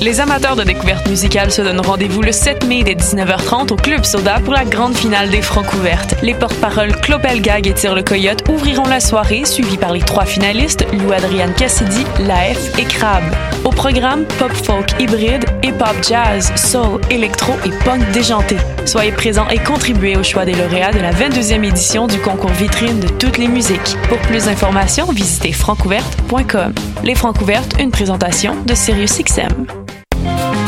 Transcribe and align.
Les 0.00 0.18
amateurs 0.18 0.56
de 0.56 0.62
découverte 0.62 1.06
musicale 1.10 1.50
se 1.50 1.60
donnent 1.60 1.80
rendez-vous 1.80 2.22
le 2.22 2.32
7 2.32 2.66
mai 2.66 2.82
dès 2.82 2.94
19h30 2.94 3.70
au 3.70 3.76
Club 3.76 4.02
Soda 4.04 4.40
pour 4.42 4.54
la 4.54 4.64
grande 4.64 4.96
finale 4.96 5.28
des 5.28 5.42
Francs 5.42 5.74
ouvertes. 5.74 6.14
Les 6.22 6.32
porte-paroles 6.32 6.96
Clopel 7.02 7.42
Gag 7.42 7.66
et 7.66 7.74
Tire 7.74 7.94
le 7.94 8.02
Coyote 8.02 8.42
ouvriront 8.48 8.86
la 8.86 9.00
soirée, 9.00 9.44
suivis 9.44 9.76
par 9.76 9.92
les 9.92 10.00
trois 10.00 10.24
finalistes, 10.24 10.86
Lou 10.94 11.12
Adriane 11.12 11.52
Cassidy, 11.52 12.06
Laef 12.18 12.78
et 12.78 12.84
Crab. 12.84 13.22
Au 13.62 13.68
programme, 13.68 14.24
pop 14.38 14.52
folk 14.52 14.90
hybride, 14.98 15.44
hip-hop 15.62 15.96
jazz, 16.02 16.50
soul, 16.56 16.98
électro 17.10 17.52
et 17.66 17.84
punk 17.84 18.10
déjanté. 18.12 18.56
Soyez 18.86 19.12
présents 19.12 19.50
et 19.50 19.58
contribuez 19.58 20.16
au 20.16 20.22
choix 20.22 20.46
des 20.46 20.54
lauréats 20.54 20.92
de 20.92 21.00
la 21.00 21.12
22e 21.12 21.62
édition 21.62 22.06
du 22.06 22.18
concours 22.20 22.52
vitrine 22.52 23.00
de 23.00 23.08
toutes 23.08 23.36
les 23.36 23.48
musiques. 23.48 23.98
Pour 24.08 24.18
plus 24.20 24.46
d'informations, 24.46 25.12
visitez 25.12 25.52
francouverte.com. 25.52 26.72
Les 27.04 27.14
Francouvertes, 27.14 27.74
une 27.78 27.90
présentation 27.90 28.54
de 28.64 28.74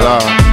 ça. 0.00 0.49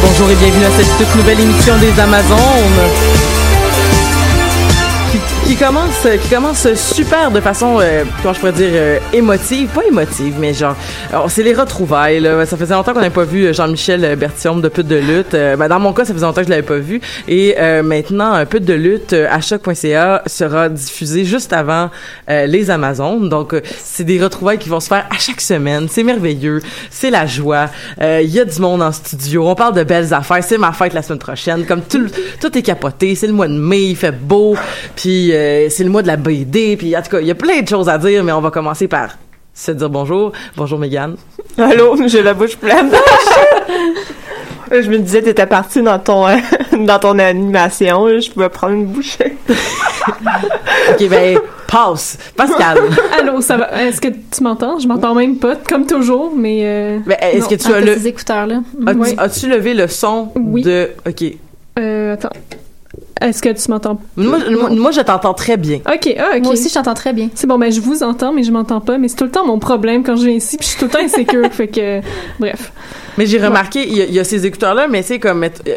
Bonjour 0.00 0.30
et 0.30 0.34
bienvenue 0.36 0.64
à 0.64 0.70
cette 0.70 0.96
toute 0.98 1.14
nouvelle 1.16 1.40
émission 1.40 1.76
des 1.78 1.98
Amazones. 2.00 3.23
Qui, 5.46 5.56
commence 5.56 6.08
qui 6.22 6.28
commence 6.34 6.74
super 6.74 7.30
de 7.30 7.38
façon 7.38 7.78
euh, 7.78 8.04
comment 8.22 8.34
je 8.34 8.40
pourrais 8.40 8.52
dire 8.52 8.70
euh, 8.72 8.98
émotive. 9.12 9.68
Pas 9.68 9.84
émotive 9.84 10.34
mais 10.40 10.54
genre 10.54 10.74
alors, 11.10 11.30
c'est 11.30 11.42
les 11.42 11.52
retrouvailles 11.52 12.18
là. 12.20 12.44
ça 12.46 12.56
faisait 12.56 12.74
longtemps 12.74 12.92
qu'on 12.92 13.00
n'avait 13.00 13.14
pas 13.14 13.24
vu 13.24 13.44
euh, 13.44 13.52
Jean-Michel 13.52 14.16
Berthiaume 14.16 14.60
de 14.62 14.68
Pute 14.68 14.88
de 14.88 14.96
lutte. 14.96 15.34
Euh, 15.34 15.56
ben, 15.56 15.68
dans 15.68 15.78
mon 15.78 15.92
cas 15.92 16.04
ça 16.04 16.12
faisait 16.14 16.24
longtemps 16.24 16.40
que 16.40 16.46
je 16.46 16.50
l'avais 16.50 16.62
pas 16.62 16.78
vu. 16.78 17.00
Et 17.28 17.54
euh, 17.58 17.82
maintenant 17.82 18.44
Pute 18.46 18.64
de 18.64 18.74
lutte 18.74 19.12
euh, 19.12 19.28
à 19.30 19.40
choc.ca 19.40 20.22
sera 20.26 20.68
diffusé 20.68 21.24
juste 21.24 21.52
avant 21.52 21.90
euh, 22.30 22.46
les 22.46 22.70
Amazones. 22.70 23.28
Donc 23.28 23.52
euh, 23.52 23.60
c'est 23.78 24.04
des 24.04 24.20
retrouvailles 24.22 24.58
qui 24.58 24.70
vont 24.70 24.80
se 24.80 24.88
faire 24.88 25.06
à 25.10 25.18
chaque 25.18 25.40
semaine. 25.42 25.88
C'est 25.90 26.02
merveilleux. 26.04 26.62
C'est 26.90 27.10
la 27.10 27.26
joie. 27.26 27.68
Euh, 28.00 28.22
il 28.24 28.30
y 28.30 28.40
a 28.40 28.44
du 28.44 28.60
monde 28.60 28.82
en 28.82 28.92
studio. 28.92 29.46
On 29.48 29.54
parle 29.54 29.74
de 29.74 29.84
belles 29.84 30.12
affaires. 30.14 30.42
C'est 30.42 30.58
ma 30.58 30.72
fête 30.72 30.94
la 30.94 31.02
semaine 31.02 31.18
prochaine. 31.18 31.66
Comme 31.66 31.82
tout 31.82 32.06
tout 32.40 32.56
est 32.56 32.62
capoté. 32.62 33.14
C'est 33.14 33.26
le 33.26 33.34
mois 33.34 33.48
de 33.48 33.58
mai. 33.58 33.82
Il 33.90 33.96
fait 33.96 34.10
beau. 34.10 34.56
Puis 34.96 35.33
euh, 35.34 35.66
c'est 35.70 35.84
le 35.84 35.90
mois 35.90 36.02
de 36.02 36.06
la 36.06 36.16
BD 36.16 36.76
puis 36.76 36.96
en 36.96 37.02
tout 37.02 37.10
cas 37.10 37.20
il 37.20 37.26
y 37.26 37.30
a 37.30 37.34
plein 37.34 37.60
de 37.60 37.68
choses 37.68 37.88
à 37.88 37.98
dire 37.98 38.22
mais 38.24 38.32
on 38.32 38.40
va 38.40 38.50
commencer 38.50 38.88
par 38.88 39.10
se 39.52 39.70
dire 39.72 39.90
bonjour 39.90 40.32
bonjour 40.56 40.78
Mégane 40.78 41.16
Allô, 41.58 41.96
j'ai 42.06 42.22
la 42.22 42.34
bouche 42.34 42.56
pleine. 42.56 42.90
je 44.70 44.88
me 44.90 44.98
disais, 44.98 45.22
t'étais 45.22 45.46
parti 45.46 45.82
dans 45.82 45.98
ton 45.98 46.26
euh, 46.26 46.36
dans 46.86 46.98
ton 46.98 47.18
animation, 47.18 48.06
là, 48.06 48.18
je 48.18 48.30
pouvais 48.30 48.48
prendre 48.48 48.72
une 48.74 48.86
bouchée. 48.86 49.36
ok 50.90 51.08
ben 51.08 51.38
passe 51.68 52.18
Pascal 52.36 52.78
Allô, 53.18 53.40
ça 53.40 53.56
va? 53.56 53.82
Est-ce 53.84 54.00
que 54.00 54.08
tu 54.08 54.42
m'entends? 54.42 54.78
Je 54.78 54.86
m'entends 54.88 55.14
même 55.14 55.36
pas, 55.36 55.56
comme 55.56 55.86
toujours, 55.86 56.32
mais... 56.36 56.60
Euh... 56.62 56.98
ben, 57.06 57.16
est-ce 57.20 57.40
Non. 57.42 57.48
que 57.48 57.54
tu 57.54 57.72
as 57.72 57.80
le 57.80 57.92
as-tu, 57.92 58.98
Oui. 58.98 59.14
as-tu 59.18 59.48
levé 59.48 59.74
le 59.74 59.86
son 59.88 60.30
Oui. 60.36 60.62
de 60.62 60.90
ok 61.06 61.24
Euh, 61.78 62.14
attends. 62.14 62.30
Est-ce 63.24 63.40
que 63.40 63.48
tu 63.48 63.70
m'entends? 63.70 63.98
moi, 64.16 64.38
moi, 64.50 64.70
moi, 64.70 64.90
je 64.90 65.00
t'entends 65.00 65.32
très 65.32 65.56
bien 65.56 65.78
Ok, 65.90 66.14
ah, 66.18 66.36
ok. 66.36 66.42
Moi 66.42 66.52
aussi, 66.52 66.68
je 66.68 66.74
t'entends 66.74 66.94
très 66.94 67.12
bien. 67.14 67.30
C'est 67.34 67.46
bon, 67.46 67.58
ben 67.58 67.72
je 67.72 67.80
vous 67.80 68.02
entends, 68.02 68.32
mais 68.32 68.42
je 68.42 68.52
m'entends 68.52 68.80
pas. 68.80 68.98
Mais 68.98 69.08
c'est 69.08 69.16
tout 69.16 69.24
le 69.24 69.30
temps 69.30 69.46
mon 69.46 69.58
problème 69.58 70.04
quand 70.04 70.16
je 70.16 70.26
viens 70.26 70.34
ici, 70.34 70.58
puis 70.58 70.66
je 70.66 70.72
suis 70.72 70.78
tout 70.78 70.84
le 70.86 70.90
temps 70.90 71.04
insécure, 71.04 71.46
fait 71.50 71.68
que... 71.68 72.00
Bref. 72.38 72.72
Mais 73.18 73.26
j'ai 73.26 73.38
remarqué, 73.38 73.86
il 73.86 73.96
y, 73.96 74.02
a- 74.02 74.04
il 74.06 74.14
y 74.14 74.18
a 74.18 74.24
ces 74.24 74.44
écouteurs-là, 74.46 74.88
mais 74.88 75.02
c'est 75.02 75.18
comme, 75.18 75.44
euh, 75.44 75.48
tu 75.64 75.70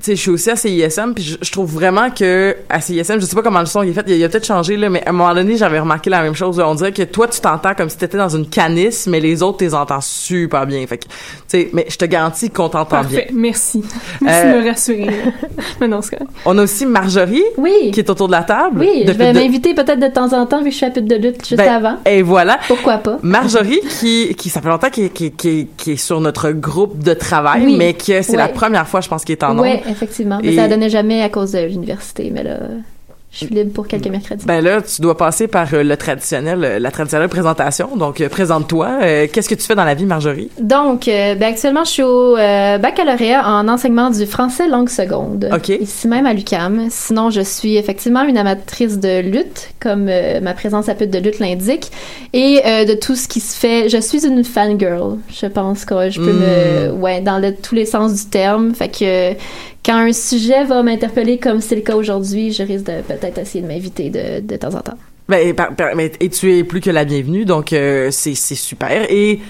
sais, 0.00 0.16
je 0.16 0.20
suis 0.20 0.30
aussi 0.30 0.50
à 0.50 0.56
CISM, 0.56 1.12
puis 1.14 1.24
je, 1.24 1.36
je 1.40 1.50
trouve 1.52 1.70
vraiment 1.72 2.10
que 2.10 2.56
à 2.68 2.80
CISM, 2.80 3.20
je 3.20 3.26
sais 3.26 3.34
pas 3.36 3.42
comment 3.42 3.60
le 3.60 3.66
son 3.66 3.82
est 3.82 3.92
fait, 3.92 4.04
il, 4.06 4.12
a- 4.12 4.16
il 4.16 4.24
a 4.24 4.28
peut-être 4.28 4.46
changé 4.46 4.76
là, 4.76 4.88
mais 4.90 5.04
à 5.04 5.10
un 5.10 5.12
moment 5.12 5.34
donné, 5.34 5.56
j'avais 5.56 5.80
remarqué 5.80 6.10
la 6.10 6.22
même 6.22 6.34
chose. 6.34 6.58
là. 6.58 6.68
On 6.68 6.74
dirait 6.74 6.92
que 6.92 7.02
toi, 7.02 7.26
tu 7.28 7.40
t'entends 7.40 7.74
comme 7.74 7.88
si 7.88 7.96
t'étais 7.96 8.16
dans 8.18 8.28
une 8.28 8.48
canisse, 8.48 9.06
mais 9.06 9.20
les 9.20 9.42
autres, 9.42 9.58
t'es 9.58 9.74
entends 9.74 10.00
super 10.00 10.66
bien. 10.66 10.86
Fait 10.86 10.98
que, 10.98 11.04
tu 11.04 11.10
sais, 11.48 11.70
mais 11.72 11.86
je 11.88 11.96
te 11.96 12.04
garantis 12.04 12.50
qu'on 12.50 12.68
t'entend 12.68 13.02
bien. 13.02 13.20
Parfait, 13.20 13.28
merci. 13.32 13.82
Merci 14.20 14.46
Euh, 14.46 14.52
de 14.54 14.60
me 14.62 14.68
rassurer. 14.68 15.10
mais 15.80 15.88
non, 15.88 16.00
c'est. 16.02 16.18
On 16.44 16.56
a 16.58 16.62
aussi 16.62 16.86
Marjorie 16.86 17.42
Oui. 17.58 17.90
qui 17.92 18.00
est 18.00 18.10
autour 18.10 18.26
de 18.28 18.32
la 18.32 18.42
table. 18.42 18.80
Oui, 18.80 19.00
je 19.02 19.06
Depuis 19.08 19.18
vais 19.18 19.32
de- 19.32 19.38
m'inviter 19.38 19.74
peut-être 19.74 20.00
de 20.00 20.08
temps 20.08 20.32
en 20.32 20.46
temps, 20.46 20.58
vu 20.58 20.66
que 20.66 20.70
je 20.70 20.76
suis 20.76 20.86
à 20.86 20.90
pute 20.90 21.06
de 21.06 21.16
lutte 21.16 21.46
juste 21.46 21.56
Ben, 21.56 21.68
avant. 21.74 21.96
Et 22.06 22.22
voilà. 22.22 22.58
Pourquoi 22.68 22.98
pas? 22.98 23.18
Marjorie, 23.22 23.80
qui, 24.00 24.34
qui 24.36 24.48
ça 24.48 24.60
fait 24.60 24.68
longtemps 24.68 24.90
qui, 24.90 25.10
qui, 25.10 25.32
qui, 25.32 25.68
qui 25.76 25.92
est 25.92 25.96
sur 25.96 26.20
notre 26.20 26.50
groupe 26.52 26.83
de 26.94 27.14
travail, 27.14 27.62
Oui. 27.64 27.76
mais 27.76 27.94
que 27.94 28.22
c'est 28.22 28.36
la 28.36 28.48
première 28.48 28.86
fois, 28.88 29.00
je 29.00 29.08
pense, 29.08 29.24
qu'il 29.24 29.32
est 29.32 29.42
en 29.44 29.58
Oui, 29.58 29.68
ondes. 29.70 29.80
effectivement. 29.90 30.38
Mais 30.42 30.52
Et- 30.52 30.56
ça 30.56 30.68
donnait 30.68 30.90
jamais 30.90 31.22
à 31.22 31.28
cause 31.28 31.52
de 31.52 31.60
l'université, 31.60 32.30
mais 32.32 32.42
là, 32.42 32.58
je 33.34 33.38
suis 33.46 33.54
libre 33.54 33.72
pour 33.72 33.86
quelques 33.88 34.06
mercredis. 34.06 34.46
Ben 34.46 34.62
là, 34.62 34.80
tu 34.80 35.02
dois 35.02 35.16
passer 35.16 35.48
par 35.48 35.74
euh, 35.74 35.82
le 35.82 35.96
traditionnel, 35.96 36.64
euh, 36.64 36.78
la 36.78 36.90
traditionnelle 36.90 37.28
présentation. 37.28 37.96
Donc, 37.96 38.20
euh, 38.20 38.28
présente-toi. 38.28 38.98
Qu'est-ce 39.32 39.48
que 39.48 39.54
tu 39.56 39.62
fais 39.66 39.74
dans 39.74 39.84
la 39.84 39.94
vie, 39.94 40.04
Marjorie? 40.06 40.50
Donc, 40.60 41.06
ben, 41.06 41.42
actuellement, 41.42 41.84
je 41.84 41.90
suis 41.90 42.02
au 42.02 42.36
baccalauréat 42.36 43.46
en 43.46 43.66
enseignement 43.68 44.10
du 44.10 44.24
français 44.26 44.68
langue 44.68 44.88
seconde. 44.88 45.50
OK. 45.52 45.68
Ici 45.68 46.08
même 46.08 46.26
à 46.26 46.32
l'UCAM. 46.32 46.86
Sinon, 46.90 47.30
je 47.30 47.40
suis 47.40 47.76
effectivement 47.76 48.22
une 48.22 48.38
amatrice 48.38 48.98
de 48.98 49.20
lutte, 49.20 49.70
comme 49.80 50.04
ma 50.42 50.54
présence 50.54 50.88
à 50.88 50.94
pute 50.94 51.10
de 51.10 51.18
lutte 51.18 51.38
l'indique, 51.40 51.90
et 52.32 52.60
euh, 52.64 52.84
de 52.84 52.94
tout 52.94 53.16
ce 53.16 53.26
qui 53.28 53.40
se 53.40 53.56
fait. 53.56 53.88
Je 53.88 53.98
suis 53.98 54.26
une 54.26 54.44
fangirl. 54.44 55.18
Je 55.28 55.46
pense 55.46 55.84
que 55.84 56.10
je 56.10 56.20
peux 56.20 56.32
me, 56.32 56.92
Mm. 56.92 57.00
ouais, 57.02 57.20
dans 57.20 57.38
le- 57.38 57.54
tous 57.54 57.74
les 57.74 57.86
sens 57.86 58.14
du 58.14 58.30
terme. 58.30 58.74
Fait 58.74 58.88
que 58.88 59.32
quand 59.84 59.96
un 59.96 60.12
sujet 60.12 60.64
va 60.64 60.82
m'interpeller 60.82 61.38
comme 61.38 61.60
c'est 61.60 61.74
le 61.76 61.82
cas 61.82 61.94
aujourd'hui, 61.96 62.52
je 62.52 62.62
risque 62.62 62.86
de 62.86 63.02
peut-être 63.02 63.38
essayer 63.38 63.62
de 63.62 63.68
m'inviter 63.68 64.10
de, 64.10 64.40
de 64.40 64.56
temps 64.56 64.74
en 64.74 64.80
temps. 64.80 64.98
Ben, 65.28 65.54
par- 65.54 65.74
par- 65.74 65.94
mais- 65.96 66.12
et 66.20 66.28
tu 66.28 66.56
es 66.56 66.64
plus 66.64 66.80
que 66.80 66.90
la 66.90 67.04
bienvenue, 67.04 67.44
donc 67.44 67.72
euh, 67.72 68.10
c'est 68.10 68.34
c'est 68.34 68.54
super. 68.54 69.06
Et 69.10 69.40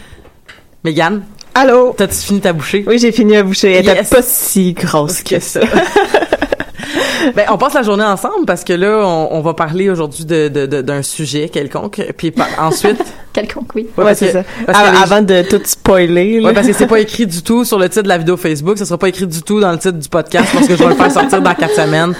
Mégane, 0.84 1.22
Allô? 1.54 1.94
t'as-tu 1.96 2.14
fini 2.16 2.40
ta 2.40 2.52
bouchée? 2.52 2.84
Oui, 2.86 2.98
j'ai 2.98 3.10
fini 3.12 3.32
la 3.32 3.42
bouchée. 3.42 3.72
Elle 3.72 3.84
était 3.88 3.96
Yes. 3.96 4.10
pas 4.10 4.22
si 4.22 4.72
grosse 4.74 5.22
que 5.22 5.38
ça. 5.40 5.60
Ben, 7.34 7.46
on 7.50 7.56
passe 7.58 7.74
la 7.74 7.82
journée 7.82 8.04
ensemble 8.04 8.44
parce 8.46 8.64
que 8.64 8.72
là, 8.72 9.00
on, 9.02 9.28
on 9.32 9.40
va 9.40 9.54
parler 9.54 9.88
aujourd'hui 9.90 10.24
de, 10.24 10.48
de- 10.48 10.66
de- 10.66 10.82
d'un 10.82 11.02
sujet 11.02 11.48
quelconque. 11.48 12.00
Puis 12.16 12.30
par- 12.30 12.48
ensuite. 12.58 13.02
Quelconque, 13.32 13.70
oui. 13.74 13.88
Ouais, 13.96 14.14
c'est 14.14 14.30
ça. 14.30 14.42
parce 14.66 14.78
les- 14.92 14.98
Avant 15.02 15.22
de 15.22 15.42
tout 15.42 15.60
spoiler, 15.64 16.38
là. 16.40 16.48
Ouais, 16.48 16.54
parce 16.54 16.66
que 16.68 16.72
c'est 16.72 16.86
pas 16.86 17.00
écrit 17.00 17.26
du 17.26 17.42
tout 17.42 17.64
sur 17.64 17.78
le 17.78 17.88
titre 17.88 18.02
de 18.04 18.08
la 18.08 18.18
vidéo 18.18 18.36
Facebook, 18.36 18.78
ça 18.78 18.84
sera 18.84 18.96
pas 18.98 19.08
écrit 19.08 19.26
du 19.26 19.42
tout 19.42 19.58
dans 19.60 19.72
le 19.72 19.78
titre 19.78 19.98
du 19.98 20.08
podcast 20.08 20.50
parce 20.52 20.68
que 20.68 20.76
je 20.76 20.82
vais 20.82 20.90
le 20.90 20.94
faire 20.94 21.10
sortir 21.10 21.42
dans 21.42 21.54
quatre 21.54 21.74
semaines. 21.74 22.14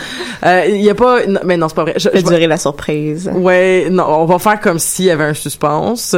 Euh, 0.45 0.65
Il 0.69 0.83
y 0.83 0.91
a 0.91 0.95
pas, 0.95 1.25
non, 1.27 1.41
mais 1.45 1.57
non, 1.57 1.69
c'est 1.69 1.75
pas 1.77 1.83
vrai. 1.85 1.95
Je, 1.97 2.09
vais- 2.09 2.23
durer 2.23 2.47
la 2.49 2.57
surprise. 2.57 3.31
Ouais, 3.33 3.89
non, 3.91 4.07
on 4.09 4.25
va 4.25 4.39
faire 4.41 4.61
comme 4.61 4.79
s'il 4.81 5.05
y 5.07 5.11
avait 5.11 5.25
un 5.25 5.35
suspense. 5.35 6.17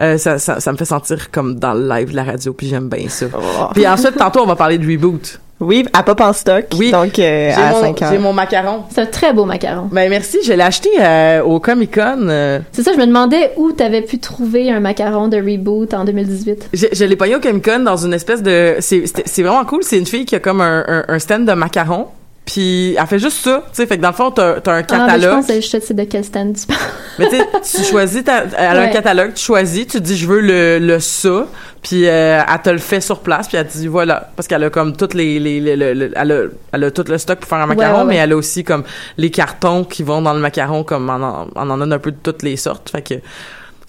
Euh, 0.00 0.16
ça, 0.16 0.38
ça, 0.38 0.60
ça 0.60 0.72
me 0.72 0.76
fait 0.78 0.84
sentir 0.86 1.30
comme 1.30 1.56
dans 1.56 1.74
le 1.74 1.86
live 1.88 2.10
de 2.12 2.16
la 2.16 2.24
radio, 2.24 2.52
puis 2.54 2.68
j'aime 2.68 2.88
bien 2.88 3.08
ça. 3.08 3.26
Oh. 3.34 3.64
Puis 3.74 3.86
ensuite, 3.86 4.16
tantôt, 4.16 4.40
on 4.42 4.46
va 4.46 4.56
parler 4.56 4.78
de 4.78 4.86
reboot. 4.90 5.40
Oui, 5.60 5.84
à 5.92 6.02
Pop 6.04 6.20
en 6.20 6.32
stock. 6.32 6.66
Oui. 6.78 6.92
Donc, 6.92 7.18
euh, 7.18 7.50
J'ai 7.54 7.60
à 7.60 7.70
mon, 7.72 7.80
5 7.80 8.02
heures. 8.02 8.12
j'ai 8.12 8.18
mon 8.18 8.32
macaron. 8.32 8.82
C'est 8.90 9.00
un 9.00 9.06
très 9.06 9.32
beau 9.32 9.44
macaron. 9.44 9.88
Ben 9.90 10.08
merci, 10.08 10.38
je 10.44 10.52
l'ai 10.52 10.62
acheté 10.62 10.88
euh, 11.00 11.42
au 11.42 11.58
Comic 11.58 11.94
Con. 11.94 12.28
euh, 12.28 12.60
C'est 12.72 12.82
ça, 12.82 12.92
je 12.92 12.98
me 12.98 13.06
demandais 13.06 13.52
où 13.56 13.72
t'avais 13.72 14.02
pu 14.02 14.18
trouver 14.20 14.70
un 14.70 14.78
macaron 14.80 15.26
de 15.28 15.36
reboot 15.36 15.92
en 15.94 16.04
2018. 16.04 16.68
Je, 16.72 16.86
je 16.92 17.04
l'ai 17.04 17.16
pogné 17.16 17.34
au 17.36 17.40
Comic 17.40 17.64
Con 17.64 17.80
dans 17.80 17.96
une 17.96 18.14
espèce 18.14 18.42
de. 18.42 18.76
C'est 18.78 19.42
vraiment 19.42 19.64
cool. 19.64 19.82
C'est 19.82 19.98
une 19.98 20.06
fille 20.06 20.24
qui 20.24 20.36
a 20.36 20.40
comme 20.40 20.60
un, 20.60 20.84
un, 20.86 21.04
un 21.08 21.18
stand 21.18 21.44
de 21.44 21.52
macarons. 21.54 22.06
Puis 22.50 22.94
elle 22.98 23.06
fait 23.06 23.18
juste 23.18 23.44
ça. 23.44 23.62
Tu 23.66 23.76
sais, 23.76 23.86
fait 23.86 23.98
que 23.98 24.02
dans 24.02 24.08
le 24.08 24.14
fond, 24.14 24.30
t'as 24.30 24.54
as 24.54 24.54
un 24.54 24.58
Ah, 24.58 24.62
mais 24.66 24.80
je 24.80 24.86
catalogue. 24.86 25.30
pense 25.36 25.46
que 25.48 25.60
je 25.60 25.66
sais 25.84 25.92
de 25.94 26.04
quel 26.04 26.24
stand 26.24 26.56
tu 26.56 26.66
parles. 26.66 26.80
mais 27.18 27.28
tu 27.28 27.36
sais, 27.62 27.78
tu 27.82 27.84
choisis. 27.90 28.24
ta- 28.24 28.44
elle 28.56 28.78
a 28.78 28.80
un 28.80 28.88
catalogue, 28.88 29.34
tu 29.34 29.44
choisis, 29.44 29.86
tu 29.86 30.00
dis 30.00 30.16
je 30.16 30.26
veux 30.26 30.40
le, 30.40 30.78
le 30.78 30.98
ça. 30.98 31.46
Puis 31.82 32.08
euh, 32.08 32.40
elle 32.50 32.62
te 32.62 32.70
le 32.70 32.78
fait 32.78 33.02
sur 33.02 33.20
place. 33.20 33.48
Puis 33.48 33.58
elle 33.58 33.68
te 33.68 33.76
dit 33.76 33.86
voilà. 33.86 34.30
Parce 34.34 34.48
qu'elle 34.48 34.64
a 34.64 34.70
comme 34.70 34.96
toutes 34.96 35.12
les. 35.12 35.38
les, 35.38 35.60
les- 35.60 35.76
le- 35.76 35.92
le- 35.92 36.12
elle, 36.16 36.32
a, 36.32 36.42
elle 36.72 36.84
a 36.84 36.90
tout 36.90 37.04
le 37.06 37.18
stock 37.18 37.38
pour 37.38 37.48
faire 37.50 37.58
un 37.58 37.66
macaron. 37.66 37.98
ouais, 37.98 38.00
ouais. 38.04 38.08
Mais 38.08 38.16
elle 38.16 38.32
a 38.32 38.36
aussi 38.36 38.64
comme 38.64 38.84
les 39.18 39.30
cartons 39.30 39.84
qui 39.84 40.02
vont 40.02 40.22
dans 40.22 40.32
le 40.32 40.40
macaron. 40.40 40.84
Comme 40.84 41.10
on 41.10 41.22
en, 41.22 41.48
on 41.54 41.70
en 41.70 41.90
a 41.90 41.94
un 41.94 41.98
peu 41.98 42.12
de 42.12 42.18
toutes 42.22 42.42
les 42.42 42.56
sortes. 42.56 42.88
Fait 42.90 43.02
que. 43.02 43.14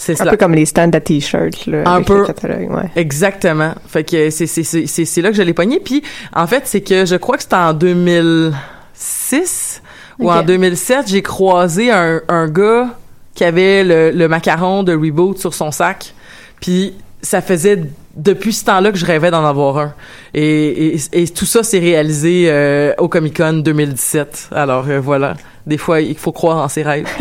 C'est 0.01 0.13
Un 0.13 0.15
cela. 0.15 0.31
peu 0.31 0.37
comme 0.37 0.53
les 0.55 0.65
stands 0.65 0.91
à 0.93 0.99
t-shirts, 1.01 1.65
là. 1.67 1.83
Un 1.85 1.95
avec 1.95 2.07
peu. 2.07 2.19
le 2.21 2.25
catalogue, 2.25 2.71
ouais. 2.71 2.89
Exactement. 2.95 3.73
Fait 3.87 4.05
que 4.05 4.29
c'est 4.29 4.47
c'est 4.47 4.63
c'est 4.63 4.87
c'est 4.87 5.03
c'est 5.03 5.21
là 5.21 5.29
que 5.29 5.35
je 5.35 5.41
l'ai 5.41 5.53
pogné 5.53 5.81
puis 5.83 6.01
en 6.33 6.47
fait, 6.47 6.61
c'est 6.65 6.79
que 6.81 7.05
je 7.05 7.17
crois 7.17 7.35
que 7.35 7.43
c'était 7.43 7.55
en 7.57 7.73
2006 7.73 9.81
ou 10.19 10.31
en 10.31 10.43
2007, 10.43 11.07
j'ai 11.07 11.21
croisé 11.21 11.91
un 11.91 12.21
un 12.27 12.47
gars 12.47 12.89
qui 13.35 13.43
avait 13.43 13.83
le 13.83 14.11
le 14.11 14.27
macaron 14.27 14.83
de 14.83 14.93
Reboot 14.93 15.37
sur 15.37 15.53
son 15.53 15.71
sac. 15.71 16.13
Puis 16.61 16.93
ça 17.21 17.41
faisait 17.41 17.81
depuis 18.15 18.53
ce 18.53 18.65
temps-là 18.65 18.91
que 18.91 18.97
je 18.97 19.05
rêvais 19.05 19.31
d'en 19.31 19.45
avoir 19.45 19.77
un. 19.77 19.93
Et, 20.33 20.95
et, 20.95 20.99
et 21.13 21.27
tout 21.27 21.45
ça 21.45 21.63
s'est 21.63 21.79
réalisé 21.79 22.45
euh, 22.47 22.93
au 22.97 23.07
Comic-Con 23.07 23.61
2017. 23.63 24.49
Alors 24.53 24.85
euh, 24.89 24.99
voilà, 24.99 25.35
des 25.69 25.77
fois 25.77 26.01
il 26.01 26.17
faut 26.17 26.33
croire 26.33 26.57
en 26.57 26.67
ses 26.67 26.83
rêves. 26.83 27.05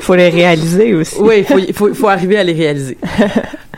Faut 0.00 0.16
les 0.16 0.28
réaliser 0.28 0.92
aussi. 0.92 1.16
Oui, 1.18 1.36
il 1.38 1.44
faut, 1.46 1.56
il 1.58 1.72
faut, 1.72 1.88
il 1.88 1.94
faut 1.94 2.08
arriver 2.08 2.36
à 2.36 2.44
les 2.44 2.52
réaliser. 2.52 2.98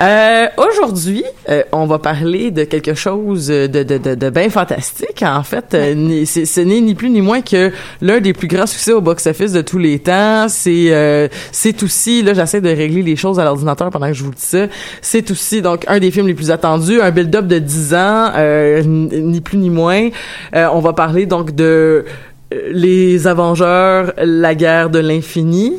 Euh, 0.02 0.46
Aujourd'hui, 0.58 1.24
euh, 1.48 1.62
on 1.72 1.86
va 1.86 1.98
parler 1.98 2.50
de 2.50 2.64
quelque 2.64 2.92
chose 2.92 3.46
de, 3.46 3.66
de, 3.66 3.82
de, 3.82 4.14
de 4.14 4.28
bien 4.30 4.50
fantastique. 4.50 5.22
En 5.22 5.42
fait, 5.42 5.72
euh, 5.72 5.94
ni- 5.94 6.26
ce 6.26 6.60
n'est 6.60 6.82
ni 6.82 6.94
plus 6.94 7.08
ni 7.08 7.22
moins 7.22 7.40
que 7.40 7.72
l'un 8.02 8.20
des 8.20 8.34
plus 8.34 8.46
grands 8.46 8.66
succès 8.66 8.92
au 8.92 9.00
box-office 9.00 9.52
de 9.52 9.62
tous 9.62 9.78
les 9.78 9.98
temps. 10.00 10.48
C'est 10.50 10.88
euh, 10.90 11.28
c'est 11.50 11.82
aussi, 11.82 12.22
là, 12.22 12.34
j'essaie 12.34 12.60
de 12.60 12.68
régler 12.68 13.02
les 13.02 13.16
choses 13.16 13.40
à 13.40 13.44
l'ordinateur 13.44 13.88
pendant 13.88 14.08
que 14.08 14.12
je 14.12 14.22
vous 14.22 14.32
dis 14.32 14.42
ça. 14.42 14.66
C'est 15.00 15.30
aussi 15.30 15.62
donc 15.62 15.84
un 15.88 15.98
des 15.98 16.10
films 16.10 16.26
les 16.26 16.34
plus 16.34 16.50
attendus, 16.50 17.00
un 17.00 17.10
build-up 17.10 17.46
de 17.46 17.58
10 17.58 17.94
ans, 17.94 18.32
euh, 18.36 18.82
ni 18.84 19.40
plus 19.40 19.56
ni 19.56 19.70
moins. 19.70 20.10
Euh, 20.54 20.68
on 20.74 20.80
va 20.80 20.92
parler 20.92 21.24
donc 21.24 21.54
de 21.54 22.04
les 22.52 23.26
Avengeurs, 23.26 24.12
la 24.18 24.54
guerre 24.54 24.90
de 24.90 24.98
l'infini. 24.98 25.74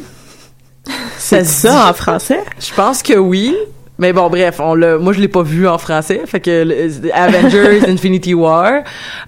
C'est 1.18 1.46
ça 1.46 1.70
dit- 1.70 1.90
en 1.90 1.94
français? 1.94 2.40
Je 2.60 2.74
pense 2.74 3.04
que 3.04 3.14
oui. 3.18 3.56
Mais 4.00 4.14
bon, 4.14 4.30
bref, 4.30 4.60
on 4.60 4.76
l'a, 4.76 5.00
moi 5.00 5.12
je 5.12 5.20
l'ai 5.20 5.28
pas 5.28 5.42
vu 5.42 5.68
en 5.68 5.80
français. 5.80 6.22
Fait 6.28 6.40
que 6.40 6.64
le- 6.64 7.12
Avengers 7.16 7.80
Infinity 7.90 8.36
War, 8.36 8.84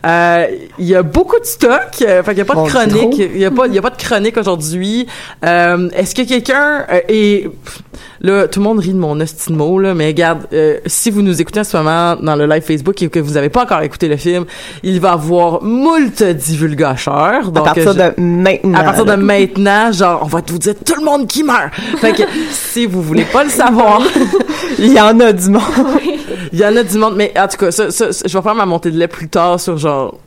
euh, 0.05 0.45
il 0.77 0.85
y 0.85 0.93
a 0.95 1.01
beaucoup 1.01 1.39
de 1.39 1.45
stock. 1.45 1.89
euh, 2.03 2.21
fait 2.21 2.31
qu'il 2.31 2.37
y 2.37 2.41
a 2.41 2.45
pas 2.45 2.53
Bon, 2.53 2.65
de 2.65 2.69
chronique. 2.69 3.17
Il 3.17 3.39
y 3.39 3.45
a 3.45 3.49
pas, 3.51 3.65
il 3.65 3.73
y 3.73 3.79
a 3.79 3.81
pas 3.81 3.89
de 3.89 3.97
chronique 3.97 4.37
aujourd'hui. 4.37 5.07
Euh, 5.43 5.89
est-ce 5.95 6.13
que 6.13 6.21
quelqu'un 6.21 6.85
euh, 6.91 6.99
pff, 7.07 7.79
là 8.21 8.47
tout 8.47 8.59
le 8.59 8.63
monde 8.63 8.79
rit 8.79 8.93
de 8.93 8.97
mon 8.99 9.19
hostie 9.19 9.51
de 9.51 9.57
mot 9.57 9.79
là, 9.79 9.93
mais 9.93 10.07
regarde, 10.07 10.47
euh, 10.53 10.77
si 10.85 11.11
vous 11.11 11.21
nous 11.21 11.41
écoutez 11.41 11.61
en 11.61 11.63
ce 11.63 11.77
moment 11.77 12.15
dans 12.15 12.35
le 12.35 12.45
live 12.45 12.63
Facebook 12.63 13.01
et 13.01 13.09
que 13.09 13.19
vous 13.19 13.37
avez 13.37 13.49
pas 13.49 13.63
encore 13.63 13.81
écouté 13.81 14.07
le 14.07 14.17
film, 14.17 14.45
il 14.83 14.99
va 14.99 15.13
avoir 15.13 15.63
moult 15.63 16.23
divulgateurs. 16.23 17.47
À 17.55 17.63
partir 17.63 17.95
de 17.95 18.13
maintenant. 18.17 18.79
à 18.79 18.83
partir 18.83 19.05
de 19.05 19.15
maintenant, 19.15 19.91
genre, 19.91 20.21
on 20.23 20.27
va 20.27 20.41
vous 20.47 20.59
dire 20.59 20.75
tout 20.85 20.95
le 20.99 21.05
monde 21.05 21.27
qui 21.27 21.43
meurt. 21.43 21.73
Fait 21.97 22.13
que 22.13 22.23
si 22.51 22.85
vous 22.85 23.01
voulez 23.01 23.25
pas 23.25 23.43
le 23.43 23.49
savoir, 23.49 24.01
Il 24.77 24.93
y 24.93 24.99
en 24.99 25.19
a 25.19 25.33
du 25.33 25.49
monde. 25.49 25.61
il 26.53 26.59
y 26.59 26.65
en 26.65 26.75
a 26.75 26.83
du 26.83 26.97
monde. 26.97 27.15
Mais 27.15 27.33
en 27.37 27.47
tout 27.47 27.57
cas, 27.57 27.71
ça, 27.71 27.91
ça, 27.91 28.11
ça, 28.11 28.27
je 28.27 28.37
vais 28.37 28.43
faire 28.43 28.55
ma 28.55 28.65
montée 28.65 28.91
de 28.91 28.97
lait 28.97 29.07
plus 29.07 29.29
tard 29.29 29.59
sur 29.59 29.77
genre. 29.77 30.17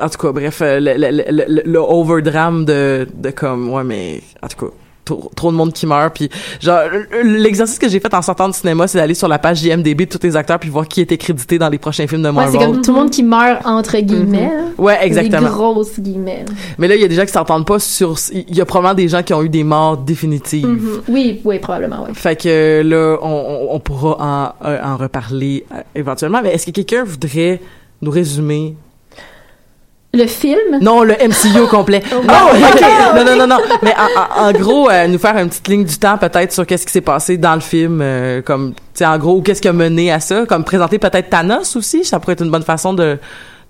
En 0.00 0.08
tout 0.08 0.18
cas, 0.18 0.32
bref, 0.32 0.60
euh, 0.62 0.80
le, 0.80 0.94
le, 0.96 1.10
le, 1.10 1.44
le, 1.48 1.62
le 1.64 1.78
overdrame 1.78 2.64
de, 2.64 3.06
de 3.14 3.30
comme, 3.30 3.72
ouais, 3.72 3.84
mais 3.84 4.20
en 4.42 4.48
tout 4.48 4.66
cas. 4.66 4.72
Trop, 5.08 5.30
trop 5.34 5.50
de 5.50 5.56
monde 5.56 5.72
qui 5.72 5.86
meurt 5.86 6.14
puis 6.14 6.28
genre 6.60 6.80
l'exercice 7.24 7.78
que 7.78 7.88
j'ai 7.88 7.98
fait 8.00 8.12
en 8.12 8.20
sortant 8.20 8.48
du 8.48 8.54
cinéma 8.58 8.86
c'est 8.86 8.98
d'aller 8.98 9.14
sur 9.14 9.26
la 9.28 9.38
page 9.38 9.62
IMDb 9.64 10.00
de 10.00 10.04
tous 10.04 10.18
les 10.22 10.36
acteurs 10.36 10.58
puis 10.58 10.68
voir 10.68 10.86
qui 10.86 11.00
était 11.00 11.16
crédité 11.16 11.58
dans 11.58 11.68
les 11.70 11.78
prochains 11.78 12.06
films 12.06 12.22
de 12.22 12.28
Ouais, 12.28 12.34
Marvel 12.34 12.60
c'est 12.60 12.66
comme 12.66 12.82
tout 12.82 12.92
le 12.92 12.98
monde 12.98 13.10
qui 13.10 13.22
meurt 13.22 13.64
entre 13.64 13.96
guillemets. 13.98 14.50
là. 14.54 14.62
ouais 14.76 14.98
exactement 15.02 15.48
Des 15.48 15.54
grosses 15.54 15.98
guillemets. 15.98 16.44
mais 16.78 16.88
là 16.88 16.94
il 16.96 17.00
y 17.00 17.04
a 17.04 17.08
des 17.08 17.14
gens 17.14 17.24
qui 17.24 17.32
s'entendent 17.32 17.66
pas 17.66 17.78
sur 17.78 18.16
il 18.32 18.54
y 18.56 18.60
a 18.60 18.66
probablement 18.66 18.94
des 18.94 19.08
gens 19.08 19.22
qui 19.22 19.32
ont 19.32 19.42
eu 19.42 19.48
des 19.48 19.64
morts 19.64 19.96
définitives 19.96 20.66
Mhm. 20.66 21.00
Oui, 21.08 21.40
oui, 21.44 21.58
probablement. 21.58 22.06
Fait 22.12 22.36
que 22.36 22.82
là, 22.84 23.16
on, 23.22 23.28
on, 23.28 23.74
on 23.76 23.80
pourra 23.80 24.16
en, 24.62 24.66
euh, 24.66 24.78
en 24.84 24.96
reparler 24.96 25.64
euh, 25.72 25.80
éventuellement. 25.94 26.40
Mais 26.42 26.52
est-ce 26.54 26.66
que 26.66 26.70
quelqu'un 26.72 27.04
voudrait 27.04 27.60
nous 28.02 28.10
résumer? 28.10 28.74
Le 30.14 30.26
film, 30.26 30.78
Non, 30.80 31.02
le 31.02 31.12
MCU 31.14 31.66
complet. 31.70 32.02
Oh, 32.12 32.22
non, 32.24 32.34
ok. 32.52 32.80
non, 33.16 33.24
non, 33.24 33.36
non, 33.36 33.46
non. 33.46 33.58
Mais 33.82 33.92
en, 33.94 34.46
en- 34.48 34.52
gros, 34.52 34.88
euh, 34.90 35.06
nous 35.06 35.18
faire 35.18 35.36
une 35.36 35.48
petite 35.50 35.68
ligne 35.68 35.84
du 35.84 35.98
temps 35.98 36.16
peut-être 36.16 36.50
sur 36.52 36.64
qu'est-ce 36.66 36.86
qui 36.86 36.92
s'est 36.92 37.02
passé 37.02 37.36
dans 37.36 37.54
le 37.54 37.60
film, 37.60 38.00
euh, 38.00 38.40
comme, 38.40 38.72
tu 38.72 38.80
sais, 38.94 39.06
en 39.06 39.18
gros, 39.18 39.36
ou 39.36 39.42
qu'est-ce 39.42 39.60
qui 39.60 39.68
a 39.68 39.72
mené 39.74 40.10
à 40.10 40.18
ça, 40.20 40.46
comme 40.46 40.64
présenter 40.64 40.98
peut-être 40.98 41.28
Thanos 41.28 41.76
aussi, 41.76 42.04
ça 42.04 42.18
pourrait 42.20 42.32
être 42.32 42.42
une 42.44 42.50
bonne 42.50 42.62
façon 42.62 42.94
de 42.94 43.18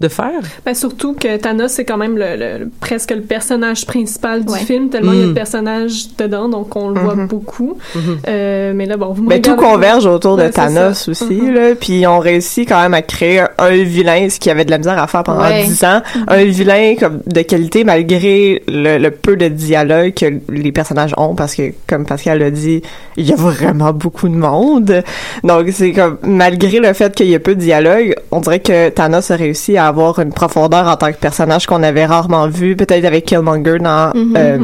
de 0.01 0.09
faire? 0.09 0.41
Ben, 0.65 0.75
surtout 0.75 1.15
que 1.15 1.37
Thanos, 1.39 1.73
c'est 1.73 1.85
quand 1.85 1.97
même 1.97 2.17
le, 2.17 2.69
presque 2.81 3.11
le 3.11 3.23
personnage 3.23 3.85
principal 3.87 4.45
du 4.45 4.53
Ouais. 4.53 4.59
film, 4.61 4.91
tellement 4.91 5.13
il 5.13 5.21
y 5.21 5.23
a 5.25 5.27
de 5.27 5.33
personnages 5.33 6.17
dedans, 6.17 6.49
donc 6.49 6.75
on 6.77 6.91
le 6.91 7.01
voit 7.01 7.15
beaucoup. 7.17 7.77
Mhm. 7.97 8.19
Euh, 8.29 8.73
mais 8.77 8.87
là, 8.87 8.97
bon, 8.97 9.13
vous 9.13 9.23
me 9.25 9.29
Mais 9.29 9.41
tout 9.41 9.51
regardez- 9.57 9.73
converge 9.75 10.07
autour 10.07 10.37
de 10.37 10.43
Ouais, 10.43 10.51
Thanos 10.51 10.99
ça. 10.99 11.11
aussi, 11.11 11.25
Mhm. 11.35 11.55
là. 11.55 11.75
Puis 11.75 12.01
ils 12.01 12.07
ont 12.07 12.21
réussi 12.21 12.65
quand 12.65 12.81
même 12.81 12.95
à 12.95 13.03
créer 13.03 13.41
un, 13.59 13.71
vilain, 13.71 14.29
ce 14.31 14.39
qui 14.39 14.51
avait 14.51 14.65
de 14.65 14.71
la 14.71 14.79
misère 14.79 15.03
à 15.03 15.07
faire 15.09 15.25
pendant 15.25 15.41
Ouais. 15.43 15.65
dix 15.65 15.83
ans. 15.85 16.01
Un 16.29 16.45
vilain 16.45 16.95
comme 16.99 17.21
de 17.27 17.43
qualité 17.43 17.83
malgré 17.85 18.63
le, 18.69 18.99
le 18.99 19.11
peu 19.11 19.37
de 19.37 19.49
dialogue 19.49 20.15
que 20.15 20.27
les 20.53 20.73
personnages 20.73 21.13
ont, 21.17 21.35
parce 21.35 21.55
que 21.55 21.73
comme 21.89 22.07
Pascal 22.07 22.39
l'a 22.39 22.51
dit, 22.51 22.83
il 23.17 23.27
y 23.29 23.33
a 23.33 23.37
vraiment 23.37 23.93
beaucoup 23.93 24.29
de 24.29 24.37
monde. 24.37 25.03
Donc 25.45 25.69
c'est 25.73 25.93
comme 25.93 26.19
malgré 26.23 26.79
le 26.79 26.93
fait 26.93 27.13
qu'il 27.15 27.27
y 27.27 27.35
ait 27.35 27.39
peu 27.39 27.55
de 27.57 27.61
dialogue, 27.61 28.15
on 28.31 28.41
dirait 28.41 28.61
que 28.61 28.91
Thanos 28.91 29.31
a 29.31 29.37
réussi 29.37 29.77
à 29.77 29.88
avoir 29.89 30.19
une 30.21 30.33
profondeur 30.33 30.87
en 30.87 30.97
tant 30.97 31.11
que 31.13 31.17
personnage 31.19 31.67
qu'on 31.67 31.83
avait 31.83 32.07
rarement 32.07 32.47
vu, 32.49 32.77
peut-être 32.77 33.05
avec 33.05 33.25
Killmonger 33.25 33.79
dans 33.79 34.13
Mhm. 34.15 34.35
euh, 34.37 34.59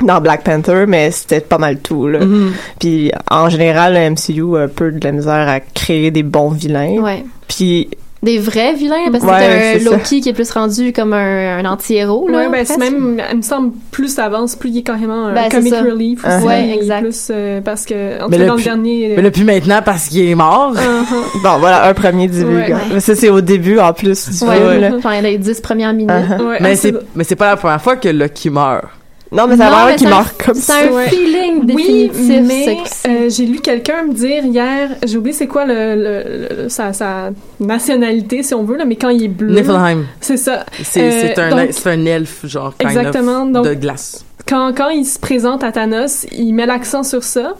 dans 0.00 0.20
Black 0.20 0.44
Panther, 0.44 0.84
mais 0.86 1.10
c'était 1.10 1.40
pas 1.40 1.58
mal 1.58 1.78
tout 1.80 2.06
là. 2.06 2.20
Mhm. 2.24 2.52
Puis 2.78 3.10
en 3.30 3.48
général, 3.48 3.94
le 3.94 4.00
MCU 4.10 4.56
a 4.56 4.62
un 4.64 4.68
peu 4.68 4.92
de 4.92 5.04
la 5.04 5.10
misère 5.12 5.48
à 5.48 5.58
créer 5.60 6.10
des 6.12 6.22
bons 6.22 6.50
vilains. 6.50 7.00
ouais. 7.00 7.24
Puis 7.48 7.88
Des 8.20 8.38
vrais 8.38 8.74
vilains, 8.74 9.10
parce 9.12 9.22
que 9.22 9.28
Ouais, 9.30 9.78
c'est 9.78 9.86
un 9.88 9.90
Loki 9.92 10.20
qui 10.20 10.28
est 10.28 10.32
plus 10.32 10.50
rendu 10.50 10.92
comme 10.92 11.12
un, 11.12 11.58
un 11.58 11.64
anti-héros, 11.64 12.26
là. 12.28 12.38
Ouais, 12.38 12.48
ben, 12.50 12.64
c'est 12.66 12.76
même, 12.76 13.22
il 13.30 13.36
me 13.36 13.42
semble, 13.42 13.72
plus 13.92 14.08
ça 14.12 14.24
avance, 14.24 14.56
plus 14.56 14.70
il 14.70 14.78
est 14.78 14.82
carrément 14.82 15.26
un 15.26 15.34
Ben, 15.34 15.48
comic 15.48 15.72
relief 15.72 16.24
Uh-huh. 16.24 16.38
aussi. 16.38 16.46
Ouais, 16.46 16.74
exact. 16.74 17.02
Plus, 17.02 17.28
euh, 17.30 17.60
parce 17.60 17.84
que, 17.86 18.20
en 18.20 18.24
tout 18.24 18.30
Mais 18.32 18.38
cas, 18.38 18.42
le 18.42 18.48
dans 18.48 18.56
le 18.56 18.62
dernier... 18.62 19.12
Mais 19.16 19.22
là, 19.22 19.30
plus 19.30 19.44
maintenant 19.44 19.80
parce 19.84 20.08
qu'il 20.08 20.28
est 20.28 20.34
mort. 20.34 20.74
Uh-huh. 20.74 21.42
bon, 21.44 21.58
voilà 21.60 21.86
un 21.88 21.94
premier. 21.94 22.28
Ouais. 22.28 22.74
Mais 22.92 22.98
ça 23.00 23.14
c'est 23.14 23.28
au 23.30 23.40
début 23.40 23.78
en 23.78 23.92
plus 23.92 24.28
du 24.30 24.44
Ouais, 24.48 24.56
film. 24.56 24.80
là. 24.80 24.90
genre 24.98 25.22
les 25.22 25.38
dix 25.38 25.60
premières 25.60 25.92
minutes. 25.92 26.10
Uh-huh. 26.10 26.44
Ouais, 26.48 26.58
Mais 26.60 26.72
ah, 26.72 26.76
c'est 26.76 26.94
mais 27.14 27.22
c'est 27.22 27.36
pas 27.36 27.50
la 27.50 27.56
première 27.56 27.80
fois 27.80 27.94
que 27.96 28.08
Loki 28.08 28.50
meurt. 28.50 28.84
Non, 29.30 29.46
mais 29.46 29.56
ça 29.58 29.66
a 29.66 29.70
l'air 29.70 29.86
mais 29.88 29.96
qu'il 29.96 30.08
c'est 30.08 30.14
un- 30.14 30.16
meurt 30.16 30.42
comme 30.42 30.54
C'est 30.54 30.60
ça. 30.72 30.78
un 30.88 30.92
Ouais. 30.92 31.08
feeling 31.08 31.60
Oui, 31.74 32.08
définitif, 32.10 32.46
mais 32.48 32.78
ça. 32.86 33.08
euh, 33.10 33.28
j'ai 33.28 33.44
lu 33.46 33.60
quelqu'un 33.60 34.04
me 34.04 34.14
dire 34.14 34.44
hier, 34.46 34.90
j'ai 35.04 35.18
oublié 35.18 35.34
c'est 35.34 35.46
quoi 35.46 35.66
le, 35.66 35.94
le- 35.94 36.62
le- 36.64 36.68
sa, 36.70 36.92
sa 36.94 37.30
nationalité 37.60 38.42
si 38.42 38.54
on 38.54 38.64
veut 38.64 38.76
là, 38.78 38.84
mais 38.86 38.96
quand 38.96 39.10
il 39.10 39.22
est 39.24 39.28
bleu, 39.28 39.54
Niflheim. 39.54 40.06
c'est 40.20 40.36
ça. 40.38 40.64
C'est 40.82 41.02
Euh, 41.02 41.10
c'est 41.34 41.38
un 41.38 41.66
c'est 41.70 41.90
un 41.90 42.04
elfe 42.06 42.46
genre 42.46 42.74
kind 42.78 42.90
Exactement, 42.90 43.42
of, 43.42 43.52
donc- 43.52 43.64
de 43.66 43.74
glace. 43.74 44.24
Quand 44.48 44.72
quand 44.74 44.88
il 44.88 45.04
se 45.04 45.18
présente 45.18 45.62
à 45.62 45.72
Thanos, 45.72 46.26
il 46.32 46.54
met 46.54 46.64
l'accent 46.64 47.02
sur 47.02 47.22
ça. 47.22 47.54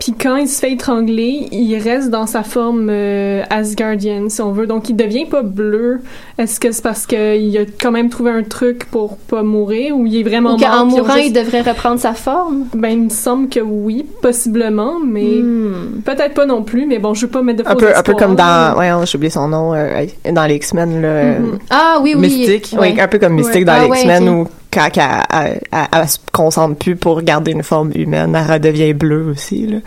Puis 0.00 0.12
quand 0.12 0.36
il 0.36 0.46
se 0.48 0.60
fait 0.60 0.72
étrangler, 0.72 1.48
il 1.52 1.76
reste 1.78 2.10
dans 2.10 2.26
sa 2.26 2.42
forme 2.42 2.88
euh, 2.90 3.42
Asgardienne, 3.50 4.28
si 4.30 4.40
on 4.42 4.52
veut. 4.52 4.66
Donc 4.66 4.88
il 4.88 4.96
devient 4.96 5.24
pas 5.26 5.42
bleu. 5.42 6.00
Est-ce 6.38 6.60
que 6.60 6.70
c'est 6.70 6.82
parce 6.82 7.06
qu'il 7.06 7.56
a 7.58 7.62
quand 7.80 7.90
même 7.90 8.08
trouvé 8.10 8.30
un 8.30 8.42
truc 8.42 8.84
pour 8.90 9.16
pas 9.16 9.42
mourir 9.42 9.96
ou 9.96 10.06
il 10.06 10.16
est 10.18 10.22
vraiment 10.22 10.54
Ou 10.54 10.58
mort? 10.58 10.82
ont 10.82 10.86
mourant, 10.86 11.14
juste- 11.14 11.26
il 11.28 11.32
devrait 11.32 11.62
reprendre 11.62 11.98
sa 11.98 12.12
forme? 12.14 12.64
Ben, 12.74 12.90
il 12.90 13.02
me 13.04 13.08
semble 13.08 13.48
que 13.48 13.60
oui, 13.60 14.04
possiblement, 14.22 14.94
mais 15.04 15.22
Hmm. 15.40 16.02
peut-être 16.04 16.34
pas 16.34 16.46
non 16.46 16.62
plus. 16.62 16.86
Mais 16.86 16.98
bon, 16.98 17.14
je 17.14 17.22
veux 17.26 17.30
pas 17.32 17.42
mettre 17.42 17.60
de 17.60 17.64
faux 17.64 17.70
Un 17.72 17.76
peu, 17.76 17.86
un 17.88 18.02
peu 18.02 18.12
espoirs, 18.12 18.16
comme 18.18 18.36
dans, 18.36 18.76
ouais, 18.78 18.90
j'ai 19.06 19.16
oublié 19.16 19.30
son 19.30 19.48
nom, 19.48 19.74
euh, 19.74 20.04
dans 20.30 20.44
les 20.46 20.56
X-Men, 20.56 21.00
là. 21.02 21.38
Mhm. 21.38 21.58
Ah 21.70 21.98
oui, 22.02 22.14
oui. 22.16 22.20
Mystique. 22.28 22.68
Oui, 22.74 22.78
Ouais. 22.94 23.00
un 23.00 23.08
peu 23.08 23.18
comme 23.18 23.32
Mystique 23.34 23.54
Ouais. 23.60 23.64
dans 23.64 23.72
Ah 23.72 23.84
les 23.84 23.90
ouais, 23.90 23.98
X-Men 23.98 24.28
ok. 24.28 24.46
où 24.46 24.50
quand 24.78 24.88
elle, 24.96 25.02
elle, 25.32 25.60
elle- 25.72 26.00
elle 26.02 26.08
se 26.08 26.18
concentre 26.32 26.76
plus 26.76 26.96
pour 26.96 27.22
garder 27.22 27.52
une 27.52 27.62
forme 27.62 27.92
humaine, 27.94 28.34
elle 28.36 28.52
redevient 28.52 28.92
bleue 28.92 29.30
aussi. 29.30 29.66
Là. 29.66 29.78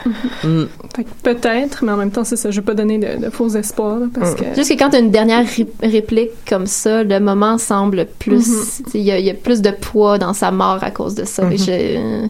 Mm. 0.44 0.64
Fait 0.96 1.04
que 1.04 1.10
peut-être, 1.24 1.84
mais 1.84 1.92
en 1.92 1.98
même 1.98 2.12
temps, 2.12 2.24
c'est 2.24 2.36
ça. 2.36 2.50
Je 2.52 2.60
veux 2.60 2.66
pas 2.66 2.74
donner 2.74 2.98
de, 2.98 3.24
de 3.26 3.30
faux 3.30 3.50
espoirs, 3.50 4.00
là, 4.00 4.06
parce 4.14 4.34
que... 4.36 4.44
Juste 4.56 4.72
que 4.72 4.78
quand 4.78 4.90
t'as 4.90 5.00
une 5.00 5.12
dernière 5.12 5.46
ré- 5.46 5.68
réplique 5.84 6.32
comme 6.48 6.66
ça, 6.66 7.04
le 7.04 7.20
moment 7.20 7.58
semble 7.58 8.08
plus. 8.20 8.48
Mhm. 8.48 8.64
sais, 8.92 9.00
Il 9.00 9.02
y, 9.02 9.12
a- 9.12 9.20
il 9.20 9.26
y 9.26 9.30
a 9.30 9.34
plus 9.36 9.62
de 9.62 9.72
poids 9.72 10.18
dans 10.18 10.34
sa 10.34 10.52
mort 10.52 10.80
à 10.82 10.92
cause 10.92 11.16
de 11.16 11.26
ça. 11.26 11.44
Mhm. 11.44 11.58
Je- 11.58 12.28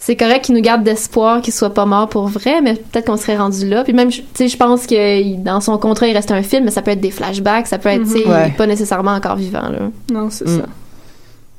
c'est 0.00 0.14
correct 0.14 0.44
qu'il 0.44 0.54
nous 0.54 0.60
garde 0.62 0.84
d'espoir 0.84 1.42
qu'il 1.42 1.52
soit 1.52 1.74
pas 1.74 1.84
mort 1.84 2.08
pour 2.08 2.28
vrai, 2.28 2.60
mais 2.62 2.74
peut-être 2.74 3.06
qu'on 3.06 3.16
serait 3.16 3.36
rendu 3.36 3.68
là. 3.68 3.82
Puis 3.82 3.92
même, 3.92 4.12
je- 4.12 4.20
tu 4.20 4.26
sais, 4.34 4.48
je 4.48 4.56
pense 4.56 4.86
que 4.86 5.36
dans 5.42 5.60
son 5.60 5.76
contrat, 5.78 6.06
il 6.06 6.14
reste 6.14 6.30
un 6.30 6.42
film, 6.42 6.64
mais 6.64 6.70
ça 6.70 6.82
peut 6.82 6.92
être 6.92 7.00
des 7.00 7.10
flashbacks, 7.10 7.66
ça 7.66 7.78
peut 7.78 7.88
être. 7.88 8.06
Ouais. 8.28 8.54
pas 8.56 8.66
nécessairement 8.68 9.10
encore 9.12 9.34
vivant, 9.36 9.68
là. 9.68 9.90
Non, 10.12 10.28
c'est 10.30 10.46
Mm. 10.46 10.60
ça. 10.60 10.66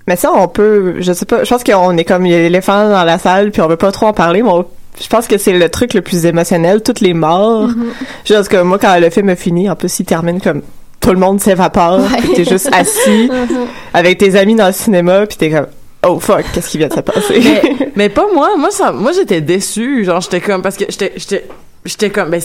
Mais 0.09 0.15
ça, 0.15 0.31
on 0.35 0.47
peut, 0.47 0.95
je 1.01 1.13
sais 1.13 1.25
pas, 1.27 1.43
je 1.43 1.49
pense 1.51 1.63
qu'on 1.63 1.95
est 1.95 2.03
comme 2.03 2.23
l'éléphant 2.23 2.89
dans 2.89 3.03
la 3.03 3.19
salle, 3.19 3.51
puis 3.51 3.61
on 3.61 3.67
veut 3.67 3.77
pas 3.77 3.91
trop 3.91 4.07
en 4.07 4.13
parler, 4.13 4.41
mais 4.41 4.49
on- 4.49 4.65
je 4.99 5.07
pense 5.07 5.27
que 5.27 5.37
c'est 5.37 5.53
le 5.53 5.69
truc 5.69 5.93
le 5.93 6.01
plus 6.01 6.25
émotionnel, 6.25 6.81
toutes 6.81 6.99
les 6.99 7.13
morts. 7.13 7.67
Mhm. 7.67 7.85
Je 8.25 8.33
pense 8.33 8.47
que 8.47 8.57
moi, 8.63 8.79
quand 8.79 8.97
le 8.99 9.11
film 9.11 9.29
a 9.29 9.35
fini, 9.35 9.69
en 9.69 9.75
plus, 9.75 9.99
il 9.99 10.05
termine 10.05 10.41
comme 10.41 10.63
tout 10.99 11.11
le 11.11 11.19
monde 11.19 11.39
s'évapore, 11.39 11.99
Ouais. 11.99 12.17
puis 12.21 12.33
t'es 12.33 12.43
juste 12.43 12.69
assis 12.73 13.29
Mhm. 13.31 13.67
avec 13.93 14.17
tes 14.17 14.35
amis 14.35 14.55
dans 14.55 14.65
le 14.65 14.73
cinéma, 14.73 15.27
puis 15.27 15.37
t'es 15.37 15.51
comme 15.51 15.67
oh 16.07 16.19
fuck, 16.19 16.43
qu'est-ce 16.53 16.69
qui 16.71 16.79
vient 16.79 16.87
de 16.87 16.93
se 16.95 17.01
passer? 17.01 17.39
mais, 17.39 17.61
mais 17.95 18.09
pas 18.09 18.25
moi. 18.33 18.49
Moi, 18.57 18.71
ça, 18.71 18.91
moi, 18.91 19.11
j'étais 19.11 19.41
déçue. 19.41 20.05
Genre, 20.05 20.21
j'étais 20.21 20.41
comme, 20.41 20.63
parce 20.63 20.75
que 20.75 20.85
j'étais, 20.89 21.45
j'étais, 21.85 22.09
comme, 22.09 22.29
ben, 22.29 22.41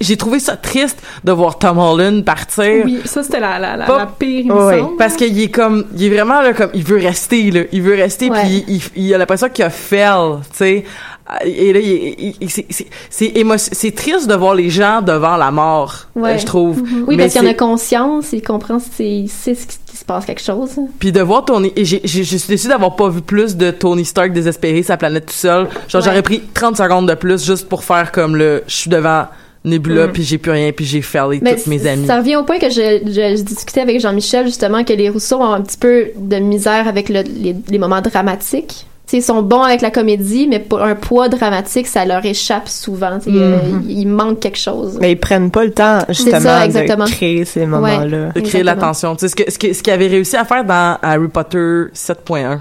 j'ai 0.00 0.16
trouvé 0.16 0.38
ça 0.38 0.56
triste 0.56 0.98
de 1.24 1.32
voir 1.32 1.58
Tom 1.58 1.78
Holland 1.78 2.24
partir. 2.24 2.84
Oui, 2.84 3.00
ça, 3.04 3.22
c'était 3.22 3.40
la, 3.40 3.58
la, 3.58 3.76
la, 3.76 3.84
Pas- 3.86 3.98
la 3.98 4.06
pire, 4.06 4.54
Ouais. 4.54 4.82
Parce 4.98 5.14
qu'il 5.16 5.40
est 5.40 5.50
comme, 5.50 5.84
il 5.96 6.04
est 6.04 6.10
vraiment 6.10 6.40
là, 6.40 6.52
comme, 6.52 6.70
il 6.74 6.84
veut 6.84 6.98
rester, 6.98 7.50
là. 7.50 7.60
Il 7.72 7.82
veut 7.82 7.94
rester, 7.94 8.30
puis 8.30 8.64
il, 8.68 8.76
il, 8.76 8.82
il 9.06 9.14
a 9.14 9.18
l'impression 9.18 9.48
qu'il 9.48 9.64
a 9.64 9.70
fail, 9.70 10.38
tu 10.50 10.56
sais. 10.56 10.84
Et 11.44 11.72
là, 11.72 11.80
c'est- 13.58 13.94
triste 13.96 14.28
de 14.28 14.34
voir 14.34 14.54
les 14.54 14.70
gens 14.70 15.02
devant 15.02 15.36
la 15.36 15.50
mort, 15.50 16.06
Ouais. 16.14 16.34
euh, 16.34 16.38
je 16.38 16.46
trouve. 16.46 16.80
Oui, 17.06 17.16
Mais 17.16 17.24
parce 17.24 17.32
qu'il 17.34 17.46
en 17.46 17.50
a 17.50 17.54
conscience, 17.54 18.26
il 18.32 18.42
comprend, 18.42 18.78
c'est- 18.78 19.24
qu'il 19.24 19.98
se 19.98 20.04
passe 20.06 20.24
quelque 20.24 20.42
chose. 20.42 20.70
Puis 20.98 21.10
de 21.12 21.20
voir 21.20 21.44
Tony, 21.44 21.72
et 21.74 21.84
je 21.84 21.96
suis 22.22 22.48
déçue 22.48 22.68
d'avoir 22.68 22.94
pas 22.96 23.08
vu 23.08 23.22
plus 23.22 23.56
de 23.56 23.70
Tony 23.70 24.04
Stark 24.04 24.32
désespéré 24.32 24.82
sa 24.82 24.96
planète 24.96 25.26
tout 25.26 25.32
seul. 25.34 25.68
Genre, 25.88 26.00
Ouais. 26.00 26.04
j'aurais 26.08 26.22
pris 26.22 26.42
30 26.54 26.76
secondes 26.76 27.08
de 27.08 27.14
plus 27.14 27.44
juste 27.44 27.68
pour 27.68 27.82
faire 27.82 28.12
comme 28.12 28.36
le, 28.36 28.62
je 28.68 28.74
suis 28.74 28.90
devant 28.90 29.24
Nebula, 29.64 30.06
Mm. 30.06 30.12
puis 30.12 30.22
j'ai 30.22 30.38
plus 30.38 30.52
rien, 30.52 30.70
puis 30.70 30.84
j'ai 30.84 31.02
Mais 31.42 31.56
toutes 31.56 31.66
mes 31.66 31.84
amis. 31.88 32.06
Ça 32.06 32.18
revient 32.18 32.36
au 32.36 32.44
point 32.44 32.58
que 32.60 32.70
je, 32.70 33.00
je, 33.04 33.36
je 33.36 33.42
discutais 33.42 33.80
avec 33.80 33.98
Jean-Michel 34.00 34.46
justement 34.46 34.84
que 34.84 34.92
les 34.92 35.08
Rousseau 35.08 35.38
ont 35.40 35.52
un 35.52 35.60
petit 35.62 35.76
peu 35.78 36.06
de 36.16 36.36
misère 36.36 36.86
avec 36.86 37.08
le- 37.08 37.22
les, 37.22 37.56
les 37.68 37.78
moments 37.78 38.00
dramatiques. 38.00 38.86
T'sais, 39.06 39.18
ils 39.18 39.22
sont 39.22 39.40
bons 39.40 39.62
avec 39.62 39.82
la 39.82 39.92
comédie, 39.92 40.48
mais 40.48 40.58
pour 40.58 40.82
un 40.82 40.96
poids 40.96 41.28
dramatique, 41.28 41.86
ça 41.86 42.04
leur 42.04 42.24
échappe 42.24 42.68
souvent. 42.68 43.18
Euh, 43.28 43.58
Mhm. 43.58 43.84
il, 43.88 43.98
il 44.00 44.08
manque 44.08 44.40
quelque 44.40 44.58
chose. 44.58 44.98
Mais 45.00 45.12
ils 45.12 45.16
prennent 45.20 45.50
pas 45.52 45.64
le 45.64 45.70
temps, 45.70 46.00
justement, 46.08 46.40
ça, 46.40 46.66
de 46.66 47.10
créer 47.10 47.44
ces 47.44 47.66
moments-là. 47.66 48.32
de 48.34 48.40
créer 48.40 48.64
l'attention. 48.64 49.14
Tu 49.14 49.20
sais, 49.20 49.28
ce 49.28 49.36
que, 49.36 49.50
ce 49.50 49.58
que- 49.58 49.72
ce 49.72 49.82
qu'il 49.82 49.92
avait 49.92 50.08
réussi 50.08 50.36
à 50.36 50.44
faire 50.44 50.64
dans 50.64 50.98
Harry 51.02 51.28
Potter 51.28 51.84
7.1. 51.94 52.58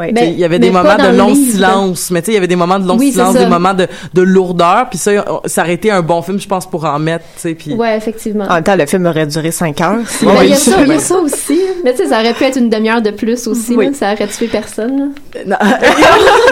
Ouais. 0.00 0.12
Ben, 0.12 0.24
il 0.32 0.38
y 0.38 0.44
avait 0.44 0.58
des 0.58 0.70
moments 0.70 0.96
de 0.96 1.16
long 1.16 1.28
livre. 1.28 1.52
silence, 1.52 2.10
mais 2.10 2.22
tu 2.22 2.26
sais, 2.26 2.32
il 2.32 2.34
y 2.34 2.38
avait 2.38 2.46
des 2.46 2.56
moments 2.56 2.78
de 2.78 2.88
long 2.88 2.96
Oui, 2.96 3.12
silence, 3.12 3.34
des 3.34 3.46
moments 3.46 3.74
de, 3.74 3.86
de 4.14 4.22
lourdeur, 4.22 4.88
puis 4.88 4.98
ça, 4.98 5.10
ça 5.44 5.62
aurait 5.62 5.74
été 5.74 5.90
un 5.90 6.00
bon 6.02 6.22
film, 6.22 6.40
je 6.40 6.48
pense, 6.48 6.68
pour 6.68 6.84
en 6.84 6.98
mettre, 6.98 7.24
tu 7.36 7.40
sais, 7.42 7.54
puis... 7.54 7.74
Ouais, 7.74 7.96
effectivement. 7.96 8.46
En 8.48 8.54
même 8.54 8.64
temps, 8.64 8.76
le 8.76 8.86
film 8.86 9.06
aurait 9.06 9.26
duré 9.26 9.50
5 9.50 9.80
heures. 9.80 9.96
Ben, 10.22 10.32
il 10.42 10.48
y 10.48 10.52
a 10.52 10.54
oui, 10.54 10.56
ça, 10.56 10.82
y 10.82 10.92
a 10.92 10.98
ça 10.98 11.16
aussi. 11.18 11.60
Mais 11.84 11.92
tu 11.92 11.98
sais, 11.98 12.08
ça 12.08 12.20
aurait 12.20 12.34
pu 12.34 12.44
être 12.44 12.56
une 12.58 12.70
demi-heure 12.70 13.02
de 13.02 13.10
plus 13.10 13.46
aussi. 13.46 13.74
Oui. 13.76 13.86
là, 13.86 13.92
ça 13.94 14.12
aurait 14.14 14.26
tué 14.28 14.46
personne. 14.48 15.12
là. 15.36 15.46
Non. 15.46 15.56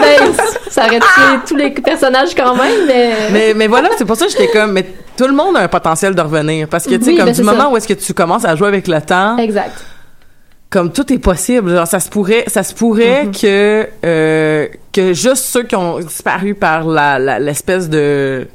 Ben, 0.01 0.31
ça 0.69 0.85
aurait 0.85 0.99
tué 0.99 1.23
tous 1.47 1.55
les 1.55 1.71
personnages 1.71 2.33
quand 2.35 2.55
même, 2.55 2.85
mais... 2.87 3.11
mais, 3.31 3.53
mais 3.55 3.67
voilà, 3.67 3.89
c'est 3.97 4.05
pour 4.05 4.15
ça 4.15 4.25
que 4.25 4.31
j'étais 4.31 4.47
comme, 4.47 4.71
mais 4.71 4.85
tout 5.17 5.27
le 5.27 5.33
monde 5.33 5.57
a 5.57 5.61
un 5.61 5.67
potentiel 5.67 6.15
de 6.15 6.21
revenir, 6.21 6.67
parce 6.67 6.85
que, 6.85 6.95
tu 6.95 7.03
sais, 7.03 7.09
Oui, 7.11 7.17
comme 7.17 7.25
ben, 7.25 7.35
du 7.35 7.43
moment 7.43 7.63
ça. 7.63 7.69
où 7.69 7.77
est-ce 7.77 7.87
que 7.87 7.93
tu 7.93 8.13
commences 8.13 8.45
à 8.45 8.55
jouer 8.55 8.67
avec 8.69 8.87
le 8.87 9.01
temps, 9.01 9.37
Exact. 9.37 9.71
Comme 10.69 10.91
tout 10.91 11.11
est 11.11 11.17
possible, 11.19 11.71
genre, 11.73 11.87
ça 11.87 11.99
se 11.99 12.09
pourrait, 12.09 12.43
ça 12.47 12.61
se 12.63 12.73
pourrait 12.73 13.25
Mm-hmm. 13.25 13.41
que, 13.41 13.87
euh, 14.05 14.67
que 14.91 15.13
juste 15.13 15.45
ceux 15.45 15.63
qui 15.63 15.75
ont 15.75 15.99
disparu 15.99 16.53
par 16.53 16.85
la, 16.85 17.39
l'espèce 17.39 17.89
de, 17.89 18.47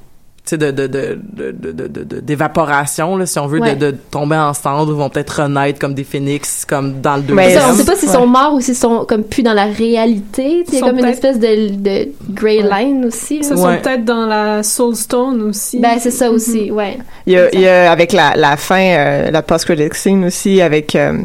tu 0.44 0.50
sais, 0.50 0.58
de, 0.58 0.70
de, 0.70 0.86
de, 0.86 1.18
de, 1.32 1.50
de, 1.50 1.72
de- 1.72 1.88
de- 1.88 2.04
de- 2.04 2.20
d'évaporation, 2.20 3.16
là, 3.16 3.26
si 3.26 3.38
on 3.40 3.46
veut, 3.48 3.58
Ouais. 3.60 3.74
de, 3.74 3.90
de 3.92 3.96
tomber 4.12 4.36
en 4.36 4.52
cendres, 4.54 4.92
vont 4.92 5.08
peut-être 5.08 5.42
renaître 5.42 5.78
comme 5.80 5.94
des 5.94 6.04
phénix, 6.04 6.64
comme 6.64 7.00
dans 7.00 7.16
le 7.16 7.22
deuxième. 7.22 7.50
Ça, 7.60 7.68
on 7.70 7.74
sait 7.74 7.84
pas 7.84 7.96
s'ils 7.96 8.08
Ouais. 8.10 8.14
sont 8.14 8.26
morts 8.28 8.54
ou 8.54 8.60
s'ils 8.60 8.76
sont 8.76 9.04
comme 9.08 9.24
plus 9.24 9.42
dans 9.42 9.54
la 9.54 9.64
réalité. 9.64 10.62
Tu 10.66 10.70
sais, 10.72 10.76
Il 10.76 10.78
y 10.78 10.82
a 10.82 10.86
comme 10.86 10.98
une 11.00 11.06
espèce 11.06 11.38
de, 11.40 11.74
de 11.74 12.08
gray 12.30 12.62
Ouais. 12.62 12.84
line 12.84 13.06
aussi. 13.06 13.42
Ça 13.42 13.54
Ouais. 13.54 13.60
sont 13.60 13.82
peut-être 13.82 14.04
dans 14.04 14.26
la 14.26 14.62
Soul 14.62 14.94
Stone 14.94 15.42
aussi. 15.42 15.80
Ben, 15.80 15.96
c'est 15.98 16.10
ça 16.12 16.30
aussi, 16.30 16.70
Mhm. 16.70 16.76
ouais. 16.76 16.98
Il 17.26 17.32
y 17.32 17.38
a, 17.38 17.52
il 17.52 17.60
y 17.60 17.66
a 17.66 17.90
avec 17.90 18.12
la, 18.12 18.34
la 18.36 18.56
fin, 18.56 18.78
euh, 18.84 19.30
la 19.32 19.42
post-credit 19.42 19.88
scene 19.94 20.24
aussi, 20.26 20.60
avec... 20.60 20.94
euh, 20.94 21.18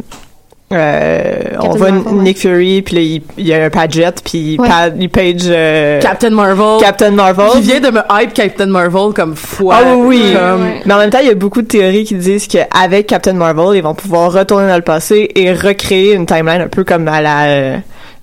euh, 0.71 1.33
on 1.59 1.63
Captain 1.63 1.77
voit 1.77 1.91
Marvel. 1.91 2.13
Nick 2.21 2.37
Fury, 2.39 2.81
puis 2.83 2.95
là, 2.95 3.01
il, 3.01 3.21
il 3.37 3.47
y 3.47 3.53
a 3.53 3.65
un 3.65 3.69
Padgett, 3.69 4.21
puis 4.23 4.53
il, 4.53 4.61
Ouais. 4.61 4.67
pa- 4.67 4.89
il 4.99 5.09
page 5.09 5.41
euh, 5.47 5.99
Captain 5.99 6.29
Marvel. 6.29 6.79
Captain 6.79 7.11
Marvel. 7.11 7.47
qui 7.53 7.61
vient 7.61 7.79
de 7.79 7.89
me 7.89 8.01
hype 8.11 8.33
Captain 8.33 8.67
Marvel 8.67 9.13
comme 9.15 9.35
foi. 9.35 9.75
Ah 9.79 9.95
oui, 9.95 10.21
oui. 10.23 10.33
Comme, 10.33 10.61
Ouais. 10.61 10.81
Mais 10.85 10.93
en 10.93 10.97
même 10.99 11.09
temps, 11.09 11.19
il 11.21 11.27
y 11.27 11.31
a 11.31 11.35
beaucoup 11.35 11.61
de 11.61 11.67
théories 11.67 12.03
qui 12.03 12.15
disent 12.15 12.47
qu'avec 12.47 13.07
Captain 13.07 13.33
Marvel, 13.33 13.75
ils 13.77 13.83
vont 13.83 13.95
pouvoir 13.95 14.31
retourner 14.31 14.67
dans 14.67 14.75
le 14.75 14.81
passé 14.81 15.29
et 15.35 15.51
recréer 15.53 16.13
une 16.13 16.25
timeline 16.25 16.61
un 16.61 16.67
peu 16.67 16.83
comme 16.83 17.07
à 17.07 17.21
la... 17.21 17.77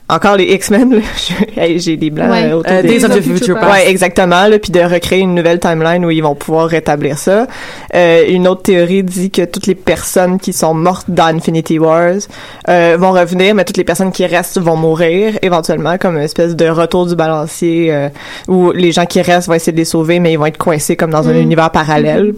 encore 0.09 0.37
les 0.37 0.45
X-Men, 0.55 1.01
j'ai 1.77 1.97
des 1.97 2.11
blancs 2.11 2.31
Ouais. 2.31 2.45
euh, 2.45 2.57
autour 2.59 2.73
Euh, 2.73 2.83
des- 2.83 2.89
Days 2.89 3.05
of 3.05 3.17
the 3.17 3.21
Future 3.21 3.59
Past. 3.59 3.73
Ouais, 3.73 3.91
exactement, 3.91 4.47
là, 4.47 4.59
puis 4.59 4.71
de 4.71 4.81
recréer 4.81 5.21
une 5.21 5.35
nouvelle 5.35 5.59
timeline 5.59 6.05
où 6.05 6.11
ils 6.11 6.23
vont 6.23 6.35
pouvoir 6.37 6.69
rétablir 6.69 7.19
ça. 7.19 7.47
Euh, 7.95 8.25
une 8.29 8.47
autre 8.47 8.63
théorie 8.63 9.03
dit 9.03 9.31
que 9.31 9.43
toutes 9.45 9.67
les 9.67 9.75
personnes 9.75 10.39
qui 10.39 10.53
sont 10.53 10.75
mortes 10.75 11.07
dans 11.09 11.35
Infinity 11.37 11.79
Wars 11.79 12.15
euh, 12.69 12.97
vont 12.99 13.11
revenir, 13.13 13.55
mais 13.55 13.65
toutes 13.65 13.79
les 13.79 13.85
personnes 13.85 14.13
qui 14.13 14.25
restent 14.27 14.61
vont 14.61 14.77
mourir 14.77 15.39
éventuellement, 15.43 15.99
comme 15.99 16.17
une 16.17 16.23
espèce 16.23 16.55
de 16.55 16.69
retour 16.69 17.07
du 17.07 17.17
balancier 17.17 17.93
euh, 17.93 18.09
où 18.49 18.71
les 18.73 18.93
gens 18.93 19.07
qui 19.07 19.21
restent 19.21 19.49
vont 19.49 19.55
essayer 19.55 19.73
de 19.73 19.79
les 19.79 19.85
sauver, 19.85 20.21
mais 20.21 20.33
ils 20.33 20.39
vont 20.39 20.47
être 20.47 20.59
coincés 20.59 20.95
comme 20.97 21.11
dans 21.11 21.29
un 21.29 21.33
Mm. 21.33 21.41
univers 21.41 21.71
parallèle. 21.71 22.35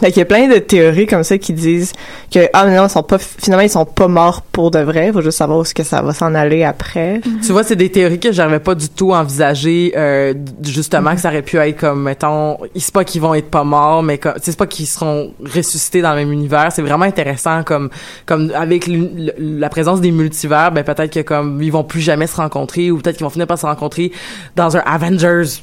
Fait 0.00 0.08
qu'il 0.10 0.18
y 0.18 0.22
a 0.22 0.24
plein 0.24 0.48
de 0.48 0.58
théories 0.58 1.06
comme 1.06 1.22
ça 1.22 1.38
qui 1.38 1.52
disent 1.52 1.92
que 2.32 2.48
ah 2.52 2.66
mais 2.66 2.76
non 2.76 2.86
ils 2.86 2.90
sont 2.90 3.02
pas 3.04 3.18
finalement 3.18 3.62
ils 3.62 3.70
sont 3.70 3.84
pas 3.84 4.08
morts 4.08 4.42
pour 4.42 4.70
de 4.72 4.80
vrai 4.80 5.12
faut 5.12 5.22
juste 5.22 5.38
savoir 5.38 5.60
où 5.60 5.62
est-ce 5.62 5.72
que 5.74 5.84
ça 5.84 6.02
va 6.02 6.12
s'en 6.12 6.34
aller 6.34 6.64
après 6.64 7.20
Tu 7.44 7.52
vois, 7.52 7.62
c'est 7.62 7.76
des 7.76 7.90
théories 7.90 8.18
que 8.18 8.32
j'avais 8.32 8.58
pas 8.58 8.74
du 8.74 8.88
tout 8.88 9.12
envisagé 9.12 9.92
euh, 9.96 10.34
justement 10.62 11.10
Mhm. 11.10 11.14
que 11.16 11.20
ça 11.22 11.28
aurait 11.28 11.42
pu 11.42 11.56
être 11.58 11.78
comme 11.78 12.02
mettons, 12.02 12.58
c'est 12.76 12.92
pas 12.92 13.04
qu'ils 13.04 13.20
vont 13.20 13.34
être 13.34 13.50
pas 13.50 13.62
morts, 13.64 14.02
mais 14.02 14.18
comme 14.18 14.34
c'est 14.42 14.56
pas 14.56 14.66
qu'ils 14.66 14.86
seront 14.88 15.32
ressuscités 15.44 16.02
dans 16.02 16.10
le 16.10 16.16
même 16.16 16.32
univers. 16.32 16.70
C'est 16.72 16.82
vraiment 16.82 17.04
intéressant 17.04 17.62
comme 17.62 17.88
comme 18.26 18.50
avec 18.54 18.88
la 19.38 19.68
présence 19.68 20.00
des 20.00 20.10
multivers, 20.10 20.72
ben 20.72 20.82
peut-être 20.82 21.12
que 21.12 21.20
comme 21.20 21.62
ils 21.62 21.70
vont 21.70 21.84
plus 21.84 22.00
jamais 22.00 22.26
se 22.26 22.36
rencontrer 22.36 22.90
ou 22.90 22.98
peut-être 22.98 23.16
qu'ils 23.16 23.24
vont 23.24 23.30
finir 23.30 23.46
par 23.46 23.58
se 23.58 23.66
rencontrer 23.66 24.10
dans 24.56 24.76
un 24.76 24.80
Avengers 24.80 25.62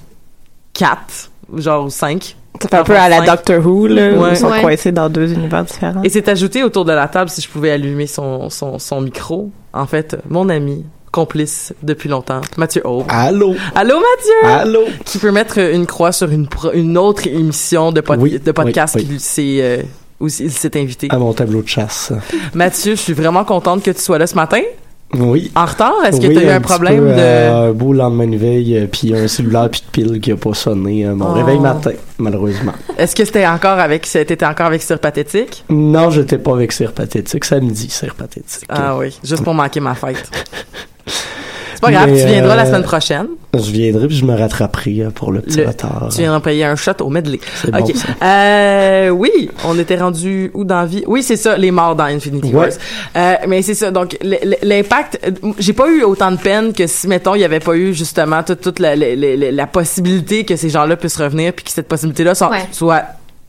4 0.74 1.32
genre 1.58 1.86
ou 1.86 1.90
5. 1.90 2.38
Ça 2.60 2.68
fait 2.70 2.76
un 2.78 2.84
peu 2.84 2.96
à 2.96 3.08
la. 3.10 3.22
Doctor 3.22 3.66
Who 3.66 3.88
là 3.88 4.12
où 4.14 4.22
Ouais. 4.24 4.30
ils 4.32 4.38
sont 4.38 4.50
Ouais. 4.50 4.62
coincés 4.62 4.92
dans 4.92 5.10
deux 5.10 5.32
univers 5.34 5.64
différents 5.64 6.02
Et 6.04 6.10
c'est 6.10 6.28
ajouté 6.28 6.64
autour 6.64 6.86
de 6.86 6.92
la 6.92 7.08
table 7.08 7.30
si 7.30 7.42
je 7.42 7.50
pouvais 7.50 7.72
allumer 7.72 8.08
son 8.08 8.50
son 8.50 8.78
son 8.80 9.02
micro. 9.02 9.50
En 9.74 9.86
fait, 9.86 10.18
mon 10.30 10.50
ami 10.50 10.86
complice 11.12 11.74
depuis 11.84 12.08
longtemps, 12.10 12.42
Mathieu 12.58 12.82
Aube. 12.88 13.06
Allô? 13.10 13.54
Allô 13.76 13.96
Mathieu? 13.96 14.50
Allô? 14.50 14.82
qui 15.06 15.18
peut 15.18 15.32
mettre 15.32 15.58
une 15.60 15.86
croix 15.86 16.12
sur 16.14 16.30
une, 16.32 16.48
pro- 16.48 16.72
une 16.74 16.98
autre 16.98 17.28
émission 17.28 17.92
de, 17.92 18.00
pod- 18.00 18.20
Oui, 18.22 18.40
de 18.40 18.52
podcast 18.54 18.96
oui, 18.96 19.02
oui. 19.04 19.08
qu'il 19.10 19.20
s'est 19.20 19.58
euh, 19.62 19.82
où 20.22 20.28
il 20.28 20.52
s'est 20.52 20.80
invité. 20.80 21.08
À 21.10 21.18
mon 21.18 21.34
tableau 21.34 21.62
de 21.64 21.68
chasse. 21.68 22.14
Mathieu, 22.54 22.92
je 22.96 23.02
suis 23.02 23.14
vraiment 23.14 23.44
contente 23.44 23.84
que 23.84 23.92
tu 23.92 24.00
sois 24.02 24.20
là 24.20 24.28
ce 24.28 24.36
matin. 24.36 24.62
Oui. 25.14 25.52
En 25.56 25.66
retard, 25.66 25.94
est-ce 26.06 26.22
que 26.22 26.28
Oui, 26.28 26.36
tu 26.36 26.40
as 26.40 26.44
eu 26.44 26.50
un 26.50 26.62
problème 26.62 27.00
peu, 27.00 27.08
de 27.10 27.16
euh, 27.18 27.70
un 27.70 27.72
beau 27.74 27.92
lendemain 27.94 28.28
de 28.28 28.38
veille, 28.38 28.78
euh, 28.78 28.88
puis 28.92 29.14
un 29.14 29.28
cellulaire 29.28 29.70
puis 29.70 29.82
de 29.82 29.92
pile 29.92 30.22
qui 30.22 30.32
a 30.32 30.38
pas 30.38 30.54
sonné 30.54 31.06
à 31.06 31.14
mon 31.14 31.26
Oh. 31.32 31.34
réveil 31.34 31.60
matin, 31.60 31.92
malheureusement. 32.18 32.72
Est-ce 32.98 33.14
que 33.16 33.26
c'était 33.26 33.46
encore 33.46 33.78
avec 33.80 34.04
t'étais 34.04 34.46
encore 34.46 34.68
avec 34.68 34.82
Sir 34.82 35.00
Pathétique? 35.00 35.66
Non, 35.70 36.10
j'étais 36.12 36.38
pas 36.38 36.54
avec 36.54 36.72
Cire 36.72 36.94
Pathétique. 36.94 37.44
Samedi, 37.44 37.90
Cire 37.90 38.16
Pathétique. 38.16 38.66
Ah 38.70 38.96
oui, 38.98 39.18
juste 39.24 39.44
pour 39.44 39.54
manquer 39.54 39.80
ma 39.82 39.96
fête. 39.96 40.30
C'est 41.84 41.88
pas 41.88 41.92
grave, 41.92 42.10
Mais, 42.12 42.22
tu 42.22 42.28
viendras 42.28 42.56
la 42.56 42.62
euh, 42.64 42.66
semaine 42.68 42.84
prochaine. 42.84 43.28
Je 43.56 43.72
viendrai 43.72 44.08
puis 44.08 44.16
je 44.16 44.24
me 44.26 44.38
rattraperai 44.38 45.02
euh, 45.02 45.10
pour 45.10 45.32
le 45.32 45.42
petit 45.42 45.58
Le- 45.58 45.68
retard. 45.68 46.10
Tu 46.12 46.20
viendras 46.20 46.40
payer 46.40 46.64
un 46.66 46.76
shot 46.76 46.92
au 47.02 47.10
medley. 47.10 47.40
C'est 47.56 47.70
OK. 47.70 47.80
bon, 47.80 47.94
ça. 47.96 48.08
Euh, 48.26 49.10
oui, 49.10 49.50
on 49.66 49.78
était 49.80 49.98
rendu 49.98 50.52
où 50.54 50.64
dans 50.64 50.82
la 50.82 50.86
vie? 50.86 51.04
Oui, 51.08 51.24
c'est 51.24 51.36
ça, 51.38 51.58
les 51.58 51.72
morts 51.72 51.96
dans 51.96 52.04
Infinity 52.06 52.50
Ouais. 52.50 52.54
Wars. 52.54 52.68
Euh, 53.18 53.34
mais 53.48 53.62
c'est 53.64 53.74
ça, 53.74 53.90
donc 53.92 54.16
l'impact, 54.64 55.20
euh, 55.26 55.32
j'ai 55.60 55.74
pas 55.74 55.90
eu 55.90 56.04
autant 56.04 56.32
de 56.32 56.38
peine 56.38 56.72
que 56.74 56.86
si, 56.88 57.08
mettons, 57.08 57.36
il 57.36 57.42
y 57.42 57.46
avait 57.46 57.60
pas 57.60 57.76
eu 57.76 57.94
justement 57.94 58.44
toute, 58.44 58.62
toute 58.62 58.80
la, 58.80 58.96
la, 58.96 59.16
la- 59.16 59.52
la 59.52 59.68
possibilité 59.68 60.46
que 60.46 60.56
ces 60.56 60.70
gens-là 60.70 60.96
puissent 60.96 61.18
revenir 61.18 61.54
puis 61.54 61.66
que 61.66 61.72
cette 61.72 61.88
possibilité-là 61.88 62.36
soit, 62.36 62.50
Ouais. 62.52 62.68
soit 62.72 63.04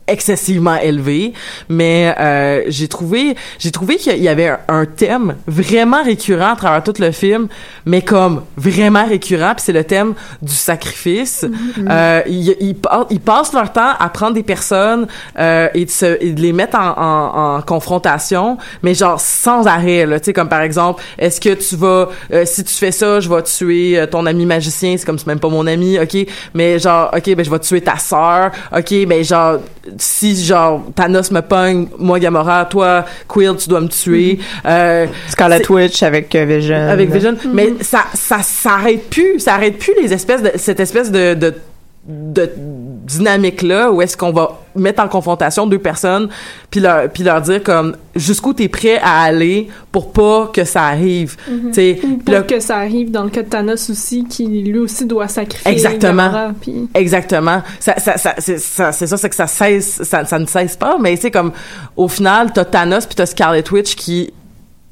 excessivement 0.07 0.77
élevée 0.77 1.33
mais 1.69 2.15
euh, 2.19 2.63
j'ai 2.69 2.89
trouvé 2.89 3.37
j'ai 3.59 3.71
trouvé 3.71 3.97
qu'il 3.97 4.23
y 4.23 4.29
avait 4.29 4.49
un, 4.49 4.59
un 4.69 4.87
thème 4.87 5.37
vraiment 5.47 6.03
récurrent 6.03 6.53
à 6.53 6.57
travers 6.57 6.83
tout 6.83 6.95
le 6.99 7.11
film 7.13 7.49
mais 7.87 8.03
comme 8.03 8.43
vraiment 8.57 9.07
récurrent 9.07 9.55
puis 9.55 9.65
c'est 9.65 9.73
le 9.73 9.85
thème 9.85 10.15
du 10.41 10.53
sacrifice. 10.53 11.45
Euh, 11.89 12.23
ils, 12.27 12.57
ils, 12.61 12.77
ils 13.11 13.21
passent 13.21 13.53
leur 13.53 13.73
temps 13.73 13.93
à 13.99 14.09
prendre 14.09 14.35
des 14.35 14.43
personnes 14.43 15.07
euh, 15.39 15.69
et, 15.75 15.85
de 15.85 15.91
se, 15.91 16.23
et 16.23 16.33
de 16.33 16.41
les 16.41 16.53
mettre 16.53 16.79
en, 16.79 16.91
en, 16.97 17.57
en 17.57 17.63
confrontation 17.63 18.59
mais 18.83 18.95
genre 18.95 19.21
sans 19.21 19.67
arrêt 19.67 20.07
tu 20.19 20.25
sais 20.25 20.33
comme 20.33 20.49
par 20.49 20.63
exemple 20.63 21.03
est-ce 21.19 21.41
que 21.41 21.55
tu 21.55 21.77
vas 21.77 22.09
euh, 22.33 22.45
si 22.45 22.65
tu 22.65 22.75
fais 22.75 22.93
ça 22.93 23.21
je 23.21 23.29
vais 23.29 23.43
tuer 23.43 23.99
euh, 23.99 24.07
ton 24.07 24.27
ami 24.27 24.47
magicien 24.47 24.97
c'est 24.97 25.05
comme 25.07 25.19
c'est 25.19 25.27
même 25.27 25.41
pas 25.41 25.49
mon 25.49 25.67
ami 25.67 25.99
ok? 25.99 26.27
Mais 26.55 26.79
genre 26.79 27.11
ok 27.17 27.35
ben 27.35 27.45
je 27.45 27.51
vais 27.51 27.59
tuer 27.59 27.81
ta 27.81 27.97
sœur 27.97 28.51
ok? 28.77 28.93
Mais 29.07 29.25
genre 29.25 29.59
si 29.99 30.45
genre 30.45 30.83
Thanos 30.95 31.31
me 31.31 31.41
pogne 31.41 31.87
moi 31.99 32.19
Gamora 32.19 32.65
toi 32.67 33.05
Quill 33.29 33.57
tu 33.57 33.69
dois 33.69 33.81
me 33.81 33.89
tuer. 33.89 34.39
Euh, 34.67 35.07
Scarlet 35.29 35.71
Witch 35.71 36.03
avec 36.03 36.35
euh, 36.35 36.45
Vision. 36.45 36.77
avec 36.89 37.11
Vision. 37.11 37.37
Mais 37.53 37.75
ça 37.81 38.05
ça 38.15 38.43
s'arrête 38.43 39.09
plus. 39.11 39.41
Ça 39.41 39.55
arrête 39.55 39.79
plus 39.79 39.93
les 40.01 40.13
espèces 40.13 40.43
de 40.43 40.53
cette 40.57 40.81
espèce 40.81 41.11
de 41.11 41.35
de 41.35 41.55
de 42.05 42.51
dynamique 42.57 43.63
là 43.63 43.93
où 43.93 44.03
est-ce 44.03 44.17
qu'on 44.17 44.33
va 44.33 44.59
mettre 44.75 45.01
en 45.01 45.07
confrontation 45.07 45.69
deux 45.69 45.79
personnes 45.79 46.29
puis 46.69 46.81
leur 46.81 47.09
puis 47.09 47.23
leur 47.23 47.41
dire 47.41 47.63
comme 47.63 47.95
jusqu'où 48.17 48.53
t'es 48.53 48.67
prêt 48.69 48.99
à 48.99 49.23
aller 49.23 49.69
pour 49.93 50.11
pas 50.13 50.51
que 50.53 50.65
ça 50.65 50.83
arrive 50.87 51.37
Ou 51.49 51.71
Puis 51.71 51.95
pour 52.25 52.45
que 52.47 52.59
ça 52.59 52.79
arrive 52.79 53.13
dans 53.13 53.23
le 53.23 53.31
cas 53.31 53.43
de 53.43 53.49
Thanos 53.49 53.89
aussi, 53.89 54.25
qui 54.25 54.47
lui 54.47 54.79
aussi 54.81 55.07
doit 55.07 55.29
sacrifier 55.29 55.71
Exactement. 55.71 56.25
Gamora, 56.25 56.51
puis- 56.61 56.89
Exactement. 56.95 57.63
Ça, 57.79 57.95
c'est 58.39 58.59
ça, 58.59 58.91
c'est 58.93 59.29
que 59.29 59.35
ça 59.37 59.47
cesse, 59.47 60.03
ça, 60.03 60.25
ça 60.25 60.39
ne 60.41 60.47
cesse 60.47 60.77
pas, 60.77 60.97
mais 60.99 61.15
c'est 61.15 61.31
comme, 61.31 61.53
au 61.97 62.09
final, 62.09 62.53
t'as 62.53 62.65
Thanos 62.65 63.07
puis 63.07 63.15
t'as 63.15 63.27
Scarlet 63.27 63.63
Witch 63.71 63.95
qui 63.95 64.33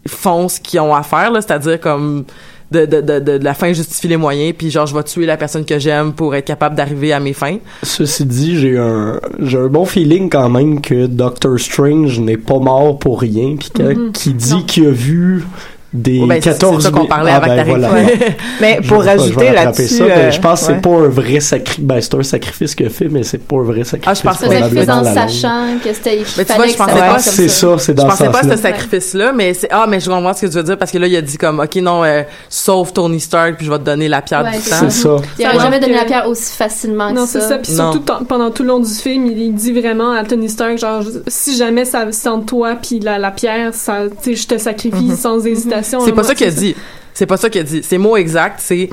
font 0.06 0.48
ce 0.48 0.60
qu'ils 0.60 0.78
ont 0.80 0.94
à 0.94 1.02
faire, 1.02 1.30
là, 1.32 1.40
c'est-à-dire 1.40 1.80
comme, 1.80 2.24
de, 2.70 2.86
de, 2.86 3.00
de, 3.00 3.18
de, 3.18 3.38
de 3.38 3.44
la 3.44 3.54
fin 3.54 3.72
justifie 3.72 4.08
les 4.08 4.16
moyens, 4.16 4.54
puis 4.56 4.70
genre, 4.70 4.86
je 4.86 4.94
vais 4.94 5.02
tuer 5.02 5.26
la 5.26 5.36
personne 5.36 5.64
que 5.64 5.78
j'aime 5.78 6.12
pour 6.12 6.34
être 6.34 6.44
capable 6.44 6.76
d'arriver 6.76 7.12
à 7.12 7.20
mes 7.20 7.32
fins. 7.32 7.58
Ceci 7.82 8.24
dit, 8.24 8.58
j'ai 8.58 8.78
un, 8.78 9.20
j'ai 9.40 9.58
un 9.58 9.66
bon 9.66 9.84
feeling 9.84 10.30
quand 10.30 10.48
même 10.48 10.80
que 10.80 11.06
Doctor 11.06 11.58
Strange 11.58 12.20
n'est 12.20 12.36
pas 12.36 12.58
mort 12.58 12.98
pour 12.98 13.20
rien, 13.20 13.56
puis 13.58 13.70
Mhm. 13.82 14.12
qui 14.12 14.34
dit 14.34 14.64
qu'il 14.66 14.86
a 14.86 14.90
vu 14.90 15.44
des 15.92 16.20
Ouais, 16.20 16.26
ben, 16.28 16.34
c'est- 16.42 16.50
14 16.50 16.76
c'est 16.76 16.82
ça 16.88 16.90
qu'on 16.96 17.06
parlait 17.06 17.32
Ah, 17.34 17.40
ben, 17.40 17.50
que 17.50 17.56
t'arrives. 17.56 17.78
voilà. 17.78 17.90
Mais 18.60 18.78
Je 18.80 18.88
pour 18.88 19.02
rajouter 19.04 19.50
là-dessus, 19.50 20.02
euh, 20.02 20.30
je 20.30 20.40
pense 20.40 20.60
que 20.62 20.66
ouais. 20.68 20.74
c'est 20.76 20.80
pas 20.82 20.96
un 20.96 21.08
vrai 21.08 21.40
sacrifice. 21.40 21.84
Ben, 21.84 22.00
c'est 22.00 22.14
un 22.14 22.22
sacrifice 22.22 22.74
qu'il 22.74 22.86
a 22.86 22.90
fait, 22.90 23.08
mais 23.08 23.22
c'est 23.24 23.38
pas 23.38 23.56
un 23.56 23.62
vrai 23.62 23.82
sacrifice. 23.84 24.06
Ah, 24.06 24.14
je. 24.14 24.38
Ça, 24.38 24.48
ça 24.60 24.68
le 24.68 24.84
langue. 24.84 25.14
sachant 25.14 25.64
que 25.82 25.92
c'était. 25.92 26.16
il 26.18 26.24
Mais 26.38 26.44
tu 26.44 26.52
fallait 26.52 26.56
vois, 26.58 26.66
je 26.68 26.72
que 26.72 26.78
pensais 26.78 26.98
pas- 26.98 27.18
C'est 27.18 27.48
ça, 27.48 27.78
c'est 27.78 27.94
dans 27.94 28.04
je 28.04 28.10
pensais 28.10 28.24
pas 28.30 28.38
à 28.38 28.42
ce 28.42 28.48
sens-là. 28.50 28.56
sacrifice-là, 28.70 29.32
mais 29.32 29.54
c'est, 29.54 29.68
ah, 29.70 29.86
mais 29.88 29.98
je 30.00 30.08
comprends 30.08 30.32
ce 30.34 30.42
que 30.42 30.46
tu 30.46 30.52
veux 30.56 30.62
dire, 30.62 30.78
parce 30.78 30.90
que 30.92 30.98
là, 30.98 31.06
il 31.08 31.16
a 31.16 31.22
dit 31.22 31.36
comme, 31.38 31.58
ok, 31.60 31.76
non, 31.76 32.04
euh, 32.04 32.22
sauve 32.48 32.92
Tony 32.92 33.18
Stark, 33.20 33.56
puis 33.56 33.66
je 33.66 33.70
vais 33.72 33.78
te 33.78 33.84
donner 33.84 34.06
la 34.08 34.22
pierre 34.22 34.44
Ouais, 34.44 34.52
du 34.58 34.58
temps. 34.70 34.76
C'est 34.80 34.90
ça. 34.90 35.16
Il 35.38 35.46
aurait 35.46 35.58
jamais 35.58 35.80
donné 35.80 35.92
que- 35.94 35.98
la 35.98 36.04
pierre 36.04 36.28
aussi 36.28 36.52
facilement 36.54 37.10
Non, 37.12 37.24
que 37.24 37.30
c'est 37.30 37.40
ça. 37.40 37.58
Puis 37.58 37.72
surtout, 37.72 38.02
pendant 38.28 38.50
tout 38.50 38.62
le 38.62 38.68
long 38.68 38.80
du 38.80 38.92
film, 38.94 39.26
il, 39.26 39.54
dit 39.54 39.72
vraiment 39.72 40.12
à 40.12 40.22
Tony 40.24 40.48
Stark, 40.48 40.78
genre, 40.78 41.02
si 41.26 41.56
jamais 41.56 41.84
ça 41.84 42.04
c'est 42.12 42.28
entre 42.28 42.46
toi 42.46 42.76
puis 42.80 43.00
la, 43.00 43.18
la 43.18 43.30
pierre, 43.32 43.74
ça, 43.74 44.02
tu 44.22 44.36
sais, 44.36 44.42
je 44.42 44.46
te 44.46 44.58
sacrifie 44.58 45.16
sans 45.16 45.44
hésitation. 45.44 45.79
C'est 45.82 46.12
pas 46.12 46.22
ça 46.24 46.34
qu'il 46.34 46.46
a 46.46 46.50
dit. 46.50 46.74
C'est 47.12 47.26
pas 47.26 47.36
ça 47.36 47.50
qu'il 47.50 47.60
a 47.60 47.64
dit. 47.64 47.82
Ses 47.82 47.98
mots 47.98 48.16
exacts, 48.16 48.60
c'est 48.60 48.88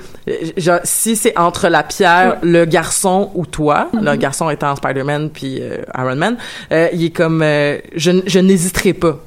genre, 0.57 0.79
si 0.83 1.15
c'est 1.15 1.37
entre 1.37 1.69
la 1.69 1.83
pierre, 1.83 2.37
le 2.41 2.65
garçon 2.65 3.31
ou 3.35 3.45
toi, 3.45 3.89
le 3.93 4.15
garçon 4.15 4.49
étant 4.49 4.75
Spider-Man 4.75 5.29
puis 5.29 5.59
euh, 5.61 5.77
Iron 5.97 6.15
Man, 6.15 6.37
euh, 6.71 6.87
il 6.93 7.05
est 7.05 7.09
comme 7.11 7.41
euh, 7.43 7.77
je, 7.95 8.11
je 8.25 8.39
n'hésiterai 8.39 8.93
pas. 8.93 9.19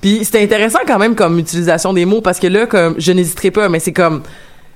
Puis 0.00 0.24
c'était 0.24 0.42
intéressant 0.42 0.78
quand 0.86 0.98
même 0.98 1.14
comme 1.14 1.38
utilisation 1.38 1.92
des 1.92 2.06
mots 2.06 2.22
parce 2.22 2.38
que 2.40 2.46
là 2.46 2.66
comme 2.66 2.94
je 2.98 3.12
n'hésiterai 3.12 3.50
pas, 3.50 3.68
mais 3.68 3.78
c'est 3.78 3.92
comme 3.92 4.22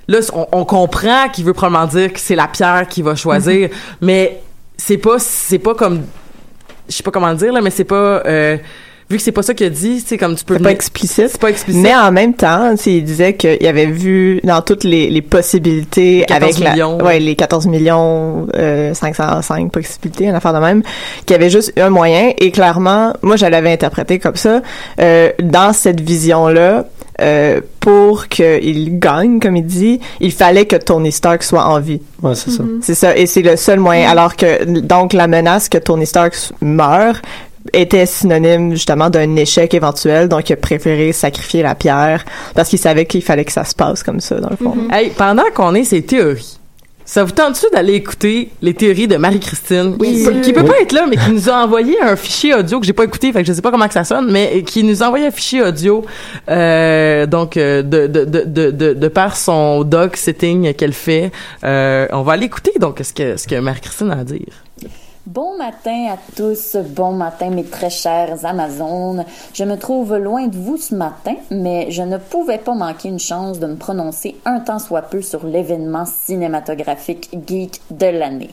là 0.08 0.18
on, 0.34 0.46
on 0.52 0.64
comprend 0.66 1.28
qu'il 1.32 1.46
veut 1.46 1.54
probablement 1.54 1.86
dire 1.86 2.12
que 2.12 2.20
c'est 2.20 2.36
la 2.36 2.46
pierre 2.48 2.86
qui 2.86 3.00
va 3.00 3.14
choisir, 3.14 3.70
mais 4.02 4.40
c'est 4.76 4.98
pas 4.98 5.18
c'est 5.18 5.58
pas 5.58 5.74
comme 5.74 6.02
je 6.88 6.94
sais 6.94 7.02
pas 7.02 7.10
comment 7.10 7.30
le 7.30 7.36
dire 7.36 7.52
là, 7.52 7.60
mais 7.60 7.70
c'est 7.70 7.84
pas 7.84 8.22
euh, 8.26 8.58
vu 9.08 9.16
que 9.18 9.22
c'est 9.22 9.32
pas 9.32 9.42
ça 9.42 9.54
qu'il 9.54 9.66
a 9.66 9.70
dit, 9.70 10.02
c'est 10.04 10.18
comme 10.18 10.34
tu 10.34 10.44
peux 10.44 10.56
C'est 10.56 10.62
pas 10.62 10.70
explicite. 10.72 11.28
c'est 11.28 11.40
pas 11.40 11.50
explicite. 11.50 11.82
Mais 11.82 11.94
en 11.94 12.10
même 12.10 12.34
temps, 12.34 12.70
tu 12.72 12.82
sais, 12.82 12.92
il 12.94 13.04
disait 13.04 13.34
qu'il 13.34 13.64
avait 13.66 13.86
vu 13.86 14.40
dans 14.42 14.62
toutes 14.62 14.84
les, 14.84 15.10
les 15.10 15.22
possibilités 15.22 16.24
14 16.26 16.42
avec 16.42 16.64
la, 16.64 16.72
millions. 16.72 16.98
ouais, 16.98 17.20
les 17.20 17.36
14 17.36 17.66
millions 17.66 18.46
euh, 18.56 18.94
505 18.94 19.70
possibilités, 19.70 20.24
une 20.24 20.34
affaire 20.34 20.54
de 20.54 20.58
même, 20.58 20.82
qu'il 21.24 21.34
y 21.34 21.38
avait 21.38 21.50
juste 21.50 21.72
un 21.78 21.90
moyen 21.90 22.32
et 22.38 22.50
clairement, 22.50 23.12
moi 23.22 23.36
je 23.36 23.46
l'avais 23.46 23.72
interprété 23.72 24.18
comme 24.18 24.36
ça, 24.36 24.60
euh, 25.00 25.30
dans 25.42 25.72
cette 25.72 26.00
vision-là, 26.00 26.86
euh, 27.20 27.60
pour 27.80 28.28
qu'il 28.28 28.98
gagne, 28.98 29.40
comme 29.40 29.56
il 29.56 29.64
dit, 29.64 30.00
il 30.20 30.32
fallait 30.32 30.66
que 30.66 30.76
Tony 30.76 31.10
Stark 31.10 31.42
soit 31.42 31.64
en 31.64 31.80
vie. 31.80 32.02
Ouais, 32.22 32.34
c'est 32.34 32.50
ça. 32.50 32.62
C'est 32.82 32.94
ça, 32.94 33.16
et 33.16 33.24
c'est 33.24 33.40
le 33.40 33.56
seul 33.56 33.80
moyen. 33.80 34.10
Alors 34.10 34.36
que, 34.36 34.64
donc, 34.64 35.14
la 35.14 35.26
menace 35.26 35.70
que 35.70 35.78
Tony 35.78 36.04
Stark 36.04 36.34
meurt 36.60 37.22
était 37.72 38.06
synonyme 38.06 38.72
justement 38.72 39.10
d'un 39.10 39.36
échec 39.36 39.72
éventuel, 39.74 40.28
donc 40.28 40.48
il 40.50 40.54
a 40.54 40.56
préféré 40.56 41.12
sacrifier 41.12 41.62
la 41.62 41.74
pierre 41.74 42.24
parce 42.54 42.68
qu'il 42.68 42.78
savait 42.78 43.06
qu'il 43.06 43.22
fallait 43.22 43.44
que 43.44 43.52
ça 43.52 43.64
se 43.64 43.74
passe 43.74 44.02
comme 44.02 44.20
ça, 44.20 44.40
dans 44.40 44.50
le 44.50 44.56
fond. 44.56 44.76
Hey, 44.92 45.10
pendant 45.16 45.44
qu'on 45.54 45.74
est 45.74 45.84
ces 45.84 46.02
théories, 46.02 46.58
ça 47.08 47.22
vous 47.22 47.30
tente-tu 47.30 47.66
d'aller 47.72 47.94
écouter 47.94 48.50
les 48.62 48.74
théories 48.74 49.06
de 49.06 49.16
Marie-Christine, 49.16 49.96
qui, 49.96 50.24
peut- 50.24 50.40
qui 50.40 50.52
peut 50.52 50.64
pas 50.64 50.80
être 50.80 50.90
là, 50.90 51.06
mais 51.08 51.16
qui 51.16 51.30
nous 51.30 51.48
a 51.48 51.62
envoyé 51.64 51.96
un 52.02 52.16
fichier 52.16 52.52
audio 52.54 52.80
que 52.80 52.86
j'ai 52.86 52.92
pas 52.92 53.04
écouté, 53.04 53.32
fait 53.32 53.42
que 53.42 53.46
je 53.46 53.52
sais 53.52 53.62
pas 53.62 53.70
comment 53.70 53.86
que 53.86 53.94
ça 53.94 54.02
sonne, 54.02 54.28
mais 54.32 54.64
qui 54.64 54.82
nous 54.82 55.04
a 55.04 55.06
envoyé 55.06 55.26
un 55.26 55.30
fichier 55.30 55.62
audio, 55.62 56.04
euh, 56.50 57.26
donc 57.26 57.56
euh, 57.56 57.82
de, 57.82 58.06
de, 58.08 58.24
de, 58.24 58.40
de, 58.44 58.70
de, 58.72 58.92
de 58.94 59.08
par 59.08 59.36
son 59.36 59.84
dog 59.84 60.16
sitting 60.16 60.74
qu'elle 60.74 60.92
fait. 60.92 61.30
Euh, 61.64 62.08
on 62.12 62.22
va 62.22 62.32
aller 62.32 62.46
écouter 62.46 62.72
donc 62.80 62.98
ce 63.02 63.12
que, 63.12 63.36
ce 63.36 63.46
que 63.46 63.54
Marie-Christine 63.60 64.10
a 64.10 64.18
à 64.18 64.24
dire. 64.24 64.46
Bon 65.26 65.58
matin 65.58 66.12
à 66.12 66.18
tous, 66.36 66.76
bon 66.76 67.10
matin 67.10 67.50
mes 67.50 67.64
très 67.64 67.90
chères 67.90 68.44
Amazones. 68.44 69.24
Je 69.54 69.64
me 69.64 69.74
trouve 69.76 70.14
loin 70.14 70.46
de 70.46 70.56
vous 70.56 70.76
ce 70.76 70.94
matin, 70.94 71.34
mais 71.50 71.90
je 71.90 72.02
ne 72.02 72.16
pouvais 72.16 72.58
pas 72.58 72.74
manquer 72.74 73.08
une 73.08 73.18
chance 73.18 73.58
de 73.58 73.66
me 73.66 73.74
prononcer 73.74 74.36
un 74.44 74.60
temps 74.60 74.78
soit 74.78 75.02
peu 75.02 75.22
sur 75.22 75.44
l'événement 75.44 76.04
cinématographique 76.06 77.28
geek 77.44 77.80
de 77.90 78.06
l'année. 78.06 78.50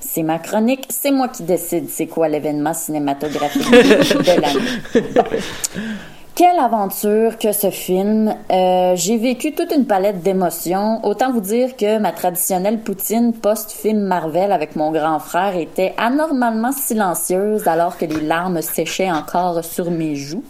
C'est 0.00 0.24
ma 0.24 0.40
chronique, 0.40 0.88
c'est 0.88 1.12
moi 1.12 1.28
qui 1.28 1.44
décide 1.44 1.88
c'est 1.90 2.08
quoi 2.08 2.26
l'événement 2.26 2.74
cinématographique 2.74 3.72
geek 3.72 4.18
de 4.18 4.40
l'année. 4.40 5.06
Quelle 6.36 6.58
aventure 6.58 7.38
que 7.38 7.50
ce 7.52 7.70
film. 7.70 8.34
Euh, 8.52 8.92
j'ai 8.94 9.16
vécu 9.16 9.54
toute 9.54 9.72
une 9.72 9.86
palette 9.86 10.20
d'émotions. 10.20 11.02
Autant 11.02 11.32
vous 11.32 11.40
dire 11.40 11.78
que 11.78 11.96
ma 11.96 12.12
traditionnelle 12.12 12.80
poutine 12.80 13.32
post-film 13.32 14.00
Marvel 14.00 14.52
avec 14.52 14.76
mon 14.76 14.92
grand 14.92 15.18
frère 15.18 15.56
était 15.56 15.94
anormalement 15.96 16.72
silencieuse 16.72 17.66
alors 17.66 17.96
que 17.96 18.04
les 18.04 18.20
larmes 18.20 18.60
séchaient 18.60 19.10
encore 19.10 19.64
sur 19.64 19.90
mes 19.90 20.14
joues. 20.14 20.44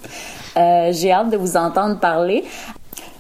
Euh, 0.56 0.90
j'ai 0.90 1.12
hâte 1.12 1.30
de 1.30 1.36
vous 1.36 1.56
entendre 1.56 2.00
parler. 2.00 2.42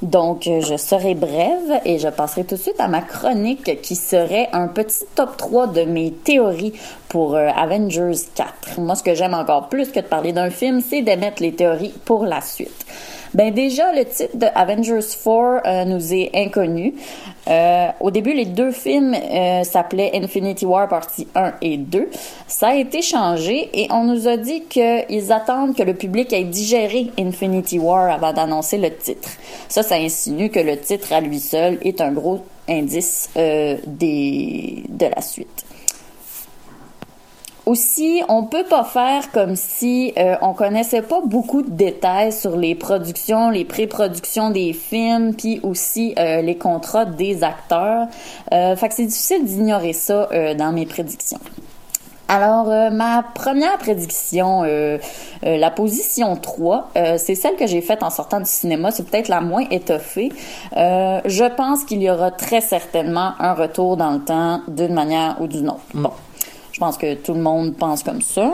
Donc, 0.02 0.42
je 0.44 0.76
serai 0.76 1.14
brève 1.14 1.80
et 1.84 1.98
je 1.98 2.08
passerai 2.08 2.44
tout 2.44 2.56
de 2.56 2.60
suite 2.60 2.78
à 2.80 2.88
ma 2.88 3.00
chronique 3.00 3.80
qui 3.80 3.96
serait 3.96 4.48
un 4.52 4.68
petit 4.68 5.04
top 5.14 5.36
3 5.36 5.68
de 5.68 5.82
mes 5.82 6.12
théories 6.12 6.74
pour 7.08 7.34
euh, 7.34 7.48
Avengers 7.56 8.26
4. 8.34 8.80
Moi, 8.80 8.94
ce 8.94 9.02
que 9.02 9.14
j'aime 9.14 9.34
encore 9.34 9.68
plus 9.68 9.90
que 9.90 10.00
de 10.00 10.06
parler 10.06 10.32
d'un 10.32 10.50
film, 10.50 10.82
c'est 10.86 11.02
d'émettre 11.02 11.42
les 11.42 11.54
théories 11.54 11.94
pour 12.04 12.24
la 12.24 12.40
suite. 12.40 12.84
Ben 13.34 13.52
déjà, 13.52 13.92
le 13.92 14.04
titre 14.04 14.36
de 14.36 14.46
Avengers 14.54 15.00
4 15.00 15.26
euh, 15.66 15.84
nous 15.84 16.14
est 16.14 16.30
inconnu. 16.34 16.94
Euh, 17.48 17.88
au 18.00 18.10
début, 18.10 18.32
les 18.32 18.44
deux 18.44 18.72
films 18.72 19.14
euh, 19.14 19.62
s'appelaient 19.62 20.10
Infinity 20.14 20.66
War 20.66 20.88
partie 20.88 21.28
1 21.34 21.54
et 21.62 21.76
2. 21.76 22.08
Ça 22.48 22.68
a 22.68 22.74
été 22.74 23.02
changé 23.02 23.70
et 23.72 23.88
on 23.90 24.04
nous 24.04 24.26
a 24.26 24.36
dit 24.36 24.64
qu'ils 24.64 25.32
attendent 25.32 25.76
que 25.76 25.82
le 25.82 25.94
public 25.94 26.32
ait 26.32 26.44
digéré 26.44 27.10
Infinity 27.18 27.78
War 27.78 28.10
avant 28.10 28.32
d'annoncer 28.32 28.78
le 28.78 28.94
titre. 28.94 29.28
Ça, 29.68 29.82
ça 29.82 29.96
insinue 29.96 30.50
que 30.50 30.60
le 30.60 30.78
titre 30.78 31.12
à 31.12 31.20
lui 31.20 31.38
seul 31.38 31.78
est 31.82 32.00
un 32.00 32.12
gros 32.12 32.40
indice 32.68 33.30
euh, 33.36 33.76
des, 33.86 34.82
de 34.88 35.06
la 35.06 35.22
suite. 35.22 35.64
Aussi, 37.66 38.22
on 38.28 38.44
peut 38.44 38.64
pas 38.64 38.84
faire 38.84 39.32
comme 39.32 39.56
si 39.56 40.12
euh, 40.16 40.36
on 40.40 40.54
connaissait 40.54 41.02
pas 41.02 41.20
beaucoup 41.20 41.62
de 41.62 41.70
détails 41.70 42.32
sur 42.32 42.56
les 42.56 42.76
productions, 42.76 43.50
les 43.50 43.64
pré-productions 43.64 44.50
des 44.50 44.72
films, 44.72 45.34
puis 45.34 45.58
aussi 45.64 46.14
euh, 46.16 46.42
les 46.42 46.56
contrats 46.56 47.04
des 47.04 47.42
acteurs. 47.42 48.06
Euh, 48.52 48.76
fait 48.76 48.88
que 48.88 48.94
c'est 48.94 49.06
difficile 49.06 49.44
d'ignorer 49.44 49.92
ça 49.92 50.28
euh, 50.30 50.54
dans 50.54 50.70
mes 50.70 50.86
prédictions. 50.86 51.40
Alors, 52.28 52.70
euh, 52.70 52.90
ma 52.90 53.22
première 53.22 53.78
prédiction, 53.78 54.64
euh, 54.64 54.98
euh, 55.44 55.56
la 55.56 55.70
position 55.70 56.34
3, 56.36 56.90
euh, 56.96 57.18
c'est 57.18 57.36
celle 57.36 57.54
que 57.54 57.68
j'ai 57.68 57.80
faite 57.80 58.02
en 58.02 58.10
sortant 58.10 58.40
du 58.40 58.50
cinéma. 58.50 58.90
C'est 58.90 59.08
peut-être 59.08 59.28
la 59.28 59.40
moins 59.40 59.64
étoffée. 59.70 60.32
Euh, 60.76 61.20
je 61.24 61.44
pense 61.44 61.84
qu'il 61.84 62.02
y 62.02 62.10
aura 62.10 62.32
très 62.32 62.60
certainement 62.60 63.32
un 63.38 63.54
retour 63.54 63.96
dans 63.96 64.10
le 64.10 64.20
temps 64.20 64.60
d'une 64.66 64.92
manière 64.92 65.36
ou 65.40 65.46
d'une 65.46 65.68
autre. 65.68 65.80
Bon, 65.94 66.10
je 66.76 66.80
pense 66.80 66.98
que 66.98 67.14
tout 67.14 67.32
le 67.32 67.40
monde 67.40 67.74
pense 67.74 68.02
comme 68.02 68.20
ça. 68.20 68.52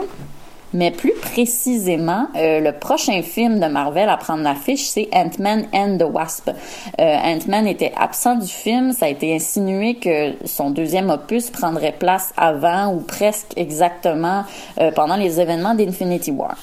Mais 0.73 0.91
plus 0.91 1.11
précisément, 1.11 2.27
euh, 2.37 2.61
le 2.61 2.71
prochain 2.71 3.21
film 3.21 3.59
de 3.59 3.65
Marvel 3.65 4.07
à 4.07 4.15
prendre 4.15 4.43
l'affiche, 4.43 4.85
c'est 4.85 5.09
Ant-Man 5.13 5.65
and 5.73 5.97
the 5.97 6.05
Wasp. 6.09 6.49
Euh, 6.49 7.03
Ant-Man 7.03 7.67
était 7.67 7.91
absent 7.97 8.35
du 8.35 8.47
film. 8.47 8.93
Ça 8.93 9.07
a 9.07 9.09
été 9.09 9.35
insinué 9.35 9.95
que 9.95 10.31
son 10.45 10.71
deuxième 10.71 11.09
opus 11.09 11.49
prendrait 11.51 11.91
place 11.91 12.33
avant 12.37 12.93
ou 12.93 13.01
presque 13.01 13.51
exactement 13.57 14.45
euh, 14.79 14.89
pendant 14.91 15.17
les 15.17 15.41
événements 15.41 15.75
d'Infinity 15.75 16.31
War. 16.31 16.55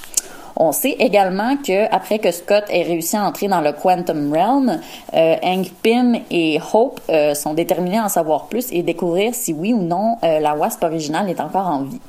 On 0.63 0.73
sait 0.73 0.95
également 0.99 1.57
que 1.57 1.87
après 1.91 2.19
que 2.19 2.31
Scott 2.31 2.65
ait 2.69 2.83
réussi 2.83 3.17
à 3.17 3.25
entrer 3.25 3.49
dans 3.49 3.63
le 3.63 3.73
Quantum 3.73 4.31
Realm, 4.31 4.79
euh, 5.15 5.37
Hank 5.43 5.71
Pym 5.83 6.17
et 6.31 6.61
Hope 6.75 7.01
euh, 7.09 7.33
sont 7.35 7.55
déterminés 7.55 7.97
à 7.97 8.05
en 8.05 8.09
savoir 8.11 8.45
plus 8.47 8.67
et 8.71 8.83
découvrir 8.83 9.35
si 9.35 9.55
oui 9.55 9.73
ou 9.73 9.81
non 9.81 10.19
euh, 10.23 10.39
la 10.39 10.55
Wasp 10.55 10.85
originale 10.85 11.31
est 11.31 11.41
encore 11.41 11.67
en 11.67 11.85
vie. 11.85 12.01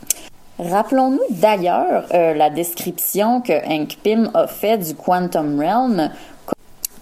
Rappelons-nous 0.60 1.22
d'ailleurs 1.30 2.04
la 2.12 2.50
description 2.50 3.40
que 3.42 3.54
Hank 3.54 3.98
Pym 4.04 4.30
a 4.34 4.48
fait 4.48 4.78
du 4.78 4.96
Quantum 4.96 5.58
Realm 5.58 6.12
co- 6.46 6.54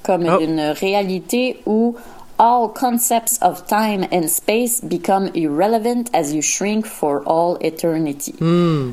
comme 0.03 0.25
une 0.39 0.59
réalité 0.61 1.59
où 1.65 1.95
all 2.39 2.69
concepts 2.69 3.37
of 3.41 3.67
time 3.67 4.05
and 4.11 4.29
space 4.29 4.79
become 4.79 5.27
irrelevant 5.35 6.09
as 6.13 6.33
you 6.33 6.41
shrink 6.41 6.85
for 6.85 7.21
all 7.25 7.57
eternity. 7.61 8.33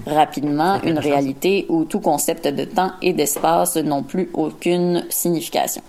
Rapidement, 0.07 0.83
une 0.83 0.99
réalité 0.99 1.67
où 1.69 1.85
tout 1.85 2.01
concept 2.01 2.49
de 2.49 2.65
temps 2.65 2.93
et 3.01 3.13
d'espace 3.13 3.77
n'ont 3.77 4.03
plus 4.03 4.29
aucune 4.35 5.05
signification. 5.09 5.83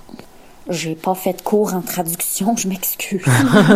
J'ai 0.69 0.95
pas 0.95 1.15
fait 1.15 1.31
de 1.31 1.41
cours 1.41 1.73
en 1.73 1.81
traduction, 1.81 2.57
je 2.57 2.67
m'excuse. 2.67 3.23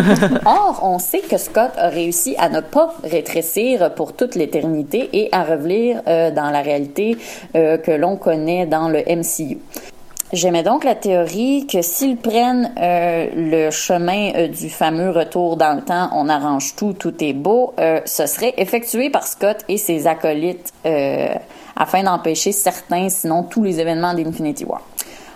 Or, 0.46 0.82
on 0.84 1.00
sait 1.00 1.22
que 1.22 1.38
Scott 1.38 1.72
a 1.78 1.88
réussi 1.88 2.36
à 2.38 2.50
ne 2.50 2.60
pas 2.60 2.94
rétrécir 3.04 3.94
pour 3.96 4.14
toute 4.14 4.36
l'éternité 4.36 5.10
et 5.14 5.30
à 5.32 5.44
revenir 5.44 6.02
euh, 6.08 6.32
dans 6.32 6.50
la 6.50 6.62
réalité 6.62 7.18
euh, 7.56 7.78
que 7.78 7.92
l'on 7.92 8.18
connaît 8.18 8.66
dans 8.66 8.90
le 8.90 9.00
MCU. 9.08 9.60
J'aimais 10.34 10.64
donc 10.64 10.86
la 10.86 10.96
théorie 10.96 11.68
que 11.68 11.82
s'ils 11.82 12.16
prennent 12.16 12.72
euh, 12.80 13.28
le 13.36 13.70
chemin 13.70 14.32
euh, 14.34 14.48
du 14.48 14.70
fameux 14.70 15.10
retour 15.10 15.58
dans 15.58 15.76
le 15.76 15.82
temps, 15.82 16.10
on 16.14 16.30
arrange 16.30 16.74
tout, 16.78 16.94
tout 16.94 17.14
est 17.22 17.34
beau, 17.34 17.74
euh, 17.80 18.00
ce 18.06 18.26
serait 18.28 18.54
effectué 18.56 19.10
par 19.10 19.28
Scott 19.28 19.58
et 19.68 19.78
ses 19.78 20.08
acolytes 20.08 20.72
euh, 20.86 21.36
afin 21.76 22.04
d'empêcher 22.04 22.54
certains, 22.54 23.10
sinon 23.10 23.44
tous 23.44 23.64
les 23.64 23.82
événements 23.82 24.14
d'Infinity 24.14 24.64
War. 24.64 24.82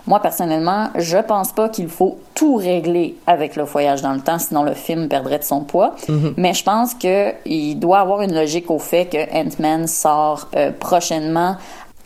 Moi, 0.07 0.19
personnellement, 0.21 0.89
je 0.95 1.17
pense 1.17 1.51
pas 1.51 1.67
qu'il 1.67 1.87
faut 1.87 2.19
tout 2.35 2.55
régler 2.55 3.15
avec 3.25 3.55
le 3.55 3.63
voyage 3.63 4.01
dans 4.03 4.13
le 4.13 4.19
temps, 4.19 4.37
sinon 4.37 4.63
le 4.63 4.75
film 4.75 5.07
perdrait 5.07 5.39
de 5.39 5.43
son 5.43 5.61
poids. 5.61 5.95
Mais 6.37 6.53
je 6.53 6.63
pense 6.63 6.93
que 6.93 7.33
il 7.45 7.75
doit 7.75 7.99
avoir 7.99 8.21
une 8.21 8.33
logique 8.33 8.69
au 8.69 8.77
fait 8.77 9.07
que 9.07 9.17
Ant-Man 9.35 9.87
sort 9.87 10.47
euh, 10.55 10.71
prochainement. 10.79 11.57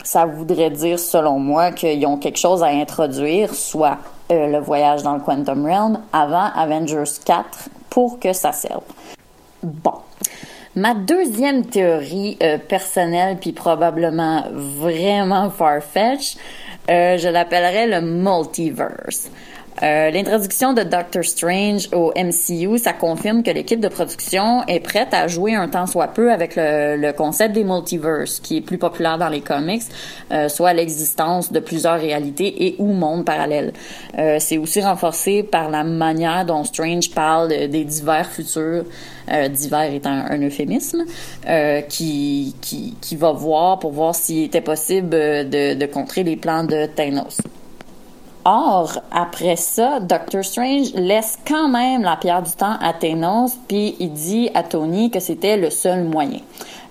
Ça 0.04 0.26
voudrait 0.26 0.70
dire, 0.70 1.00
selon 1.00 1.40
moi, 1.40 1.72
qu'ils 1.72 2.06
ont 2.06 2.18
quelque 2.18 2.40
chose 2.40 2.64
à 2.64 2.68
introduire, 2.68 3.54
soit 3.54 3.98
euh, 4.32 4.48
le 4.48 4.60
voyage 4.60 5.04
dans 5.04 5.14
le 5.14 5.20
Quantum 5.20 5.66
Realm, 5.66 6.00
avant 6.14 6.50
Avengers 6.56 7.12
4, 7.26 7.70
pour 7.90 8.20
que 8.20 8.34
ça 8.34 8.52
serve. 8.52 8.84
Bon. 9.64 9.96
Ma 10.76 10.94
deuxième 10.94 11.66
théorie 11.66 12.38
euh, 12.42 12.58
personnelle, 12.58 13.38
puis 13.42 13.52
probablement 13.52 14.46
vraiment 14.54 15.50
far-fetched, 15.50 16.38
euh, 16.90 17.18
je 17.18 17.28
l'appellerais 17.28 17.88
le 17.88 18.02
multiverse. 18.02 19.30
Euh, 19.82 20.12
L'introduction 20.12 20.74
de 20.74 20.84
Doctor 20.84 21.24
Strange 21.24 21.88
au 21.94 22.12
MCU, 22.16 22.78
ça 22.78 22.92
confirme 22.92 23.44
que 23.44 23.52
l'équipe 23.52 23.80
de 23.80 23.88
production 23.88 24.64
est 24.68 24.82
prête 24.82 25.14
à 25.14 25.28
jouer 25.30 25.56
un 25.56 25.70
temps 25.70 25.88
soit 25.88 26.08
peu 26.08 26.34
avec 26.34 26.58
le, 26.58 26.98
le 26.98 27.14
concept 27.14 27.54
des 27.56 27.64
multiverses, 27.64 28.40
qui 28.42 28.58
est 28.58 28.62
plus 28.62 28.78
populaire 28.78 29.18
dans 29.18 29.30
les 29.30 29.40
comics, 29.40 29.84
euh, 30.34 30.50
soit 30.50 30.74
l'existence 30.74 31.52
de 31.52 31.60
plusieurs 31.62 32.00
réalités 32.00 32.66
et 32.68 32.76
ou 32.80 32.88
mondes 32.92 33.24
parallèles. 33.24 33.72
Euh, 34.18 34.38
C'est 34.40 34.58
aussi 34.58 34.82
renforcé 34.82 35.44
par 35.44 35.70
la 35.70 35.86
manière 35.86 36.46
dont 36.46 36.64
Strange 36.66 37.12
parle 37.12 37.48
de- 37.50 37.68
des 37.68 37.86
divers 37.86 38.28
futurs, 38.30 38.84
euh, 39.32 39.48
divers 39.48 39.94
étant 39.94 40.10
un 40.30 40.42
euphémisme, 40.42 41.06
euh, 41.48 41.80
qui, 41.82 42.54
qui, 42.60 42.96
qui 43.00 43.16
va 43.16 43.32
voir 43.32 43.80
pour 43.80 43.92
voir 43.92 44.14
s'il 44.14 44.44
était 44.44 44.60
possible 44.62 45.10
de, 45.10 45.74
de 45.74 45.86
contrer 45.86 46.24
les 46.24 46.36
plans 46.36 46.66
de 46.66 46.86
Thanos. 46.88 47.38
Or, 48.52 49.00
après 49.12 49.58
ça, 49.58 50.00
Doctor 50.00 50.44
Strange 50.44 50.92
laisse 50.96 51.38
quand 51.48 51.70
même 51.70 52.02
la 52.02 52.16
pierre 52.16 52.42
du 52.42 52.50
temps 52.50 52.78
à 52.82 52.94
Thanos, 52.94 53.56
puis 53.68 53.96
il 54.00 54.12
dit 54.12 54.50
à 54.56 54.64
Tony 54.64 55.12
que 55.12 55.20
c'était 55.20 55.56
le 55.56 55.70
seul 55.70 56.04
moyen. 56.04 56.40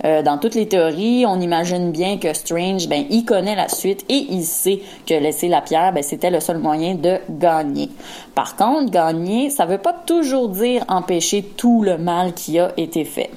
Euh, 0.04 0.22
dans 0.22 0.38
toutes 0.38 0.54
les 0.54 0.68
théories, 0.68 1.24
on 1.26 1.40
imagine 1.40 1.90
bien 1.90 2.18
que 2.18 2.32
Strange, 2.32 2.88
ben, 2.88 3.04
il 3.10 3.24
connaît 3.24 3.56
la 3.56 3.68
suite 3.68 4.04
et 4.08 4.26
il 4.30 4.44
sait 4.44 4.80
que 5.06 5.14
laisser 5.14 5.48
la 5.48 5.60
pierre, 5.60 5.92
ben, 5.92 6.02
c'était 6.02 6.30
le 6.30 6.40
seul 6.40 6.58
moyen 6.58 6.94
de 6.94 7.18
gagner. 7.30 7.88
Par 8.34 8.56
contre, 8.56 8.90
gagner, 8.90 9.50
ça 9.50 9.66
veut 9.66 9.78
pas 9.78 9.92
toujours 9.92 10.48
dire 10.48 10.84
empêcher 10.88 11.42
tout 11.42 11.82
le 11.82 11.98
mal 11.98 12.34
qui 12.34 12.58
a 12.58 12.72
été 12.76 13.04
fait. 13.04 13.30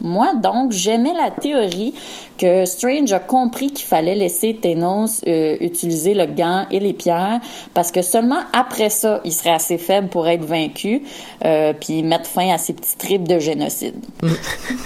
Moi, 0.00 0.32
donc, 0.42 0.72
j'aimais 0.72 1.12
la 1.12 1.30
théorie 1.30 1.94
que 2.38 2.64
Strange 2.64 3.12
a 3.12 3.18
compris 3.18 3.72
qu'il 3.72 3.86
fallait 3.86 4.14
laisser 4.14 4.54
Thanos 4.54 5.22
euh, 5.26 5.56
utiliser 5.60 6.14
le 6.14 6.26
gant 6.26 6.66
et 6.70 6.78
les 6.78 6.92
pierres 6.92 7.40
parce 7.74 7.90
que 7.90 8.00
seulement 8.00 8.38
après 8.52 8.90
ça, 8.90 9.20
il 9.24 9.32
serait 9.32 9.50
assez 9.50 9.76
faible 9.76 10.08
pour 10.08 10.28
être 10.28 10.44
vaincu 10.44 11.02
euh, 11.44 11.72
puis 11.78 12.02
mettre 12.02 12.26
fin 12.26 12.54
à 12.54 12.58
ses 12.58 12.72
petits 12.72 12.96
tripes 12.96 13.26
de 13.26 13.38
génocide. 13.38 13.96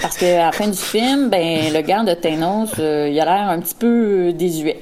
Parce 0.00 0.16
que 0.16 0.24
à 0.24 0.46
la 0.46 0.52
fin 0.52 0.66
du 0.66 0.78
film, 0.78 1.11
ben 1.16 1.72
le 1.72 1.80
gant 1.82 2.04
de 2.04 2.14
Thanos, 2.14 2.74
euh, 2.78 3.08
il 3.10 3.18
a 3.20 3.24
l'air 3.24 3.48
un 3.50 3.60
petit 3.60 3.74
peu 3.74 3.86
euh, 4.28 4.32
désuet. 4.32 4.80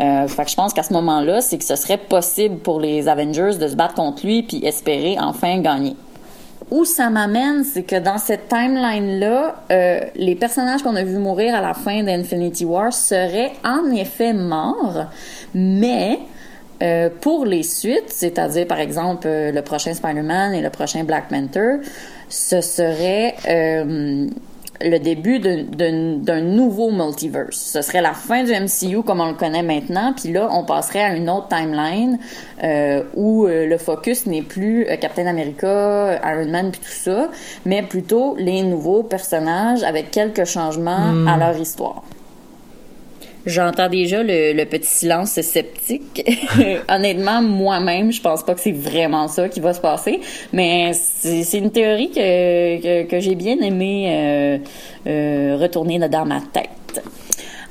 Euh, 0.00 0.26
fait 0.28 0.44
que 0.44 0.50
je 0.50 0.56
pense 0.56 0.72
qu'à 0.72 0.82
ce 0.82 0.92
moment-là, 0.92 1.40
c'est 1.40 1.58
que 1.58 1.64
ce 1.64 1.76
serait 1.76 1.98
possible 1.98 2.58
pour 2.58 2.80
les 2.80 3.08
Avengers 3.08 3.56
de 3.60 3.68
se 3.68 3.76
battre 3.76 3.94
contre 3.94 4.26
lui 4.26 4.42
puis 4.42 4.64
espérer 4.64 5.16
enfin 5.20 5.58
gagner 5.60 5.96
où 6.70 6.86
ça 6.86 7.10
m'amène, 7.10 7.64
c'est 7.64 7.82
que 7.82 7.96
dans 7.96 8.16
cette 8.16 8.48
timeline-là, 8.48 9.56
les 10.16 10.34
personnages 10.36 10.82
qu'on 10.82 10.96
a 10.96 11.04
vus 11.04 11.18
mourir 11.18 11.54
à 11.54 11.60
la 11.60 11.74
fin 11.74 12.02
d'Infinity 12.02 12.64
War 12.64 12.94
seraient 12.94 13.52
en 13.62 13.90
effet 13.94 14.32
morts, 14.32 15.04
mais 15.52 16.18
pour 17.20 17.44
les 17.44 17.62
suites, 17.62 18.08
c'est-à-dire 18.08 18.66
par 18.66 18.80
exemple 18.80 19.28
le 19.28 19.60
prochain 19.60 19.92
Spider-Man 19.92 20.54
et 20.54 20.62
le 20.62 20.70
prochain 20.70 21.04
Black 21.04 21.28
Panther, 21.28 21.80
ce 22.30 22.62
serait 22.62 23.34
le 24.84 24.98
début 24.98 25.38
d'un- 25.38 26.40
nouveau 26.40 26.90
multiverse. 26.90 27.56
Ce 27.56 27.82
serait 27.82 28.00
la 28.02 28.12
fin 28.12 28.44
du 28.44 28.52
MCU 28.52 29.02
comme 29.02 29.20
on 29.20 29.28
le 29.28 29.34
connaît 29.34 29.62
maintenant, 29.62 30.12
puis 30.14 30.32
là, 30.32 30.48
on 30.52 30.64
passerait 30.64 31.02
à 31.02 31.14
une 31.14 31.28
autre 31.30 31.48
timeline 31.48 32.18
euh, 32.62 33.02
où 33.14 33.46
euh, 33.46 33.66
le 33.66 33.78
focus 33.78 34.26
n'est 34.26 34.42
plus 34.42 34.86
euh, 34.88 34.96
Captain 34.96 35.26
America, 35.26 36.20
Iron 36.24 36.50
Man, 36.50 36.70
puis 36.70 36.80
tout 36.80 36.86
ça, 36.90 37.28
mais 37.64 37.82
plutôt 37.82 38.34
les 38.36 38.62
nouveaux 38.62 39.02
personnages 39.02 39.82
avec 39.82 40.10
quelques 40.10 40.44
changements 40.44 41.12
Hmm. 41.12 41.28
à 41.28 41.36
leur 41.36 41.56
histoire. 41.58 42.02
J'entends 43.44 43.88
déjà 43.88 44.22
le, 44.22 44.64
petit 44.64 44.88
silence 44.88 45.40
sceptique. 45.40 46.24
Honnêtement, 46.88 47.42
moi-même, 47.42 48.12
je 48.12 48.20
pense 48.20 48.44
pas 48.44 48.54
que 48.54 48.60
c'est 48.60 48.72
vraiment 48.72 49.26
ça 49.26 49.48
qui 49.48 49.58
va 49.58 49.74
se 49.74 49.80
passer, 49.80 50.20
mais 50.52 50.92
c'est 50.92 51.58
une 51.58 51.72
théorie 51.72 52.10
que, 52.10 53.02
que, 53.04 53.20
j'ai 53.20 53.34
bien 53.34 53.58
aimé 53.58 54.06
euh, 54.08 54.58
euh, 55.08 55.56
retourner 55.60 55.98
dans 55.98 56.24
ma 56.24 56.40
tête. 56.40 57.02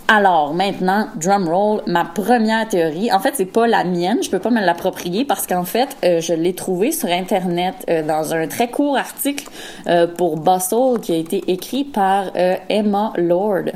Alors 0.10 0.54
maintenant, 0.54 1.08
drum 1.16 1.48
roll, 1.48 1.82
ma 1.88 2.04
première 2.04 2.68
théorie. 2.68 3.10
En 3.14 3.20
fait, 3.20 3.34
c'est 3.36 3.46
pas 3.46 3.66
la 3.66 3.86
mienne, 3.86 4.18
je 4.22 4.30
peux 4.30 4.40
pas 4.40 4.50
me 4.50 4.60
l'approprier 4.60 5.24
parce 5.24 5.48
qu'en 5.48 5.64
fait, 5.64 5.96
euh, 6.04 6.20
je 6.20 6.34
l'ai 6.34 6.54
trouvée 6.54 6.92
sur 6.92 7.08
internet 7.08 7.76
dans 8.06 8.34
un 8.34 8.48
très 8.48 8.70
court 8.70 8.98
article 8.98 9.46
pour 10.18 10.36
Bustle 10.36 11.00
qui 11.02 11.14
a 11.14 11.18
été 11.18 11.42
écrit 11.48 11.86
par 11.86 12.32
Emma 12.68 13.14
Lord. 13.16 13.72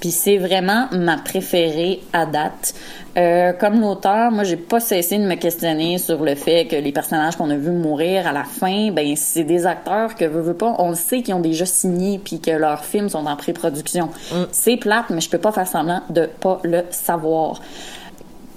Puis 0.00 0.10
c'est 0.10 0.36
vraiment 0.36 0.88
ma 0.92 1.16
préférée 1.16 2.00
à 2.12 2.26
date. 2.26 2.74
Euh, 3.16 3.52
comme 3.54 3.80
l'auteur, 3.80 4.30
moi, 4.30 4.44
j'ai 4.44 4.56
pas 4.56 4.78
cessé 4.78 5.16
de 5.18 5.24
me 5.24 5.36
questionner 5.36 5.96
sur 5.96 6.22
le 6.22 6.34
fait 6.34 6.66
que 6.66 6.76
les 6.76 6.92
personnages 6.92 7.36
qu'on 7.36 7.48
a 7.48 7.56
vus 7.56 7.70
mourir 7.70 8.26
à 8.26 8.32
la 8.32 8.44
fin, 8.44 8.90
ben 8.90 9.16
c'est 9.16 9.44
des 9.44 9.66
acteurs 9.66 10.14
que 10.14 10.26
veut, 10.26 10.42
veut 10.42 10.54
pas, 10.54 10.74
on 10.78 10.90
le 10.90 10.96
sait 10.96 11.22
qu'ils 11.22 11.34
ont 11.34 11.40
déjà 11.40 11.64
signé 11.64 12.18
puis 12.18 12.40
que 12.40 12.50
leurs 12.50 12.84
films 12.84 13.08
sont 13.08 13.24
en 13.26 13.36
pré-production. 13.36 14.10
C'est 14.52 14.76
plate, 14.76 15.06
mais 15.10 15.20
je 15.20 15.30
peux 15.30 15.38
pas 15.38 15.52
faire 15.52 15.66
semblant 15.66 16.02
de 16.10 16.26
pas 16.26 16.60
le 16.62 16.82
savoir. 16.90 17.60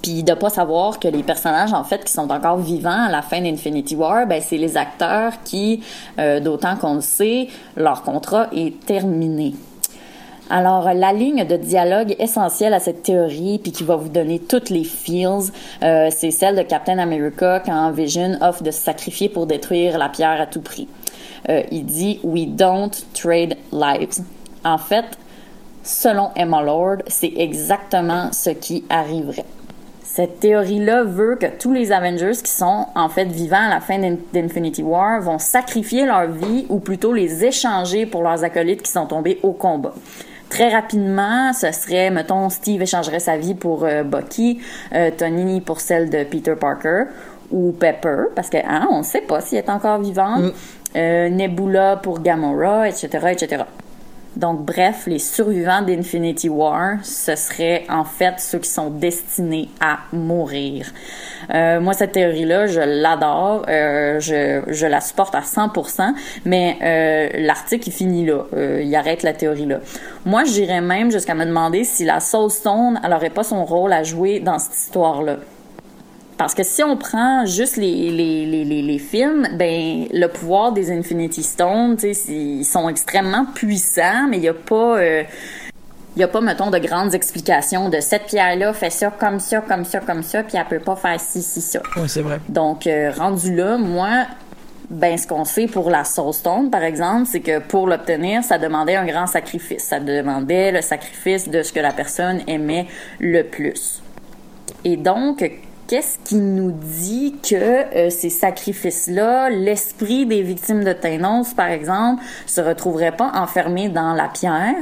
Puis 0.02 0.22
de 0.22 0.32
pas 0.34 0.50
savoir 0.50 0.98
que 0.98 1.08
les 1.08 1.22
personnages 1.22 1.72
en 1.72 1.84
fait 1.84 2.04
qui 2.04 2.12
sont 2.12 2.30
encore 2.30 2.58
vivants 2.58 3.06
à 3.06 3.10
la 3.10 3.22
fin 3.22 3.40
d'Infinity 3.40 3.96
War, 3.96 4.26
ben 4.26 4.42
c'est 4.46 4.56
les 4.56 4.76
acteurs 4.76 5.32
qui, 5.44 5.82
euh, 6.18 6.40
d'autant 6.40 6.76
qu'on 6.76 6.94
le 6.94 7.00
sait, 7.00 7.48
leur 7.76 8.02
contrat 8.02 8.48
est 8.52 8.78
terminé. 8.84 9.54
Alors, 10.52 10.92
la 10.92 11.12
ligne 11.12 11.46
de 11.46 11.56
dialogue 11.56 12.16
essentielle 12.18 12.74
à 12.74 12.80
cette 12.80 13.04
théorie, 13.04 13.60
puis 13.62 13.70
qui 13.70 13.84
va 13.84 13.94
vous 13.94 14.08
donner 14.08 14.40
toutes 14.40 14.68
les 14.68 14.82
feels, 14.82 15.52
euh, 15.84 16.08
c'est 16.10 16.32
celle 16.32 16.56
de 16.56 16.62
Captain 16.62 16.98
America 16.98 17.62
quand 17.64 17.92
Vision 17.92 18.36
offre 18.40 18.64
de 18.64 18.72
se 18.72 18.80
sacrifier 18.80 19.28
pour 19.28 19.46
détruire 19.46 19.96
la 19.96 20.08
pierre 20.08 20.40
à 20.40 20.46
tout 20.46 20.60
prix. 20.60 20.88
Euh, 21.48 21.62
il 21.70 21.86
dit 21.86 22.18
«We 22.24 22.48
don't 22.48 22.90
trade 23.14 23.56
lives». 23.70 24.24
En 24.64 24.76
fait, 24.76 25.04
selon 25.84 26.30
Emma 26.34 26.62
Lord, 26.62 26.96
c'est 27.06 27.32
exactement 27.36 28.32
ce 28.32 28.50
qui 28.50 28.84
arriverait. 28.90 29.46
Cette 30.02 30.40
théorie-là 30.40 31.04
veut 31.04 31.36
que 31.36 31.46
tous 31.46 31.72
les 31.72 31.92
Avengers 31.92 32.42
qui 32.42 32.50
sont 32.50 32.86
en 32.96 33.08
fait 33.08 33.26
vivants 33.26 33.68
à 33.68 33.74
la 33.74 33.80
fin 33.80 34.00
d'In- 34.00 34.16
d'Infinity 34.32 34.82
War 34.82 35.20
vont 35.20 35.38
sacrifier 35.38 36.04
leur 36.06 36.26
vie 36.26 36.66
ou 36.68 36.80
plutôt 36.80 37.12
les 37.12 37.44
échanger 37.44 38.04
pour 38.04 38.24
leurs 38.24 38.42
acolytes 38.42 38.82
qui 38.82 38.90
sont 38.90 39.06
tombés 39.06 39.38
au 39.44 39.52
combat. 39.52 39.94
Très 40.50 40.68
rapidement, 40.68 41.52
ce 41.52 41.70
serait, 41.70 42.10
mettons, 42.10 42.50
Steve 42.50 42.82
échangerait 42.82 43.20
sa 43.20 43.36
vie 43.36 43.54
pour 43.54 43.84
euh, 43.84 44.02
Bucky, 44.02 44.60
euh, 44.92 45.10
Tony 45.16 45.60
pour 45.60 45.80
celle 45.80 46.10
de 46.10 46.24
Peter 46.24 46.54
Parker 46.60 47.04
ou 47.52 47.72
Pepper, 47.72 48.24
parce 48.34 48.50
que 48.50 48.56
hein, 48.58 48.88
on 48.90 48.98
ne 48.98 49.02
sait 49.04 49.20
pas 49.20 49.40
s'il 49.40 49.58
est 49.58 49.70
encore 49.70 50.00
vivant, 50.00 50.42
euh, 50.96 51.28
Nebula 51.28 51.96
pour 51.96 52.20
Gamora, 52.20 52.88
etc., 52.88 53.08
etc. 53.30 53.62
Donc, 54.36 54.64
bref, 54.64 55.04
les 55.06 55.18
survivants 55.18 55.82
d'Infinity 55.82 56.48
War, 56.48 56.98
ce 57.02 57.34
serait 57.34 57.84
en 57.88 58.04
fait 58.04 58.34
ceux 58.38 58.60
qui 58.60 58.70
sont 58.70 58.88
destinés 58.88 59.68
à 59.80 59.98
mourir. 60.12 60.86
Euh, 61.52 61.80
moi, 61.80 61.94
cette 61.94 62.12
théorie-là, 62.12 62.68
je 62.68 62.80
l'adore, 62.80 63.64
euh, 63.68 64.20
je, 64.20 64.86
la 64.86 65.00
supporte 65.00 65.34
à 65.34 65.40
100%, 65.40 66.14
mais 66.44 66.78
euh, 66.82 67.28
l'article, 67.44 67.88
il 67.88 67.92
finit 67.92 68.24
là. 68.24 68.44
Il 68.80 68.94
arrête 68.94 69.24
la 69.24 69.32
théorie-là. 69.32 69.80
Moi, 70.24 70.44
j'irais 70.44 70.80
même 70.80 71.10
jusqu'à 71.10 71.34
me 71.34 71.44
demander 71.44 71.82
si 71.82 72.04
la 72.04 72.20
Soul 72.20 72.50
Stone, 72.50 73.00
elle 73.04 73.12
aurait 73.12 73.30
pas 73.30 73.42
son 73.42 73.64
rôle 73.64 73.92
à 73.92 74.04
jouer 74.04 74.38
dans 74.38 74.58
cette 74.58 74.76
histoire-là. 74.76 75.38
Parce 76.40 76.54
que 76.54 76.62
si 76.62 76.82
on 76.82 76.96
prend 76.96 77.44
juste 77.44 77.76
les, 77.76 78.10
les, 78.10 78.46
les, 78.46 78.64
les, 78.64 78.80
les 78.80 78.98
films, 78.98 79.46
ben 79.56 80.06
le 80.10 80.26
pouvoir 80.26 80.72
des 80.72 80.90
Infinity 80.90 81.42
Stones, 81.42 81.98
ils 82.02 82.64
sont 82.64 82.88
extrêmement 82.88 83.44
puissants, 83.44 84.26
mais 84.26 84.38
il 84.38 84.40
n'y 84.40 84.48
a 84.48 84.54
pas... 84.54 84.98
euh, 85.00 85.22
il 86.16 86.22
a 86.22 86.28
pas, 86.28 86.40
mettons, 86.40 86.70
de 86.70 86.78
grandes 86.78 87.14
explications 87.14 87.90
de 87.90 88.00
cette 88.00 88.24
pierre-là 88.24 88.72
fait 88.72 88.88
ça 88.88 89.10
comme 89.10 89.38
ça, 89.38 89.60
comme 89.60 89.84
ça, 89.84 90.00
comme 90.00 90.22
ça, 90.22 90.42
puis 90.42 90.56
elle 90.56 90.64
peut 90.64 90.82
pas 90.82 90.96
faire 90.96 91.20
ci, 91.20 91.42
ci, 91.42 91.60
ça. 91.60 91.82
Oui, 91.96 92.08
c'est 92.08 92.22
vrai. 92.22 92.40
Donc, 92.48 92.86
euh, 92.86 93.12
rendu 93.14 93.54
là, 93.54 93.76
moi, 93.76 94.24
ben, 94.88 95.18
ce 95.18 95.26
qu'on 95.26 95.44
sait 95.44 95.66
pour 95.66 95.90
la 95.90 96.04
Soul 96.04 96.32
Stone, 96.32 96.70
par 96.70 96.84
exemple, 96.84 97.26
c'est 97.30 97.40
que 97.40 97.58
pour 97.58 97.86
l'obtenir, 97.86 98.42
ça 98.44 98.56
demandait 98.56 98.96
un 98.96 99.04
grand 99.04 99.26
sacrifice. 99.26 99.84
Ça 99.84 100.00
demandait 100.00 100.72
le 100.72 100.80
sacrifice 100.80 101.50
de 101.50 101.62
ce 101.62 101.70
que 101.70 101.80
la 101.80 101.92
personne 101.92 102.40
aimait 102.46 102.86
le 103.18 103.42
plus. 103.42 104.00
Et 104.84 104.96
donc, 104.96 105.44
qu'est-ce 105.90 106.20
qui 106.22 106.36
nous 106.36 106.70
dit 106.70 107.34
que 107.42 107.56
euh, 107.56 108.10
ces 108.10 108.30
sacrifices-là, 108.30 109.50
l'esprit 109.50 110.24
des 110.24 110.40
victimes 110.40 110.84
de 110.84 110.92
Thanos, 110.92 111.52
par 111.52 111.66
exemple, 111.66 112.22
se 112.46 112.60
retrouverait 112.60 113.10
pas 113.10 113.32
enfermé 113.34 113.88
dans 113.88 114.12
la 114.12 114.28
pierre, 114.28 114.76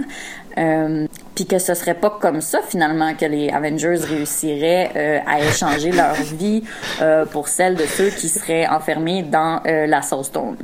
euh, 0.59 1.07
puis 1.35 1.47
que 1.47 1.59
ce 1.59 1.73
serait 1.73 1.95
pas 1.95 2.19
comme 2.21 2.43
ça 2.43 2.59
finalement 2.69 3.15
que 3.15 3.25
les 3.25 3.49
Avengers 3.49 4.05
réussiraient 4.05 4.91
euh, 4.97 5.19
à 5.27 5.41
échanger 5.41 5.93
leur 5.93 6.13
vie 6.13 6.63
pour 7.33 7.49
celle 7.49 7.77
de 7.77 7.87
ceux 7.87 8.11
qui 8.11 8.29
seraient 8.29 8.67
enfermés 8.67 9.23
dans 9.23 9.63
la 9.65 10.03
Soul 10.03 10.25
Stone. 10.25 10.57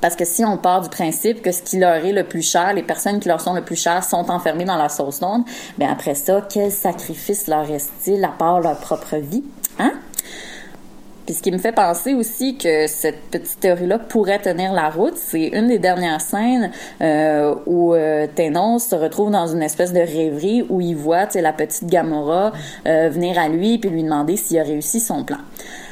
Parce 0.00 0.14
que 0.14 0.24
si 0.24 0.44
on 0.44 0.56
part 0.56 0.82
du 0.82 0.88
principe 0.88 1.42
que 1.42 1.50
ce 1.50 1.62
qui 1.62 1.78
leur 1.78 2.04
est 2.04 2.12
le 2.12 2.22
plus 2.22 2.42
cher, 2.42 2.74
les 2.74 2.82
personnes 2.82 3.18
qui 3.18 3.28
leur 3.28 3.40
sont 3.40 3.54
le 3.54 3.62
plus 3.62 3.74
chères 3.74 4.04
sont 4.04 4.30
enfermées 4.30 4.64
dans 4.64 4.76
la 4.76 4.88
Soul 4.88 5.12
Stone, 5.12 5.44
ben 5.78 5.88
après 5.90 6.14
ça, 6.14 6.46
quel 6.48 6.70
sacrifice 6.70 7.48
leur 7.48 7.66
reste-t-il 7.66 8.22
à 8.24 8.28
part 8.28 8.60
leur 8.60 8.78
propre 8.78 9.16
vie? 9.16 9.42
Hein? 9.78 9.92
Ce 11.28 11.42
qui 11.42 11.50
me 11.50 11.58
fait 11.58 11.72
penser 11.72 12.14
aussi 12.14 12.56
que 12.56 12.86
cette 12.86 13.20
petite 13.32 13.58
théorie-là 13.58 13.98
pourrait 13.98 14.38
tenir 14.38 14.72
la 14.72 14.90
route, 14.90 15.16
c'est 15.16 15.48
une 15.48 15.66
des 15.66 15.80
dernières 15.80 16.20
scènes 16.20 16.70
euh, 17.00 17.52
où 17.66 17.94
euh, 17.94 18.28
Thanos 18.32 18.84
se 18.84 18.94
retrouve 18.94 19.32
dans 19.32 19.48
une 19.48 19.62
espèce 19.62 19.92
de 19.92 19.98
rêverie 19.98 20.64
où 20.68 20.80
il 20.80 20.94
voit 20.94 21.26
la 21.34 21.52
petite 21.52 21.86
Gamora 21.86 22.52
euh, 22.86 23.08
venir 23.08 23.38
à 23.40 23.48
lui 23.48 23.78
puis 23.78 23.90
lui 23.90 24.04
demander 24.04 24.36
s'il 24.36 24.58
a 24.60 24.62
réussi 24.62 25.00
son 25.00 25.24
plan. 25.24 25.38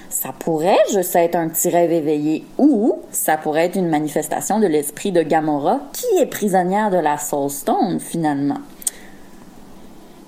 Ça 0.09 0.33
pourrait 0.38 0.79
juste 0.92 1.16
être 1.16 1.35
un 1.35 1.49
petit 1.49 1.68
rêve 1.68 1.90
éveillé 1.90 2.44
ou 2.57 3.01
ça 3.11 3.37
pourrait 3.37 3.66
être 3.66 3.77
une 3.77 3.88
manifestation 3.88 4.61
de 4.61 4.68
l'esprit 4.68 5.11
de 5.11 5.23
Gamora 5.23 5.81
qui 5.92 6.23
est 6.23 6.27
prisonnière 6.27 6.90
de 6.90 6.99
la 6.99 7.18
Soul 7.18 7.51
Stone 7.51 7.99
finalement. 7.99 8.59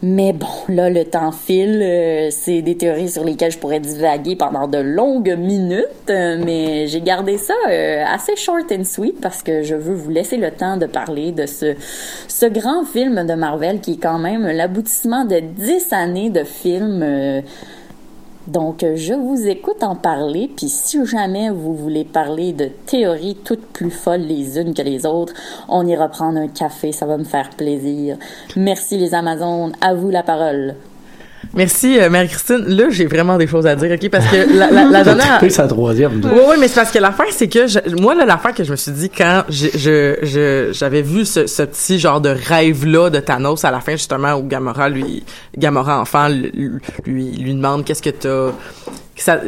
Mais 0.02 0.35
bon, 0.35 0.46
là, 0.68 0.90
le 0.90 1.04
temps 1.04 1.32
file. 1.32 1.80
euh, 1.82 2.28
c'est 2.30 2.61
des 2.61 2.76
théories 2.76 3.09
sur 3.09 3.24
lesquelles 3.24 3.50
je 3.52 3.59
pourrais 3.59 3.80
divaguer 3.80 4.37
pendant 4.37 4.68
de 4.68 4.76
longues 4.76 5.35
minutes, 5.38 5.87
euh, 6.11 6.38
mais 6.44 6.87
j'ai 6.87 7.00
gardé 7.00 7.38
ça 7.38 7.54
euh, 7.70 8.04
assez 8.06 8.37
short 8.37 8.70
and 8.70 8.85
sweet 8.85 9.20
parce 9.22 9.42
que 9.42 9.62
je 9.62 9.74
veux 9.74 9.94
vous 9.94 10.11
laisser 10.11 10.37
le 10.37 10.50
temps 10.50 10.76
de 10.76 10.85
parler 10.85 11.32
de 11.32 11.46
ce, 11.46 11.74
ce 12.28 12.44
grand 12.44 12.85
film 12.85 13.26
de 13.26 13.35
Marvel 13.35 13.80
qui 13.80 13.92
est 13.92 14.02
quand 14.02 14.18
même 14.18 14.46
l'aboutissement 14.46 15.24
de 15.24 15.40
dix 15.40 15.90
années 15.92 16.28
de 16.28 16.44
films. 16.44 17.42
Donc, 18.46 18.85
euh, 18.85 18.94
je 18.94 19.12
vous 19.12 19.48
écoute 19.48 19.82
en 19.82 19.96
parler, 19.96 20.48
puis 20.56 20.68
si 20.68 21.04
jamais 21.04 21.50
vous 21.50 21.74
voulez 21.74 22.04
parler 22.04 22.52
de 22.52 22.66
théories 22.87 23.37
toutes 23.44 23.66
plus 23.66 23.90
folles 23.90 24.20
les 24.20 24.59
unes 24.59 24.72
que 24.72 24.82
les 24.82 25.04
autres, 25.04 25.35
on 25.68 25.87
ira 25.87 26.09
prendre 26.09 26.38
un 26.38 26.48
café, 26.48 26.92
ça 26.92 27.06
va 27.06 27.18
me 27.18 27.24
faire 27.24 27.50
plaisir. 27.50 28.16
Merci 28.54 28.98
les 28.98 29.14
Amazones, 29.14 29.72
à 29.80 29.94
vous 29.94 30.11
la 30.11 30.22
parole. 30.22 30.76
Merci, 31.54 31.98
euh, 31.98 32.11
Marie-Christine. 32.11 32.64
Là, 32.66 32.85
j'ai 32.90 33.06
vraiment 33.06 33.37
des 33.38 33.46
choses 33.46 33.66
à 33.66 33.74
dire, 33.74 33.90
OK? 33.92 34.11
Parce 34.11 34.26
que 34.26 34.37
la, 34.59 34.70
la, 34.70 34.85
la 34.85 35.04
dernière... 35.04 35.50
sa 35.50 35.66
troisième. 35.66 36.20
Oui, 36.24 36.40
oui, 36.50 36.56
mais 36.61 36.68
c'est 36.68 36.74
parce 36.74 36.90
que 36.90 36.98
l'affaire, 36.98 37.26
c'est 37.30 37.48
que 37.48 37.66
je- 37.66 37.78
moi, 38.00 38.14
là, 38.14 38.24
l'affaire 38.24 38.54
que 38.54 38.64
je 38.64 38.70
me 38.70 38.76
suis 38.76 38.92
dit 38.92 39.09
quand 39.11 39.42
je, 39.48 39.68
je, 39.74 40.16
je- 40.22 40.68
j'avais 40.72 41.02
vu 41.02 41.24
ce, 41.24 41.46
ce 41.46 41.62
petit 41.62 41.98
genre 41.98 42.20
de 42.20 42.28
rêve-là 42.30 43.11
de 43.11 43.20
Thanos 43.20 43.64
à 43.64 43.70
la 43.70 43.80
fin, 43.80 43.92
justement, 43.92 44.35
où 44.35 44.42
Gamora, 44.46 44.88
lui, 44.88 45.24
Gamora 45.56 46.00
enfant, 46.00 46.28
lui, 46.28 46.70
lui, 47.06 47.30
lui 47.37 47.54
demande 47.54 47.85
qu'est-ce 47.85 48.02
que 48.02 48.11
t'as, 48.11 48.52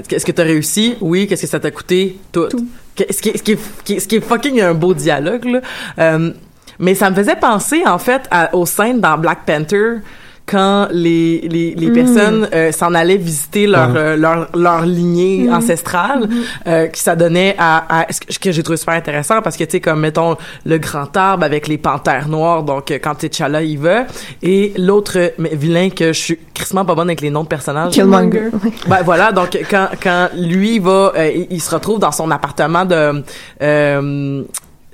qu'est-ce 0.09 0.25
que 0.25 0.33
t'as 0.33 0.45
réussi? 0.45 0.97
Oui, 1.01 1.27
qu'est-ce 1.27 1.43
que 1.43 1.49
ça 1.49 1.61
t'a 1.61 1.71
coûté? 1.71 2.19
Tout. 2.33 2.49
Que- 2.97 3.05
Ce 3.13 3.21
qui, 3.23 3.29
est- 3.31 3.37
ce, 3.39 3.43
qui 3.43 3.53
est, 3.53 3.59
qui 3.85 3.93
est- 3.95 4.01
ce 4.01 4.09
qui 4.09 4.17
est 4.17 4.21
fucking 4.21 4.61
un 4.61 4.75
beau 4.75 4.95
dialogue, 4.95 5.45
là. 5.45 5.61
Euh, 5.99 6.31
mais 6.81 6.95
ça 6.95 7.11
me 7.11 7.15
faisait 7.17 7.37
penser, 7.37 7.83
en 7.87 7.99
fait, 7.99 8.23
à- 8.31 8.55
aux 8.55 8.67
scènes 8.67 9.01
dans 9.01 9.19
Black 9.19 9.41
Panther, 9.47 9.97
quand 10.51 10.89
les, 10.91 11.41
les, 11.55 11.75
les 11.75 11.91
Mm. 11.91 11.93
personnes 11.93 12.49
euh, 12.55 12.73
s'en 12.73 12.95
allaient 12.95 13.17
visiter 13.17 13.67
leur, 13.67 13.91
Ouais. 13.93 13.99
euh, 13.99 14.17
leur, 14.17 14.49
leur 14.57 14.87
lignée 14.87 15.45
Mhm. 15.47 15.55
ancestrale, 15.55 16.21
Mhm. 16.29 16.43
euh, 16.67 16.87
qui 16.89 17.01
ça 17.03 17.15
donnait 17.17 17.55
à, 17.59 18.01
à 18.01 18.13
ce 18.13 18.21
que, 18.21 18.33
ce 18.33 18.39
que 18.39 18.53
j'ai 18.53 18.63
trouvé 18.63 18.77
super 18.79 18.95
intéressant 18.95 19.43
parce 19.43 19.57
que 19.57 19.65
tu 19.65 19.73
sais 19.73 19.81
comme 19.81 20.01
mettons 20.01 20.37
le 20.65 20.79
grand 20.79 21.15
arbre 21.17 21.45
avec 21.45 21.69
les 21.69 21.79
panthères 21.79 22.29
noires 22.29 22.63
donc 22.63 22.91
euh, 22.91 22.99
quand 23.03 23.15
T'Challa 23.17 23.63
y 23.63 23.77
va 23.77 24.05
et 24.43 24.73
l'autre 24.79 25.33
vilain 25.39 25.91
que 25.91 26.09
je 26.13 26.19
suis 26.19 26.39
crissement 26.55 26.85
pas 26.85 26.95
bonne 26.95 27.09
avec 27.09 27.21
les 27.21 27.31
noms 27.31 27.43
de 27.45 27.49
personnages 27.49 27.93
Killmonger. 27.93 28.51
ben 28.89 29.03
voilà 29.05 29.33
donc 29.33 29.59
quand 29.71 29.89
quand 30.03 30.29
lui 30.37 30.79
va 30.79 31.13
euh, 31.17 31.31
il, 31.35 31.47
il 31.51 31.61
se 31.61 31.75
retrouve 31.75 31.99
dans 31.99 32.13
son 32.13 32.31
appartement 32.31 32.85
de 32.85 33.23
euh, 33.63 34.43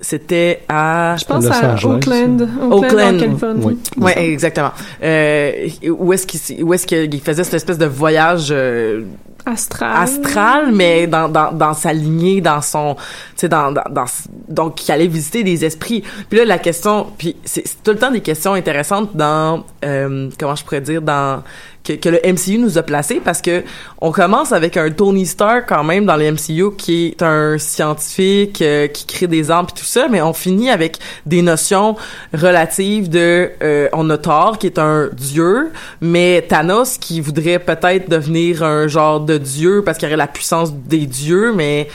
c'était 0.04 0.60
à 0.68 1.16
Je 1.18 1.24
pense 1.24 1.46
à. 1.46 1.74
Oakland. 1.74 2.48
Oakland, 2.70 3.16
en 3.16 3.18
Californie. 3.18 3.64
Oui. 3.64 3.78
ouais 3.96 4.32
exactement 4.32 4.70
euh, 5.02 5.68
où 5.88 6.12
est-ce 6.12 6.26
qu'il 6.26 6.62
où 6.62 6.74
est-ce 6.74 6.86
qu'il 6.86 7.20
faisait 7.20 7.44
cette 7.44 7.54
espèce 7.54 7.78
de 7.78 7.86
voyage 7.86 8.48
euh, 8.50 9.02
Astral. 9.46 9.92
astral 9.94 10.72
mais 10.72 11.06
dans, 11.06 11.28
dans, 11.28 11.52
dans 11.52 11.74
sa 11.74 11.92
lignée 11.92 12.40
dans 12.40 12.62
son 12.62 12.94
tu 12.94 13.02
sais 13.36 13.48
dans, 13.48 13.72
dans, 13.72 13.84
dans 13.90 14.06
donc 14.48 14.76
qui 14.76 14.90
allait 14.90 15.06
visiter 15.06 15.42
des 15.42 15.64
esprits 15.64 16.02
puis 16.28 16.38
là 16.38 16.44
la 16.44 16.58
question 16.58 17.08
puis 17.18 17.36
c'est 17.44 17.64
tout 17.82 17.90
le 17.90 17.98
temps 17.98 18.10
des 18.10 18.22
questions 18.22 18.54
intéressantes 18.54 19.14
dans 19.14 19.64
euh, 19.84 20.30
comment 20.38 20.54
je 20.54 20.64
pourrais 20.64 20.80
dire 20.80 21.02
dans 21.02 21.42
que, 21.84 21.92
que 21.92 22.08
le 22.08 22.20
MCU 22.24 22.58
nous 22.58 22.78
a 22.78 22.82
placé 22.82 23.20
parce 23.22 23.42
que 23.42 23.62
on 24.00 24.10
commence 24.10 24.52
avec 24.52 24.76
un 24.76 24.90
Tony 24.90 25.26
Stark 25.26 25.66
quand 25.68 25.84
même 25.84 26.06
dans 26.06 26.16
le 26.16 26.32
MCU 26.32 26.74
qui 26.76 27.08
est 27.08 27.22
un 27.22 27.58
scientifique 27.58 28.62
euh, 28.62 28.88
qui 28.88 29.06
crée 29.06 29.26
des 29.26 29.50
armes 29.50 29.66
et 29.70 29.78
tout 29.78 29.84
ça, 29.84 30.08
mais 30.10 30.22
on 30.22 30.32
finit 30.32 30.70
avec 30.70 30.98
des 31.26 31.42
notions 31.42 31.96
relatives 32.32 33.10
de 33.10 33.50
euh, 33.62 33.88
on 33.92 34.08
a 34.10 34.16
Thor 34.16 34.58
qui 34.58 34.66
est 34.66 34.78
un 34.78 35.10
dieu, 35.12 35.70
mais 36.00 36.44
Thanos 36.48 36.96
qui 36.98 37.20
voudrait 37.20 37.58
peut-être 37.58 38.08
devenir 38.08 38.62
un 38.62 38.88
genre 38.88 39.20
de 39.20 39.33
dieu 39.38 39.82
parce 39.84 39.98
qu'il 39.98 40.06
aurait 40.06 40.16
la 40.16 40.26
puissance 40.26 40.72
des 40.72 41.06
dieux, 41.06 41.52
mais 41.52 41.88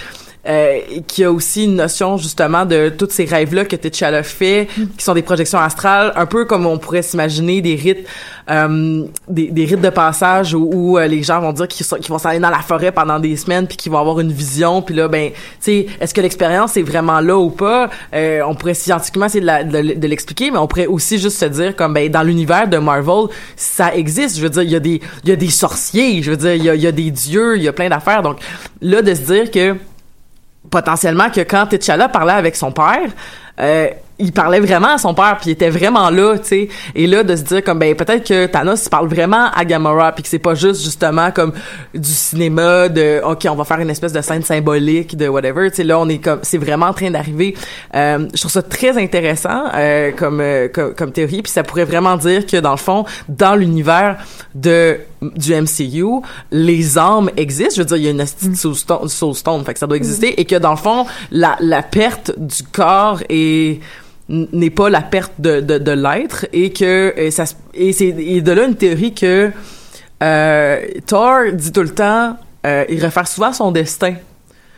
euh, 0.49 0.79
qui 1.07 1.23
a 1.23 1.31
aussi 1.31 1.65
une 1.65 1.75
notion 1.75 2.17
justement 2.17 2.65
de 2.65 2.89
tous 2.89 3.09
ces 3.11 3.25
rêves-là 3.25 3.65
que 3.65 3.75
T'Challa 3.75 4.23
fait, 4.23 4.67
qui 4.97 5.03
sont 5.03 5.13
des 5.13 5.21
projections 5.21 5.59
astrales, 5.59 6.11
un 6.15 6.25
peu 6.25 6.45
comme 6.45 6.65
on 6.65 6.77
pourrait 6.77 7.03
s'imaginer 7.03 7.61
des 7.61 7.75
rites, 7.75 8.07
euh, 8.49 9.03
des, 9.27 9.47
des 9.51 9.65
rites 9.65 9.81
de 9.81 9.89
passage 9.89 10.55
où, 10.55 10.69
où, 10.73 10.97
euh, 10.97 11.05
les 11.05 11.21
gens 11.21 11.39
vont 11.39 11.53
dire 11.53 11.67
qu'ils, 11.67 11.85
vont 12.09 12.17
s'aller 12.17 12.39
dans 12.39 12.49
la 12.49 12.59
forêt 12.59 12.91
pendant 12.91 13.19
des 13.19 13.35
semaines 13.37 13.67
puis 13.67 13.77
qu'ils 13.77 13.91
vont 13.91 13.99
avoir 13.99 14.19
une 14.19 14.31
vision 14.31 14.81
puis 14.81 14.95
là 14.95 15.07
ben 15.07 15.29
tu 15.31 15.37
sais 15.59 15.85
est-ce 16.01 16.13
que 16.15 16.21
l'expérience 16.21 16.75
est 16.75 16.81
vraiment 16.81 17.19
là 17.19 17.37
ou 17.37 17.51
pas? 17.51 17.89
Euh, 18.13 18.41
on 18.47 18.55
pourrait 18.55 18.73
scientifiquement 18.73 19.27
essayer 19.27 19.41
de, 19.41 19.45
la- 19.45 19.63
de, 19.63 19.93
de 19.99 20.07
l'expliquer 20.07 20.49
mais 20.49 20.57
on 20.57 20.65
pourrait 20.65 20.87
aussi 20.87 21.19
juste 21.19 21.37
se 21.37 21.45
dire 21.45 21.75
comme 21.75 21.93
ben 21.93 22.09
dans 22.09 22.23
l'univers 22.23 22.67
de 22.67 22.77
Marvel 22.77 23.27
ça 23.55 23.93
existe. 23.93 24.37
Je 24.37 24.41
veux 24.41 24.49
dire 24.49 24.63
il 24.63 24.71
y 24.71 24.75
a 24.75 24.79
des 24.79 24.99
il 25.23 25.29
y 25.29 25.31
a 25.31 25.35
des 25.35 25.49
sorciers 25.49 26.23
je 26.23 26.31
veux 26.31 26.37
dire 26.37 26.55
il 26.55 26.63
y 26.63 26.69
a, 26.69 26.75
il 26.75 26.81
y 26.81 26.87
a 26.87 26.91
des 26.91 27.11
dieux 27.11 27.55
il 27.57 27.61
y 27.63 27.67
a 27.67 27.73
plein 27.73 27.89
d'affaires. 27.89 28.23
Donc 28.23 28.37
là 28.81 29.03
de 29.03 29.13
se 29.13 29.21
dire 29.21 29.51
que 29.51 29.75
potentiellement 30.69 31.29
que 31.29 31.41
quand 31.41 31.67
T'Challa 31.67 32.09
parlait 32.09 32.33
avec 32.33 32.55
son 32.55 32.71
père, 32.71 33.09
euh, 33.59 33.89
il 34.19 34.33
parlait 34.33 34.59
vraiment 34.59 34.89
à 34.95 34.97
son 34.97 35.13
père 35.13 35.37
puis 35.39 35.49
il 35.49 35.53
était 35.53 35.69
vraiment 35.69 36.09
là, 36.09 36.37
tu 36.37 36.47
sais. 36.47 36.69
Et 36.93 37.07
là 37.07 37.23
de 37.23 37.35
se 37.35 37.43
dire 37.43 37.63
comme 37.63 37.79
ben 37.79 37.95
peut-être 37.95 38.27
que 38.27 38.45
Thanos 38.45 38.89
parle 38.89 39.07
vraiment 39.07 39.49
à 39.55 39.65
Gamora 39.65 40.11
puis 40.11 40.23
que 40.23 40.29
c'est 40.29 40.39
pas 40.39 40.55
juste 40.55 40.83
justement 40.83 41.31
comme 41.31 41.53
du 41.93 42.09
cinéma 42.09 42.89
de 42.89 43.21
OK, 43.23 43.47
on 43.49 43.55
va 43.55 43.63
faire 43.63 43.79
une 43.79 43.89
espèce 43.89 44.13
de 44.13 44.21
scène 44.21 44.43
symbolique 44.43 45.15
de 45.15 45.27
whatever, 45.27 45.69
tu 45.69 45.77
sais 45.77 45.83
là 45.83 45.97
on 45.99 46.09
est 46.09 46.19
comme 46.19 46.39
c'est 46.43 46.57
vraiment 46.57 46.87
en 46.87 46.93
train 46.93 47.09
d'arriver. 47.09 47.55
Euh, 47.95 48.27
je 48.33 48.39
trouve 48.39 48.51
ça 48.51 48.61
très 48.61 49.01
intéressant 49.01 49.63
euh, 49.73 50.11
comme, 50.11 50.41
euh, 50.41 50.67
comme 50.67 50.93
comme 50.93 51.11
théorie 51.11 51.41
puis 51.41 51.51
ça 51.51 51.63
pourrait 51.63 51.85
vraiment 51.85 52.17
dire 52.17 52.45
que 52.45 52.57
dans 52.57 52.71
le 52.71 52.77
fond 52.77 53.05
dans 53.29 53.55
l'univers 53.55 54.17
de 54.53 54.99
du 55.21 55.53
MCU, 55.53 56.21
les 56.51 56.97
armes 56.97 57.29
existent. 57.37 57.75
Je 57.75 57.81
veux 57.81 57.85
dire, 57.85 57.97
il 57.97 58.03
y 58.03 58.07
a 58.07 58.11
une 58.11 58.21
astuce 58.21 58.65
fait 59.65 59.73
que 59.73 59.79
ça 59.79 59.87
doit 59.87 59.97
exister, 59.97 60.39
et 60.39 60.45
que 60.45 60.55
dans 60.55 60.71
le 60.71 60.77
fond, 60.77 61.05
la, 61.31 61.57
la 61.59 61.83
perte 61.83 62.31
du 62.37 62.63
corps 62.71 63.21
est 63.29 63.79
n'est 64.29 64.69
pas 64.69 64.89
la 64.91 65.01
perte 65.01 65.33
de, 65.39 65.59
de, 65.59 65.79
de 65.79 65.91
l'être 65.91 66.45
et 66.53 66.71
que 66.71 67.13
et 67.17 67.31
ça 67.31 67.45
et 67.73 67.91
c'est 67.93 68.09
et 68.09 68.41
de 68.41 68.51
là 68.51 68.65
une 68.65 68.75
théorie 68.75 69.11
que 69.11 69.49
euh, 70.21 70.81
Thor 71.07 71.51
dit 71.51 71.71
tout 71.71 71.81
le 71.81 71.89
temps 71.89 72.37
euh, 72.65 72.85
il 72.89 73.03
réfère 73.03 73.27
souvent 73.27 73.47
à 73.47 73.53
son 73.53 73.71
destin 73.71 74.13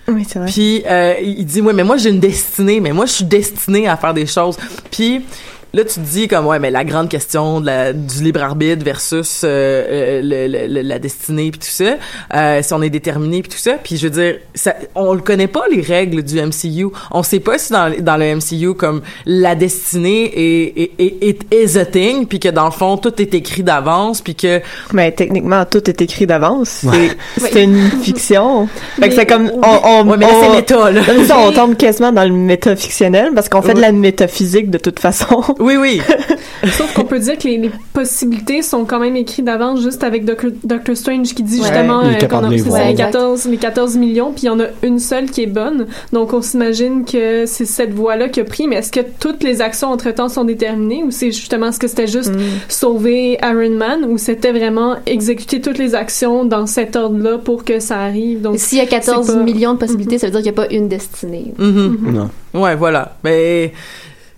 Oui, 0.07 0.25
c'est 0.25 0.39
vrai. 0.39 0.47
puis 0.49 0.83
euh, 0.87 1.15
il 1.21 1.45
dit 1.45 1.59
ouais 1.59 1.73
mais 1.73 1.83
moi 1.83 1.97
j'ai 1.97 2.11
une 2.11 2.21
destinée, 2.21 2.79
mais 2.79 2.93
moi 2.93 3.05
je 3.05 3.11
suis 3.11 3.25
destiné 3.25 3.89
à 3.89 3.97
faire 3.97 4.13
des 4.13 4.25
choses. 4.25 4.55
Puis 4.89 5.25
là 5.73 5.83
tu 5.83 5.95
te 5.95 5.99
dis 5.99 6.27
comme 6.27 6.45
ouais 6.47 6.59
mais 6.59 6.71
la 6.71 6.83
grande 6.83 7.09
question 7.09 7.61
de 7.61 7.65
la, 7.65 7.93
du 7.93 8.23
libre 8.23 8.41
arbitre 8.43 8.83
versus 8.83 9.41
euh, 9.43 9.47
euh, 9.47 10.21
le- 10.23 10.47
le- 10.47 10.67
le- 10.73 10.81
la 10.81 10.99
destinée 10.99 11.51
puis 11.51 11.59
tout 11.59 11.67
ça, 11.67 11.95
euh, 12.33 12.61
si 12.61 12.73
on 12.73 12.81
est 12.81 12.89
déterminé 12.89 13.41
puis 13.41 13.51
tout 13.51 13.57
ça. 13.57 13.73
Puis 13.83 13.97
je 13.97 14.07
veux 14.07 14.13
dire 14.21 14.35
ça, 14.55 14.75
on 14.95 15.13
le 15.13 15.21
connaît 15.21 15.47
pas 15.47 15.63
les 15.71 15.81
règles 15.81 16.23
du 16.23 16.39
MCU. 16.41 16.87
On 17.11 17.23
sait 17.23 17.39
pas 17.39 17.57
si 17.57 17.71
dans, 17.71 17.91
dans 17.99 18.17
le 18.17 18.35
MCU 18.35 18.73
comme 18.75 19.01
la 19.25 19.55
destinée 19.55 20.25
est 20.35 20.81
est, 20.81 20.91
est, 20.99 21.23
est 21.51 21.63
is 21.73 21.77
a 21.77 21.85
thing 21.85 22.25
puis 22.27 22.39
que 22.39 22.49
dans 22.49 22.65
le 22.65 22.71
fond 22.71 22.97
tout 22.97 23.21
est 23.21 23.33
écrit 23.33 23.63
d'avance 23.63 24.21
puis 24.21 24.35
que 24.35 24.61
Mais 24.93 25.11
techniquement, 25.11 25.63
tout 25.65 25.89
est 25.89 26.01
écrit 26.01 26.27
d'avance. 26.27 26.83
Ouais. 26.83 27.09
C'est 27.37 27.51
c'est 27.51 27.63
une 27.63 27.89
fiction. 28.03 28.67
Fait 28.67 29.01
que 29.03 29.07
Mais- 29.07 29.11
c'est 29.15 29.25
comme, 29.25 29.51
on, 29.63 29.79
on, 29.83 30.07
Ouais, 30.09 30.17
mais 30.17 30.25
là, 30.27 30.33
on- 30.35 30.41
c'est 30.43 30.55
méta, 30.57 30.91
là. 30.91 31.01
On 31.47 31.51
tombe 31.51 31.75
quasiment 31.77 32.11
dans 32.11 32.23
le 32.23 32.31
métafictionnel 32.31 33.31
parce 33.33 33.49
qu'on 33.49 33.61
fait 33.61 33.73
de 33.73 33.79
la 33.81 33.91
métaphysique 33.91 34.69
de 34.69 34.77
toute 34.77 34.99
façon. 34.99 35.41
Oui, 35.61 35.75
oui. 35.77 36.01
Sauf 36.71 36.93
qu'on 36.93 37.05
peut 37.05 37.19
dire 37.19 37.37
que 37.37 37.47
les, 37.47 37.57
les 37.57 37.71
possibilités 37.93 38.61
sont 38.61 38.85
quand 38.85 38.99
même 38.99 39.15
écrites 39.15 39.45
d'avance, 39.45 39.81
juste 39.81 40.03
avec 40.03 40.25
Doctor, 40.25 40.51
Doctor 40.63 40.95
Strange 40.97 41.33
qui 41.33 41.43
dit 41.43 41.59
Ouais. 41.59 41.67
justement 41.67 42.01
euh, 42.03 42.13
qu'on 42.27 42.43
a 42.43 42.49
les 42.49 42.57
les 42.57 42.61
Exact. 42.63 42.95
14, 42.97 43.45
les 43.47 43.57
14 43.57 43.97
millions, 43.97 44.31
puis 44.31 44.43
il 44.43 44.45
y 44.47 44.49
en 44.49 44.59
a 44.59 44.65
une 44.83 44.99
seule 44.99 45.29
qui 45.29 45.43
est 45.43 45.47
bonne. 45.47 45.87
Donc 46.13 46.33
on 46.33 46.41
s'imagine 46.41 47.05
que 47.05 47.45
c'est 47.45 47.65
cette 47.65 47.93
voie-là 47.93 48.29
qui 48.29 48.39
a 48.41 48.43
pris, 48.43 48.67
mais 48.67 48.77
est-ce 48.77 48.91
que 48.91 48.99
toutes 49.19 49.43
les 49.43 49.61
actions 49.61 49.89
entre-temps 49.89 50.29
sont 50.29 50.43
déterminées 50.43 51.03
ou 51.03 51.11
c'est 51.11 51.31
justement, 51.31 51.67
est-ce 51.67 51.79
que 51.79 51.87
c'était 51.87 52.07
juste 52.07 52.31
sauver 52.69 53.37
Iron 53.43 53.71
Man 53.77 54.05
ou 54.05 54.17
c'était 54.17 54.51
vraiment 54.51 54.95
exécuter 55.05 55.61
toutes 55.61 55.77
les 55.77 55.95
actions 55.95 56.45
dans 56.45 56.65
cet 56.67 56.95
ordre-là 56.95 57.37
pour 57.37 57.63
que 57.63 57.79
ça 57.79 57.99
arrive? 57.99 58.41
Donc 58.41 58.57
S'il 58.59 58.77
y 58.77 58.81
a 58.81 58.85
14 58.85 59.25
c'est 59.27 59.33
pas- 59.33 59.43
millions 59.43 59.73
de 59.73 59.79
possibilités, 59.79 60.17
ça 60.17 60.27
veut 60.27 60.31
dire 60.31 60.41
qu'il 60.41 60.51
n'y 60.51 60.59
a 60.59 60.63
pas 60.67 60.73
une 60.73 60.87
destinée. 60.87 61.53
Mhm. 61.57 62.29
Ouais, 62.53 62.75
voilà. 62.75 63.15
Mais 63.23 63.71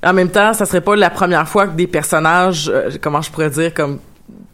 en 0.04 0.14
même 0.14 0.30
temps, 0.30 0.54
ça 0.54 0.66
serait 0.66 0.82
pas 0.82 0.96
la 0.96 1.10
première 1.10 1.48
fois 1.48 1.68
que 1.68 1.76
des 1.76 1.88
personnages, 1.88 2.70
euh, 2.74 2.90
comment 3.02 3.22
je 3.22 3.32
pourrais 3.32 3.50
dire, 3.50 3.74
comme 3.74 4.00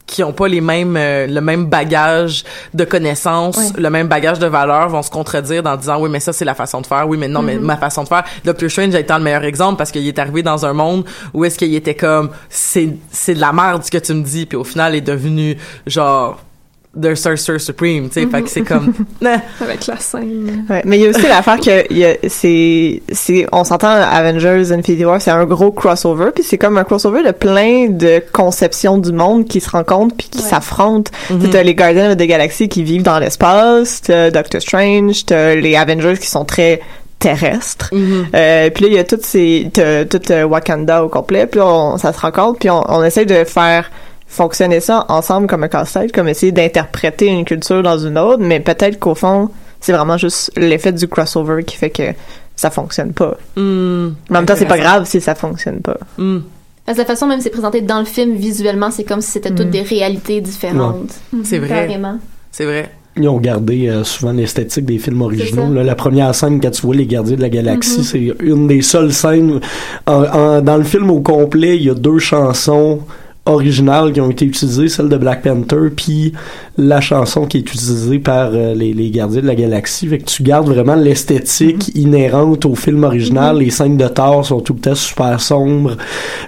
qui 0.05 0.23
ont 0.23 0.33
pas 0.33 0.47
les 0.47 0.59
mêmes 0.59 0.97
euh, 0.97 1.27
le 1.27 1.39
même 1.39 1.65
bagage 1.67 2.43
de 2.73 2.83
connaissances, 2.83 3.77
le 3.77 3.89
même 3.91 4.07
bagage 4.07 4.39
de 4.39 4.47
valeurs 4.47 4.89
vont 4.89 5.03
se 5.03 5.11
contredire 5.11 5.61
en 5.67 5.75
disant 5.75 6.01
oui 6.01 6.09
mais 6.09 6.19
ça 6.19 6.33
c'est 6.33 6.45
la 6.45 6.55
façon 6.55 6.81
de 6.81 6.87
faire, 6.87 7.07
oui 7.07 7.15
mais 7.15 7.27
non 7.27 7.43
mais 7.43 7.57
Mhm. 7.57 7.63
ma 7.63 7.77
façon 7.77 8.01
de 8.03 8.07
faire. 8.07 8.23
Doctor 8.43 8.71
Strange 8.71 8.95
a 8.95 8.99
été 9.01 9.13
le 9.13 9.19
meilleur 9.19 9.43
exemple 9.43 9.77
parce 9.77 9.91
qu'il 9.91 10.07
est 10.07 10.17
arrivé 10.17 10.41
dans 10.41 10.65
un 10.65 10.73
monde 10.73 11.05
où 11.35 11.45
est-ce 11.45 11.59
qu'il 11.59 11.75
était 11.75 11.93
comme 11.93 12.31
c'est 12.49 12.89
c'est 13.11 13.35
de 13.35 13.39
la 13.39 13.53
merde 13.53 13.83
ce 13.83 13.91
que 13.91 13.99
tu 13.99 14.15
me 14.15 14.23
dis 14.23 14.47
puis 14.47 14.57
au 14.57 14.63
final 14.63 14.95
il 14.95 14.97
est 14.97 15.01
devenu 15.01 15.57
genre 15.85 16.39
The 16.99 17.13
Sorcerer 17.13 17.59
Supreme, 17.59 18.09
tu 18.09 18.19
sais, 18.19 18.25
fait 18.27 18.41
que 18.41 18.49
c'est 18.49 18.61
comme 18.63 18.91
nah. 19.21 19.37
Avec 19.61 19.85
la 19.85 19.97
scène. 19.97 20.65
Ouais, 20.67 20.81
mais 20.85 20.97
il 20.97 21.03
y 21.03 21.05
a 21.05 21.09
aussi 21.11 21.21
l'affaire 21.27 21.59
que 21.59 21.85
il 21.91 21.97
y 21.99 22.05
a- 22.05 22.15
c'est 22.27 23.03
c'est 23.11 23.45
on 23.51 23.63
s'entend 23.63 23.89
Avengers 23.91 24.71
Infinity 24.71 25.05
War 25.05 25.21
c'est 25.21 25.29
un 25.29 25.45
gros 25.45 25.71
crossover 25.71 26.31
puis 26.33 26.43
c'est 26.43 26.57
comme 26.57 26.79
un 26.79 26.83
crossover 26.83 27.21
de 27.23 27.31
plein 27.31 27.89
de 27.89 28.23
conceptions 28.33 28.97
du 28.97 29.11
monde 29.11 29.45
qui 29.47 29.61
se 29.61 29.69
rencontrent 29.69 30.15
puis 30.17 30.29
qui 30.29 30.39
s'affrontent. 30.39 31.11
Mhm. 31.29 31.39
Tu 31.39 31.45
sais, 31.45 31.51
T'as 31.51 31.63
les 31.63 31.75
Guardians 31.75 32.09
of 32.09 32.17
the 32.17 32.23
Galaxy 32.23 32.67
qui 32.69 32.81
vivent 32.83 33.03
dans 33.03 33.19
l'espace, 33.19 34.01
t'as 34.01 34.31
Doctor 34.31 34.59
Strange, 34.59 35.25
t'as 35.27 35.53
les 35.55 35.75
Avengers 35.75 36.17
qui 36.19 36.27
sont 36.27 36.43
très 36.43 36.81
terrestres. 37.19 37.91
Euh, 37.93 38.69
puis 38.71 38.85
là 38.85 38.89
il 38.89 38.93
y 38.95 38.97
a 38.97 39.03
toutes 39.03 39.25
ces 39.25 39.69
t'as 39.71 40.05
tout 40.05 40.21
euh, 40.31 40.43
Wakanda 40.43 41.03
au 41.03 41.09
complet 41.09 41.45
puis 41.45 41.59
on, 41.61 41.97
ça 41.97 42.13
se 42.13 42.19
rencontre 42.19 42.57
puis 42.59 42.69
on, 42.71 42.81
on 42.91 43.03
essaie 43.03 43.25
de 43.25 43.43
faire 43.43 43.91
fonctionner 44.29 44.79
ça 44.79 45.05
ensemble 45.09 45.47
comme 45.47 45.63
un 45.63 45.67
casse-tête, 45.67 46.11
comme 46.13 46.27
essayer 46.29 46.51
d'interpréter 46.51 47.27
une 47.27 47.43
culture 47.45 47.83
dans 47.83 47.97
une 47.97 48.17
autre, 48.17 48.41
mais 48.41 48.59
peut-être 48.59 48.99
qu'au 48.99 49.15
fond, 49.15 49.49
c'est 49.81 49.91
vraiment 49.91 50.17
juste 50.17 50.51
l'effet 50.55 50.93
du 50.93 51.07
crossover 51.07 51.63
qui 51.63 51.75
fait 51.75 51.89
que 51.89 52.03
ça 52.55 52.69
fonctionne 52.69 53.11
pas. 53.13 53.35
Hmm. 53.55 54.09
Mais 54.29 54.37
en 54.37 54.39
même 54.41 54.45
temps, 54.45 54.55
c'est 54.55 54.65
pas 54.65 54.77
grave 54.77 55.05
si 55.05 55.19
ça 55.19 55.33
fonctionne 55.35 55.79
pas. 55.81 55.97
Parce 56.85 56.97
que 56.97 57.01
la 57.01 57.05
façon 57.07 57.27
même 57.27 57.41
c'est 57.41 57.49
présenté 57.49 57.81
dans 57.81 57.99
le 57.99 58.05
film 58.05 58.33
visuellement, 58.35 58.89
c'est 58.91 59.03
comme 59.03 59.21
si 59.21 59.31
c'était 59.31 59.51
toutes 59.51 59.67
Mm. 59.67 59.71
des 59.71 59.81
réalités 59.81 60.41
différentes. 60.41 61.13
C'est 61.43 61.59
vrai. 61.59 61.67
Carrément. 61.87 62.17
C'est 62.51 62.65
vrai. 62.65 62.89
Ils 63.15 63.27
ont 63.27 63.37
gardé 63.39 63.87
euh, 63.89 64.03
souvent 64.03 64.31
l'esthétique 64.31 64.85
des 64.85 64.97
films 64.97 65.21
originaux. 65.21 65.71
Là, 65.73 65.83
la 65.83 65.95
première 65.95 66.33
scène, 66.33 66.59
quand 66.61 66.71
tu 66.71 66.81
vois 66.83 66.95
les 66.95 67.05
gardiens 67.05 67.35
de 67.35 67.41
la 67.41 67.49
galaxie, 67.49 67.99
Mhm. 67.99 68.03
c'est 68.03 68.33
une 68.43 68.67
des 68.67 68.81
seules 68.81 69.13
scènes. 69.13 69.59
en- 70.07 70.23
en- 70.23 70.61
dans 70.61 70.77
le 70.77 70.83
film 70.83 71.09
au 71.11 71.19
complet, 71.21 71.75
il 71.77 71.83
y 71.83 71.89
a 71.89 71.93
deux 71.95 72.17
chansons 72.19 72.99
originales 73.49 74.13
qui 74.13 74.21
ont 74.21 74.29
été 74.29 74.45
utilisées, 74.45 74.87
celle 74.89 75.09
de 75.09 75.17
Black 75.17 75.41
Panther, 75.43 75.89
puis 75.95 76.33
la 76.77 77.01
chanson 77.01 77.45
qui 77.45 77.57
est 77.57 77.61
utilisée 77.61 78.19
par 78.19 78.51
euh, 78.53 78.73
les, 78.73 78.93
les 78.93 79.09
gardiens 79.09 79.41
de 79.41 79.47
la 79.47 79.55
galaxie. 79.55 80.07
Fait 80.07 80.19
que 80.19 80.25
tu 80.25 80.43
gardes 80.43 80.67
vraiment 80.69 80.95
l'esthétique 80.95 81.91
inhérente 81.95 82.65
au 82.65 82.75
film 82.75 83.03
original. 83.03 83.57
Les 83.57 83.69
scènes 83.69 83.97
de 83.97 84.07
Thor 84.07 84.45
sont 84.45 84.61
tout 84.61 84.73
le 84.73 84.79
temps 84.79 84.95
super 84.95 85.39
sombres. 85.41 85.97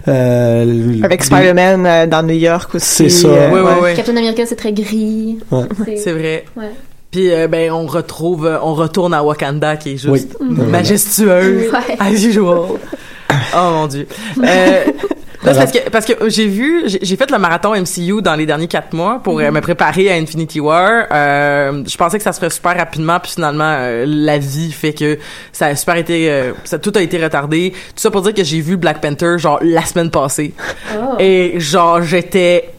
Euh, 0.07 0.95
Avec 1.03 1.23
Spider-Man 1.23 1.85
euh, 1.85 2.07
dans 2.07 2.23
New 2.23 2.35
York 2.35 2.75
aussi. 2.75 2.85
C'est 2.85 3.09
ça. 3.09 3.27
euh, 3.27 3.51
Ouais, 3.51 3.61
ouais, 3.61 3.81
ouais. 3.81 3.93
Captain 3.95 4.15
America, 4.17 4.45
c'est 4.45 4.55
très 4.55 4.73
gris. 4.73 5.37
Ouais. 5.51 5.63
C'est 5.97 6.11
vrai. 6.13 6.45
Ouais. 6.55 6.71
Puis 7.11 7.29
euh, 7.29 7.47
ben 7.49 7.71
on 7.73 7.87
retrouve 7.87 8.45
euh, 8.45 8.57
on 8.63 8.73
retourne 8.73 9.13
à 9.13 9.21
Wakanda 9.21 9.75
qui 9.75 9.89
est 9.91 9.97
juste 9.97 10.37
Oui. 10.39 10.47
Mhm. 10.49 10.69
majestueux 10.69 11.69
Ouais. 11.73 11.97
as 11.99 12.11
usual. 12.13 12.45
oh 13.53 13.69
mon 13.73 13.87
dieu. 13.87 14.07
Euh, 14.41 14.83
là, 15.43 15.53
parce 15.53 15.71
que 15.71 15.89
parce 15.89 16.05
que 16.05 16.29
j'ai 16.29 16.47
vu 16.47 16.83
j'ai 16.85 17.15
fait 17.15 17.31
le 17.31 17.37
marathon 17.37 17.73
MCU 17.75 18.21
dans 18.21 18.35
les 18.35 18.45
derniers 18.45 18.67
quatre 18.67 18.93
mois 18.93 19.19
pour 19.23 19.39
euh, 19.39 19.51
me 19.51 19.61
préparer 19.61 20.11
à 20.11 20.15
Infinity 20.15 20.59
War. 20.59 21.05
Euh, 21.11 21.83
je 21.85 21.97
pensais 21.97 22.17
que 22.17 22.23
ça 22.23 22.31
se 22.31 22.39
ferait 22.39 22.49
super 22.49 22.77
rapidement 22.77 23.19
puis 23.19 23.31
finalement 23.33 23.75
euh, 23.77 24.05
la 24.07 24.37
vie 24.37 24.71
fait 24.71 24.93
que 24.93 25.17
ça 25.51 25.67
a 25.67 25.75
super 25.75 25.95
été 25.95 26.29
euh, 26.29 26.53
ça 26.63 26.79
tout 26.79 26.93
a 26.95 27.01
été 27.01 27.23
retardé. 27.23 27.71
Tout 27.71 28.01
ça 28.01 28.11
pour 28.11 28.21
dire 28.21 28.33
que 28.33 28.43
j'ai 28.43 28.61
vu 28.61 28.77
Black 28.77 29.01
Panther 29.01 29.37
genre 29.37 29.59
la 29.61 29.83
semaine 29.83 30.09
passée. 30.09 30.53
Oh. 30.95 31.15
Et 31.19 31.59
genre, 31.59 32.01
j'étais 32.01 32.69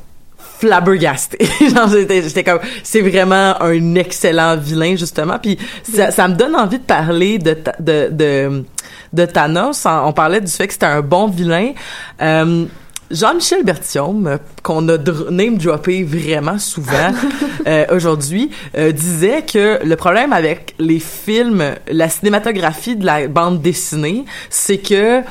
flabbergasté. 0.63 1.39
genre, 1.75 1.89
j'étais, 1.89 2.23
j'étais 2.23 2.45
comme, 2.45 2.61
c'est 2.85 3.01
vraiment 3.01 3.61
un 3.61 3.95
excellent 3.97 4.57
vilain, 4.57 4.95
justement. 4.97 5.39
Puis 5.41 5.59
ça, 5.83 6.13
ça 6.13 6.29
me 6.29 6.35
donne 6.35 6.55
envie 6.55 6.79
de 6.79 6.85
parler 6.85 7.39
de, 7.39 7.55
ta- 7.55 7.75
de, 7.81 8.09
de, 8.13 8.65
de 9.13 9.25
Thanos. 9.27 9.85
On 9.87 10.13
parlait 10.13 10.41
du 10.41 10.51
fait 10.53 10.69
que 10.69 10.73
c'était 10.73 10.87
un 10.87 11.01
bon 11.01 11.27
vilain. 11.27 11.73
Euh, 12.21 12.65
Jean-Michel 13.11 13.65
Berthiaume, 13.65 14.27
euh, 14.27 14.37
qu'on 14.63 14.89
a 14.89 14.97
dr- 14.97 15.31
name 15.31 15.59
droppé 15.59 16.05
vraiment 16.05 16.59
souvent 16.59 17.11
euh, 17.67 17.85
aujourd'hui, 17.91 18.51
euh, 18.79 18.93
disait 18.93 19.43
que 19.43 19.81
le 19.85 19.97
problème 19.97 20.33
avec 20.33 20.75
les 20.79 21.01
films, 21.01 21.63
la 21.91 22.09
cinématographie 22.09 22.95
de 22.97 23.05
la 23.05 23.27
bande 23.27 23.61
dessinée, 23.61 24.25
c'est 24.49 24.79
que 24.79 25.23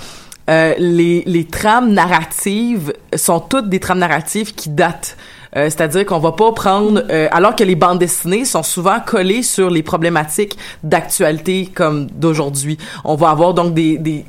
euh, 0.50 0.74
les, 0.78 1.46
trames 1.46 1.92
narratives 1.94 2.94
sont 3.16 3.40
toutes 3.40 3.70
des 3.70 3.80
trames 3.80 4.00
narratives 4.00 4.54
qui 4.54 4.70
datent. 4.70 5.18
Euh, 5.56 5.66
C'est-à-dire 5.66 6.06
qu'on 6.06 6.20
va 6.20 6.32
pas 6.32 6.52
prendre, 6.54 7.04
euh, 7.10 7.28
alors 7.32 7.56
que 7.56 7.64
les 7.64 7.76
bandes 7.76 8.00
dessinées 8.00 8.46
sont 8.46 8.64
souvent 8.64 9.00
collées 9.00 9.44
sur 9.44 9.70
les 9.70 9.84
problématiques 9.84 10.58
d'actualité 10.84 11.70
comme 11.74 12.08
d'aujourd'hui. 12.08 12.78
On 13.04 13.16
va 13.16 13.30
avoir 13.30 13.54
donc 13.54 13.74
des, 13.74 14.26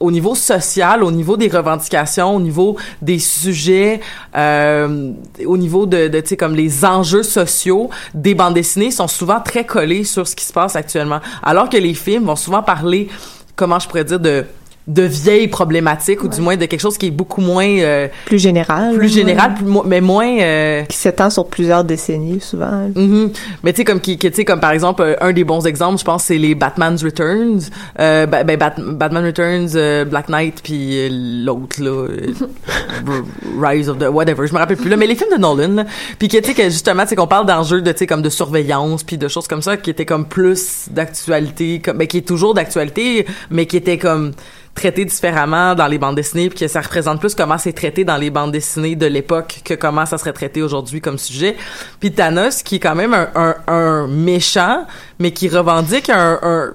au 0.00 0.10
niveau 0.10 0.34
social, 0.34 1.04
au 1.04 1.12
niveau 1.12 1.36
des 1.36 1.48
revendications, 1.48 2.34
au 2.34 2.40
niveau 2.40 2.76
des 3.00 3.20
sujets, 3.20 4.00
au 4.34 5.56
niveau 5.56 5.86
de, 5.86 6.08
de 6.08 6.20
tu 6.20 6.28
sais 6.28 6.36
comme 6.36 6.54
les 6.54 6.84
enjeux 6.84 7.22
sociaux 7.22 7.88
des 8.12 8.34
bandes 8.34 8.54
dessinées 8.54 8.90
sont 8.90 9.08
souvent 9.08 9.40
très 9.40 9.64
collés 9.64 10.04
sur 10.04 10.26
ce 10.26 10.34
qui 10.34 10.44
se 10.44 10.52
passe 10.52 10.76
actuellement, 10.76 11.20
alors 11.42 11.70
que 11.70 11.76
les 11.76 11.94
films 11.94 12.24
vont 12.24 12.36
souvent 12.36 12.62
parler, 12.62 13.08
comment 13.54 13.78
je 13.78 13.86
pourrais 13.88 14.04
dire 14.04 14.20
de 14.20 14.44
de 14.86 15.02
vieilles 15.02 15.48
problématiques 15.48 16.22
ou 16.22 16.28
du 16.28 16.40
moins 16.40 16.56
de 16.56 16.64
quelque 16.66 16.80
chose 16.80 16.96
qui 16.96 17.06
est 17.06 17.10
beaucoup 17.10 17.40
moins 17.40 17.66
euh, 17.66 18.06
Plus 18.24 18.38
général. 18.38 18.96
plus 18.96 19.12
général 19.12 19.54
plus 19.54 19.66
mais 19.84 20.00
moins 20.00 20.38
euh, 20.38 20.84
Qui 20.84 20.96
s'étend 20.96 21.28
sur 21.28 21.46
plusieurs 21.48 21.82
décennies, 21.82 22.40
souvent. 22.40 22.88
Mhm. 22.94 23.30
Mais 23.64 23.72
tu 23.72 23.78
sais 23.78 23.84
comme 23.84 24.00
qui, 24.00 24.16
qui- 24.16 24.30
tu 24.30 24.36
sais 24.36 24.44
comme 24.44 24.60
par 24.60 24.70
exemple 24.70 25.02
euh, 25.02 25.16
un 25.20 25.32
des 25.32 25.42
bons 25.44 25.66
exemples, 25.66 25.98
je 25.98 26.04
pense 26.04 26.24
c'est 26.24 26.38
les 26.38 26.54
Batman's 26.54 27.02
Returns, 27.02 27.62
euh, 27.98 28.26
ben, 28.26 28.44
Bat- 28.56 28.74
Batman 28.78 29.24
Returns, 29.24 29.70
euh, 29.74 30.04
Black 30.04 30.28
Knight 30.28 30.60
puis 30.62 30.98
euh, 30.98 31.08
l'autre 31.44 31.82
là, 31.82 32.06
Rise 33.60 33.88
of 33.88 33.98
the 33.98 34.08
whatever, 34.08 34.46
je 34.46 34.52
me 34.52 34.58
rappelle 34.58 34.76
plus 34.76 34.88
là, 34.90 34.96
mais 34.96 35.06
les 35.06 35.14
films 35.16 35.30
de 35.32 35.38
Nolan, 35.40 35.68
là, 35.74 35.84
puis 36.18 36.28
que 36.28 36.36
tu 36.38 36.44
sais 36.44 36.54
que 36.54 36.64
justement 36.64 37.02
tu 37.02 37.10
sais 37.10 37.16
qu'on 37.16 37.26
parle 37.26 37.46
d'enjeux 37.46 37.80
de 37.82 37.92
tu 37.92 37.98
sais 37.98 38.06
comme 38.06 38.22
de 38.22 38.28
surveillance 38.30 39.02
puis 39.02 39.18
de 39.18 39.28
choses 39.28 39.48
comme 39.48 39.62
ça 39.62 39.76
qui 39.76 39.90
étaient 39.90 40.06
comme 40.06 40.26
plus 40.26 40.86
d'actualité, 40.90 41.80
comme 41.84 41.98
ben, 41.98 42.06
qui 42.06 42.18
est 42.18 42.26
toujours 42.28 42.54
d'actualité, 42.54 43.26
mais 43.50 43.66
qui 43.66 43.76
était 43.76 43.98
comme 43.98 44.32
traité 44.76 45.04
différemment 45.04 45.74
dans 45.74 45.88
les 45.88 45.98
bandes 45.98 46.14
dessinées 46.14 46.48
puis 46.50 46.60
que 46.60 46.68
ça 46.68 46.80
représente 46.80 47.18
plus 47.18 47.34
comment 47.34 47.58
c'est 47.58 47.72
traité 47.72 48.04
dans 48.04 48.16
les 48.16 48.30
bandes 48.30 48.52
dessinées 48.52 48.94
de 48.94 49.06
l'époque 49.06 49.60
que 49.64 49.74
comment 49.74 50.06
ça 50.06 50.18
serait 50.18 50.32
traité 50.32 50.62
aujourd'hui 50.62 51.00
comme 51.00 51.18
sujet. 51.18 51.56
Puis 51.98 52.12
Thanos 52.12 52.62
qui 52.62 52.76
est 52.76 52.80
quand 52.80 52.94
même 52.94 53.14
un, 53.14 53.28
un, 53.34 53.54
un 53.66 54.06
méchant 54.06 54.86
mais 55.18 55.32
qui 55.32 55.48
revendique 55.48 56.10
un, 56.10 56.38
un 56.42 56.72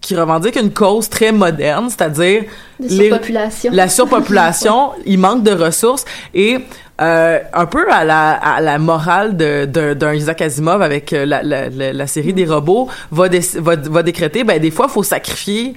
qui 0.00 0.14
revendique 0.14 0.54
une 0.54 0.72
cause 0.72 1.08
très 1.08 1.32
moderne, 1.32 1.88
c'est-à-dire 1.90 2.44
De 2.78 2.88
surpopulation. 2.88 3.70
la 3.74 3.88
surpopulation, 3.98 4.90
il 5.06 5.18
manque 5.18 5.42
de 5.42 5.50
ressources 5.50 6.04
et 6.34 6.58
euh, 7.00 7.38
un 7.52 7.66
peu 7.66 7.84
à 7.92 8.04
la, 8.04 8.30
à 8.30 8.60
la 8.60 8.78
morale 8.78 9.36
de- 9.36 9.64
de- 9.66 9.94
d'un 9.94 10.14
Isaac 10.14 10.40
Asimov 10.42 10.82
avec 10.82 11.12
euh, 11.12 11.24
la, 11.26 11.42
la, 11.42 11.68
la, 11.68 11.92
la 11.92 12.06
série 12.06 12.32
des 12.32 12.44
robots 12.46 12.88
va, 13.10 13.28
dé- 13.28 13.40
va, 13.56 13.74
va 13.76 14.02
décréter 14.04 14.44
ben 14.44 14.60
des 14.60 14.70
fois 14.70 14.86
faut 14.88 15.02
sacrifier 15.02 15.74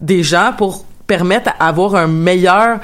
des 0.00 0.22
gens 0.22 0.52
pour 0.56 0.84
permettre 1.06 1.50
à 1.58 1.68
avoir 1.68 1.94
un 1.94 2.06
meilleur 2.06 2.80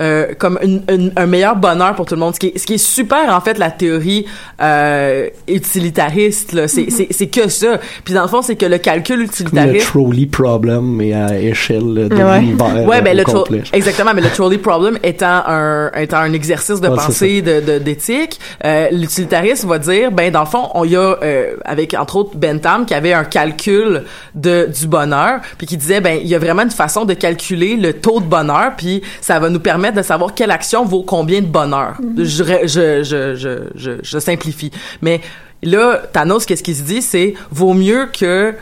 euh, 0.00 0.26
comme 0.38 0.58
une- 0.62 0.82
une- 0.90 1.12
un 1.16 1.26
meilleur 1.26 1.56
bonheur 1.56 1.94
pour 1.94 2.06
tout 2.06 2.14
le 2.14 2.20
monde. 2.20 2.34
Ce 2.34 2.40
qui 2.40 2.48
est, 2.48 2.58
ce 2.58 2.66
qui 2.66 2.74
est 2.74 2.78
super 2.78 3.34
en 3.34 3.40
fait 3.40 3.58
la 3.58 3.70
théorie 3.70 4.26
euh, 4.60 5.28
utilitariste 5.48 6.52
là. 6.52 6.68
C'est 6.68 6.90
c'est 6.90 7.08
c'est 7.10 7.26
que 7.28 7.48
ça. 7.48 7.78
Puis 8.04 8.14
dans 8.14 8.22
le 8.22 8.28
fond 8.28 8.42
c'est 8.42 8.56
que 8.56 8.66
le 8.66 8.78
calcul 8.78 9.18
le 9.18 9.24
utilitariste 9.24 9.86
trolley 9.88 10.26
problem, 10.26 10.84
mais 10.96 11.12
à 11.12 11.38
échelle 11.38 12.08
de 12.08 12.14
Ouais. 12.14 12.40
l'univers 12.40 12.86
Ouais, 12.86 13.00
ben 13.02 13.12
euh, 13.14 13.18
le 13.18 13.24
tro- 13.24 13.44
exactement, 13.72 14.12
mais 14.14 14.20
le 14.22 14.30
trolley 14.30 14.58
problem 14.58 14.98
étant 15.02 15.42
un 15.46 15.90
étant 15.92 16.18
un 16.18 16.32
exercice 16.32 16.80
de 16.80 16.88
Ouais, 16.88 16.96
pensée 16.96 17.42
de 17.42 17.60
de- 17.60 17.78
d'éthique, 17.78 18.38
euh, 18.64 18.88
l'utilitariste 18.92 19.64
va 19.64 19.78
dire 19.78 20.10
ben 20.12 20.30
dans 20.32 20.40
le 20.40 20.46
fond, 20.46 20.68
on 20.74 20.84
y 20.84 20.96
a 20.96 21.16
euh, 21.22 21.54
avec 21.64 21.94
entre 21.94 22.16
autres 22.16 22.36
Bentham 22.36 22.86
qui 22.86 22.94
avait 22.94 23.12
un 23.12 23.24
calcul 23.24 24.04
de 24.34 24.68
du 24.72 24.86
bonheur, 24.86 25.40
puis 25.56 25.66
qui 25.66 25.76
disait 25.76 26.00
ben 26.00 26.18
il 26.22 26.28
y 26.28 26.34
a 26.34 26.38
vraiment 26.38 26.62
une 26.62 26.70
façon 26.70 27.04
de 27.04 27.14
calculer 27.14 27.76
le 27.76 27.92
taux 27.94 28.20
de 28.20 28.26
bonheur, 28.26 28.72
puis 28.76 29.02
ça 29.20 29.38
va 29.38 29.48
nous 29.50 29.60
permettre 29.60 29.87
de 29.92 30.02
savoir 30.02 30.34
quelle 30.34 30.50
action 30.50 30.84
vaut 30.84 31.02
combien 31.02 31.40
de 31.40 31.46
bonheur. 31.46 31.96
je, 32.16 32.42
ré- 32.42 32.68
je, 32.68 33.02
je 33.02 33.34
je 33.36 33.58
je 33.74 33.90
je 34.02 34.18
simplifie, 34.18 34.70
mais 35.02 35.20
là 35.62 36.00
Thanos 36.12 36.44
qu'est-ce 36.46 36.62
qu'il 36.62 36.76
se 36.76 36.82
dit? 36.82 37.02
C'est 37.02 37.34
vaut 37.50 37.74
mieux 37.74 38.06
que 38.12 38.54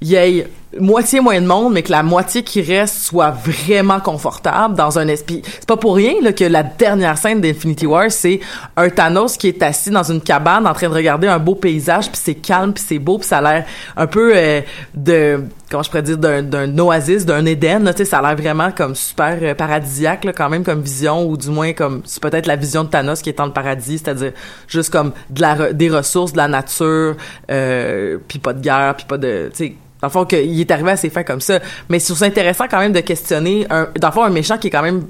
y 0.00 0.14
ait 0.14 0.48
moitié 0.80 1.20
moins 1.20 1.40
de 1.40 1.46
monde, 1.46 1.72
mais 1.72 1.82
que 1.82 1.90
la 1.90 2.02
moitié 2.02 2.42
qui 2.42 2.62
reste 2.62 2.96
soit 3.02 3.30
vraiment 3.30 4.00
confortable 4.00 4.74
dans 4.74 4.98
un 4.98 5.08
esprit. 5.08 5.42
C'est 5.44 5.68
pas 5.68 5.76
pour 5.76 5.96
rien 5.96 6.14
là, 6.22 6.32
que 6.32 6.44
la 6.44 6.62
dernière 6.62 7.18
scène 7.18 7.40
d'Infinity 7.40 7.86
War, 7.86 8.10
c'est 8.10 8.40
un 8.76 8.88
Thanos 8.88 9.36
qui 9.36 9.48
est 9.48 9.62
assis 9.62 9.90
dans 9.90 10.10
une 10.10 10.20
cabane 10.20 10.66
en 10.66 10.72
train 10.72 10.88
de 10.88 10.94
regarder 10.94 11.28
un 11.28 11.38
beau 11.38 11.54
paysage, 11.54 12.10
puis 12.10 12.20
c'est 12.22 12.34
calme, 12.34 12.72
puis 12.72 12.84
c'est 12.86 12.98
beau, 12.98 13.18
puis 13.18 13.26
ça 13.26 13.38
a 13.38 13.42
l'air 13.42 13.64
un 13.96 14.06
peu 14.06 14.32
euh, 14.34 14.60
de 14.94 15.44
comment 15.70 15.82
je 15.82 15.90
pourrais 15.90 16.02
dire 16.02 16.18
d'un, 16.18 16.78
oasis, 16.78 17.24
d'un 17.24 17.44
Éden. 17.46 17.90
Tu 17.92 17.98
sais, 17.98 18.04
ça 18.04 18.18
a 18.18 18.22
l'air 18.22 18.36
vraiment 18.36 18.70
comme 18.72 18.94
super 18.94 19.38
euh, 19.42 19.54
paradisiaque 19.54 20.24
là, 20.24 20.32
quand 20.32 20.48
même 20.48 20.64
comme 20.64 20.80
vision, 20.80 21.26
ou 21.26 21.36
du 21.36 21.48
moins 21.48 21.72
comme 21.72 22.02
c'est 22.04 22.22
peut-être 22.22 22.46
la 22.46 22.56
vision 22.56 22.84
de 22.84 22.88
Thanos 22.88 23.22
qui 23.22 23.30
est 23.30 23.38
dans 23.38 23.46
le 23.46 23.52
paradis, 23.52 23.98
c'est-à-dire 23.98 24.32
juste 24.68 24.90
comme 24.90 25.12
des 25.30 25.90
ressources, 25.90 26.32
de 26.32 26.38
la 26.38 26.48
nature, 26.48 27.16
euh, 27.50 28.18
puis 28.28 28.38
pas 28.38 28.52
de 28.52 28.60
guerre, 28.60 28.94
puis 28.96 29.06
pas 29.06 29.18
de 29.18 29.50
dans 30.02 30.08
le 30.08 30.12
fond, 30.12 30.24
qu'il 30.24 30.60
est 30.60 30.70
arrivé 30.70 30.90
à 30.90 30.96
ses 30.96 31.10
fins 31.10 31.22
comme 31.22 31.40
ça. 31.40 31.60
Mais 31.88 32.00
je 32.00 32.06
trouve 32.06 32.22
intéressant 32.24 32.64
quand 32.68 32.80
même 32.80 32.92
de 32.92 33.00
questionner, 33.00 33.66
un, 33.70 33.88
dans 34.00 34.08
le 34.08 34.12
fond, 34.12 34.24
un 34.24 34.30
méchant 34.30 34.58
qui 34.58 34.66
est 34.66 34.70
quand 34.70 34.82
même, 34.82 35.06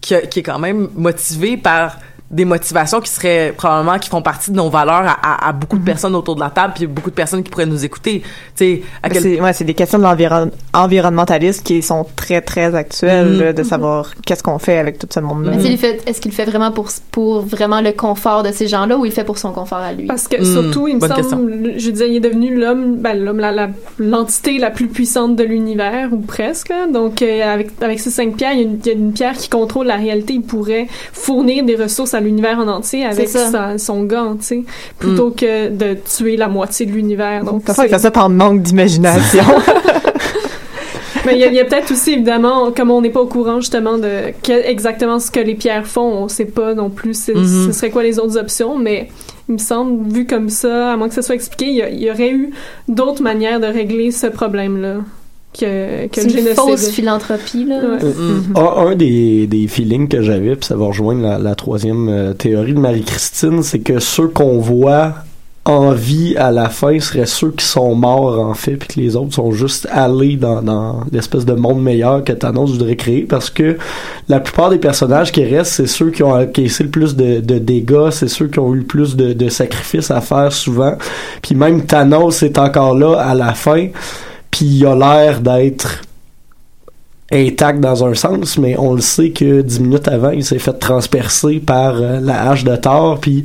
qui 0.00 0.14
est 0.14 0.42
quand 0.42 0.58
même 0.58 0.88
motivé 0.96 1.56
par 1.56 1.98
des 2.30 2.44
motivations 2.44 3.00
qui 3.00 3.10
seraient 3.10 3.54
probablement 3.56 3.98
qui 3.98 4.10
font 4.10 4.20
partie 4.20 4.50
de 4.50 4.56
nos 4.56 4.68
valeurs 4.68 5.04
à, 5.06 5.16
à- 5.46 5.48
à 5.48 5.52
beaucoup 5.52 5.78
de 5.78 5.84
personnes 5.84 6.14
autour 6.14 6.34
de 6.34 6.40
la 6.40 6.50
table 6.50 6.74
puis 6.76 6.86
beaucoup 6.86 7.08
de 7.08 7.14
personnes 7.14 7.42
qui 7.42 7.50
pourraient 7.50 7.64
nous 7.64 7.84
écouter 7.86 8.20
tu 8.20 8.26
sais 8.56 8.82
à 9.02 9.08
quel 9.08 9.22
C'est 9.22 9.40
ouais, 9.40 9.52
c'est 9.54 9.64
des 9.64 9.72
questions 9.74 9.96
de 9.98 10.02
l'environ- 10.02 10.50
environnementaliste 10.74 11.62
qui 11.64 11.82
sont 11.82 12.06
très, 12.16 12.40
très 12.40 12.74
actuelles, 12.74 13.28
Mhm. 13.34 13.40
là, 13.40 13.52
de 13.52 13.62
savoir 13.62 14.12
qu'est-ce 14.26 14.42
qu'on 14.42 14.58
fait 14.58 14.78
avec 14.78 14.98
tout 14.98 15.06
ce 15.12 15.20
monde-là. 15.20 15.52
Mais 15.52 15.56
tu 15.58 15.62
sais, 15.64 15.70
il 15.72 15.78
fait- 15.78 16.02
est-ce 16.08 16.20
qu'il 16.20 16.30
le 16.30 16.36
fait 16.36 16.44
vraiment 16.44 16.70
pour, 16.72 16.88
pour 17.10 17.40
vraiment 17.42 17.80
le 17.80 17.92
confort 17.92 18.42
de 18.42 18.52
ces 18.52 18.66
gens-là 18.68 18.96
ou 18.98 19.04
il 19.04 19.08
le 19.08 19.14
fait 19.14 19.24
pour 19.24 19.38
son 19.38 19.52
confort 19.52 19.78
à 19.78 19.92
lui? 19.92 20.06
Parce 20.06 20.28
que 20.28 20.36
Hmm, 20.40 20.44
surtout, 20.62 20.88
il 20.88 20.96
me 20.96 21.00
bonne 21.00 21.22
semble, 21.22 21.72
je 21.78 21.90
disais, 21.90 22.08
il 22.10 22.16
est 22.16 22.20
devenu 22.20 22.54
l'homme, 22.58 22.96
ben, 22.96 23.14
l'homme, 23.22 23.38
la- 23.40 23.52
la- 23.52 23.68
l'entité 23.98 24.58
la, 24.58 24.70
plus 24.70 24.88
puissante 24.88 25.36
de 25.36 25.44
l'univers, 25.44 26.08
ou 26.12 26.18
presque. 26.18 26.68
là. 26.68 26.86
Donc, 26.92 27.22
euh, 27.22 27.42
avec, 27.54 27.70
avec 27.80 27.98
ces 28.00 28.10
cinq 28.10 28.36
pierres, 28.36 28.52
il 28.52 28.58
y, 28.58 28.62
a 28.62 28.64
une, 28.64 28.78
il 28.84 28.86
y 28.86 28.90
a 28.90 28.92
une 28.92 29.12
pierre 29.12 29.34
qui 29.36 29.48
contrôle 29.48 29.86
la 29.86 29.96
réalité. 29.96 30.34
Il 30.34 30.42
pourrait 30.42 30.86
fournir 31.12 31.64
des 31.64 31.76
ressources 31.76 32.14
à 32.14 32.17
l'univers 32.20 32.58
en 32.58 32.68
entier 32.68 33.04
avec 33.04 33.28
ça. 33.28 33.50
sa- 33.50 33.78
son 33.78 34.04
gant, 34.04 34.36
tu 34.36 34.44
sais, 34.44 34.64
plutôt 34.98 35.30
que 35.30 35.68
de 35.68 35.94
tuer 35.94 36.36
la 36.36 36.48
moitié 36.48 36.86
de 36.86 36.92
l'univers. 36.92 37.44
Donc, 37.44 37.62
c'est- 37.66 37.88
fait 37.88 37.98
ça 37.98 38.10
par 38.10 38.28
manque 38.28 38.62
d'imagination. 38.62 39.42
Mais 41.26 41.34
il 41.38 41.52
y 41.54 41.60
a, 41.60 41.64
peut-être 41.64 41.90
aussi, 41.92 42.12
évidemment, 42.12 42.70
comme 42.72 42.90
on 42.90 43.02
n'est 43.02 43.10
pas 43.10 43.20
au 43.20 43.26
courant 43.26 43.60
justement 43.60 43.98
de 43.98 44.32
exactement 44.64 45.18
ce 45.18 45.30
que 45.30 45.40
les 45.40 45.54
pierres 45.54 45.86
font, 45.86 46.22
on 46.24 46.28
sait 46.28 46.44
pas 46.46 46.74
non 46.74 46.88
plus 46.90 47.28
Mhm. 47.28 47.66
ce 47.66 47.72
serait 47.72 47.90
quoi 47.90 48.02
les 48.02 48.18
autres 48.18 48.38
options, 48.38 48.78
mais 48.78 49.08
il 49.48 49.54
me 49.54 49.58
semble, 49.58 50.10
vu 50.10 50.26
comme 50.26 50.48
ça, 50.48 50.92
à 50.92 50.96
moins 50.96 51.08
que 51.08 51.14
ça 51.14 51.22
soit 51.22 51.34
expliqué, 51.34 51.66
il 51.66 51.74
y, 51.76 51.82
a- 51.82 51.90
il 51.90 52.00
y 52.02 52.10
aurait 52.10 52.30
eu 52.30 52.50
d'autres 52.88 53.22
manières 53.22 53.60
de 53.60 53.66
régler 53.66 54.10
ce 54.10 54.26
problème-là 54.26 54.96
que, 55.52 56.04
une 56.04 56.54
fausse 56.54 56.90
philanthropie, 56.90 57.64
là. 57.64 57.80
Ouais. 57.80 58.04
Mm. 58.04 58.56
Un, 58.56 58.86
un 58.88 58.96
des, 58.96 59.46
des 59.46 59.66
feelings 59.68 60.08
que 60.08 60.22
j'avais, 60.22 60.56
puis 60.56 60.66
ça 60.66 60.76
va 60.76 60.86
rejoindre 60.86 61.22
la, 61.22 61.38
la 61.38 61.54
troisième 61.54 62.08
euh, 62.08 62.32
théorie 62.32 62.74
de 62.74 62.80
Marie-Christine, 62.80 63.62
c'est 63.62 63.80
que 63.80 63.98
ceux 63.98 64.28
qu'on 64.28 64.58
voit 64.58 65.14
en 65.64 65.92
vie 65.92 66.34
à 66.38 66.50
la 66.50 66.70
fin 66.70 66.98
seraient 66.98 67.26
ceux 67.26 67.50
qui 67.50 67.64
sont 67.64 67.94
morts 67.94 68.40
en 68.40 68.54
fait, 68.54 68.76
puis 68.76 68.88
que 68.88 69.00
les 69.00 69.16
autres 69.16 69.34
sont 69.34 69.52
juste 69.52 69.86
allés 69.92 70.36
dans, 70.36 70.62
dans 70.62 71.00
l'espèce 71.12 71.44
de 71.44 71.52
monde 71.52 71.82
meilleur 71.82 72.24
que 72.24 72.32
Thanos 72.32 72.70
voudrait 72.70 72.96
créer, 72.96 73.22
parce 73.22 73.50
que 73.50 73.76
la 74.30 74.40
plupart 74.40 74.70
des 74.70 74.78
personnages 74.78 75.30
qui 75.30 75.44
restent, 75.44 75.72
c'est 75.72 75.86
ceux 75.86 76.10
qui 76.10 76.22
ont 76.22 76.32
encaissé 76.32 76.84
le 76.84 76.90
plus 76.90 77.16
de, 77.16 77.40
de 77.40 77.58
dégâts, 77.58 78.10
c'est 78.10 78.28
ceux 78.28 78.46
qui 78.48 78.58
ont 78.58 78.72
eu 78.74 78.78
le 78.78 78.84
plus 78.84 79.14
de, 79.14 79.34
de 79.34 79.48
sacrifices 79.50 80.10
à 80.10 80.22
faire 80.22 80.52
souvent, 80.52 80.96
puis 81.42 81.54
même 81.54 81.84
Thanos 81.84 82.42
est 82.42 82.58
encore 82.58 82.96
là 82.96 83.16
à 83.20 83.34
la 83.34 83.52
fin, 83.52 83.88
puis 84.58 84.66
il 84.66 84.86
a 84.86 84.96
l'air 84.96 85.40
d'être 85.40 86.02
intact 87.30 87.78
dans 87.78 88.04
un 88.04 88.14
sens, 88.14 88.58
mais 88.58 88.76
on 88.76 88.94
le 88.94 89.00
sait 89.00 89.30
que 89.30 89.60
dix 89.60 89.78
minutes 89.78 90.08
avant, 90.08 90.30
il 90.30 90.44
s'est 90.44 90.58
fait 90.58 90.72
transpercer 90.72 91.60
par 91.60 91.94
euh, 91.94 92.18
la 92.20 92.50
hache 92.50 92.64
de 92.64 92.74
Thor, 92.74 93.20
puis 93.20 93.44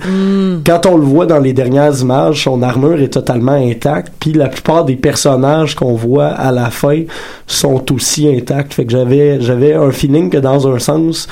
quand 0.66 0.88
on 0.88 0.98
le 0.98 1.04
voit 1.04 1.28
dans 1.28 1.38
les 1.38 1.54
dernières 1.54 2.00
images, 2.00 2.46
son 2.46 2.64
armure 2.64 3.00
est 3.00 3.14
totalement 3.14 3.52
intacte, 3.52 4.12
puis 4.20 4.34
la 4.34 4.48
plupart 4.48 4.86
des 4.86 4.96
personnages 4.96 5.76
qu'on 5.76 5.94
voit 5.94 6.30
à 6.30 6.52
la 6.52 6.72
fin 6.72 7.04
sont 7.46 7.94
aussi 7.94 8.28
intacts. 8.28 8.74
Fait 8.74 8.86
que 8.86 8.92
j'avais 8.92 9.40
j'avais 9.40 9.76
un 9.76 9.92
feeling 9.92 10.32
que 10.32 10.38
dans 10.38 10.68
un 10.68 10.80
sens, 10.80 11.28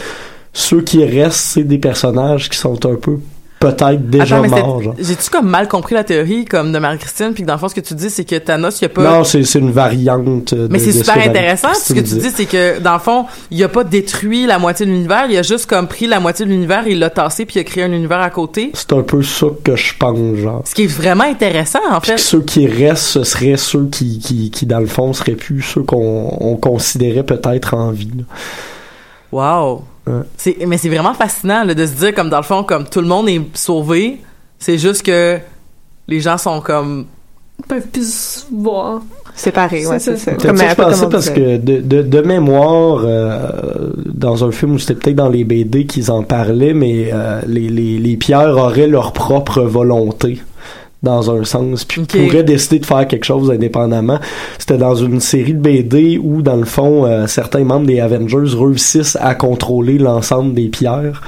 ceux 0.53 0.82
qui 0.82 1.03
restent, 1.03 1.53
c'est 1.53 1.63
des 1.63 1.79
personnages 1.79 2.49
qui 2.49 2.57
sont 2.57 2.86
un 2.86 2.95
peu 2.95 3.17
peut-être 3.62 4.09
déjà 4.09 4.36
Attends, 4.36 4.41
mais 4.43 4.49
c'est- 4.57 4.64
mort. 4.64 4.82
J'ai-tu 4.99 5.30
comme 5.30 5.47
mal 5.47 5.70
compris 5.70 5.95
la 5.95 6.03
théorie 6.03 6.43
comme 6.43 6.74
de 6.74 6.80
Marie-Christine, 6.80 7.32
puis 7.34 7.43
que 7.43 7.47
dans 7.47 7.53
le 7.53 7.59
fond, 7.59 7.70
ce 7.70 7.76
que 7.76 7.80
tu 7.80 7.93
dis, 7.93 8.09
c'est 8.09 8.26
que 8.26 8.36
Thanos, 8.36 8.80
il 8.82 8.84
y 8.84 8.86
a 8.86 8.89
pas... 8.89 9.03
Non, 9.03 9.24
c'est 9.24 9.41
une 9.55 9.72
variante. 9.72 10.53
de- 10.53 10.68
Mais 10.70 10.80
c'est 10.80 10.91
super 10.91 11.16
ce 11.24 11.30
intéressant. 11.30 11.74
Ce 11.74 11.93
que 11.93 11.99
tu 11.99 12.16
dis, 12.16 12.30
c'est 12.36 12.45
que 12.45 12.80
dans 12.80 12.93
le 12.93 12.99
fond, 12.99 13.26
il 13.51 13.64
a 13.64 13.70
pas 13.70 13.84
détruit 13.86 14.45
la 14.45 14.59
moitié 14.59 14.86
de 14.86 14.91
l'univers, 14.91 15.28
il 15.30 15.38
a 15.38 15.43
juste 15.43 15.68
comme 15.68 15.88
pris 15.88 16.07
la 16.07 16.20
moitié 16.20 16.45
de 16.45 16.49
l'univers, 16.51 16.88
il 16.88 16.99
l'a 16.99 17.09
tassé 17.09 17.45
puis 17.45 17.55
il 17.55 17.59
a 17.59 17.64
créé 17.64 17.84
un 17.84 17.91
univers 17.93 18.20
à 18.20 18.30
côté. 18.32 18.72
C'est 18.74 18.91
un 18.93 19.03
peu 19.03 19.22
ça 19.24 19.45
que 19.64 19.76
je 19.76 19.93
pense, 19.97 20.36
genre. 20.38 20.62
Ce 20.66 20.74
qui 20.76 20.84
est 20.84 20.88
vraiment 20.88 21.24
intéressant 21.26 21.80
en 21.91 22.01
fait. 22.01 22.18
ceux 22.18 22.41
qui 22.41 22.66
restent, 22.68 23.03
ce 23.03 23.24
seraient 23.24 23.57
ceux 23.57 23.86
qui, 23.91 24.20
qui, 24.20 24.49
qui 24.49 24.66
dans 24.66 24.80
le 24.80 24.88
fond, 24.88 25.14
seraient 25.14 25.34
plus 25.36 25.62
ceux 25.62 25.84
qu'on 25.84 26.36
on 26.39 26.55
considérait 26.55 27.24
peut-être 27.24 27.74
en 27.76 27.91
vie. 27.91 28.09
là. 28.18 28.24
Wow. 29.32 29.84
Ouais. 30.07 30.65
Mais 30.65 30.77
c'est 30.77 30.89
vraiment 30.89 31.13
fascinant 31.13 31.63
là, 31.63 31.73
de 31.73 31.85
se 31.85 31.91
dire 31.93 32.13
comme 32.13 32.29
dans 32.29 32.37
le 32.37 32.43
fond 32.43 32.63
comme 32.63 32.85
tout 32.87 33.01
le 33.01 33.07
monde 33.07 33.29
est 33.29 33.41
sauvé, 33.55 34.19
c'est 34.57 34.77
juste 34.77 35.03
que 35.03 35.39
les 36.07 36.19
gens 36.19 36.37
sont 36.37 36.59
comme 36.61 37.05
Ils 37.59 37.65
peuvent 37.65 37.87
plus 37.87 38.13
se 38.13 38.45
voir. 38.51 39.01
Séparés, 39.33 39.85
ouais, 39.87 39.99
C'est 39.99 40.17
ça. 40.17 40.33
Comme 40.33 40.57
comme 40.57 40.93
on 41.03 41.09
parce 41.09 41.29
que 41.29 41.57
de, 41.57 41.79
de, 41.79 42.01
de 42.01 42.21
mémoire, 42.21 43.03
euh, 43.05 43.91
dans 44.05 44.43
un 44.43 44.51
film 44.51 44.73
où 44.73 44.79
c'était 44.79 44.95
peut-être 44.95 45.15
dans 45.15 45.29
les 45.29 45.45
BD 45.45 45.85
qu'ils 45.85 46.11
en 46.11 46.23
parlaient, 46.23 46.73
mais 46.73 47.11
euh, 47.13 47.39
les, 47.47 47.69
les, 47.69 47.97
les 47.97 48.17
pierres 48.17 48.57
auraient 48.57 48.87
leur 48.87 49.13
propre 49.13 49.61
volonté? 49.61 50.41
Dans 51.03 51.31
un 51.31 51.43
sens, 51.43 51.83
puis 51.83 52.01
Ok. 52.01 52.09
pourraient 52.15 52.43
décider 52.43 52.77
de 52.79 52.85
faire 52.85 53.07
quelque 53.07 53.23
chose 53.25 53.49
indépendamment. 53.49 54.19
C'était 54.59 54.77
dans 54.77 54.93
une 54.93 55.19
série 55.19 55.53
de 55.55 55.59
BD 55.59 56.19
où, 56.21 56.43
dans 56.43 56.55
le 56.57 56.65
fond, 56.65 57.05
euh, 57.05 57.25
certains 57.25 57.63
membres 57.63 57.87
des 57.87 57.99
Avengers 57.99 58.55
réussissent 58.55 59.17
à 59.19 59.33
contrôler 59.33 59.97
l'ensemble 59.97 60.53
des 60.53 60.67
pierres 60.69 61.21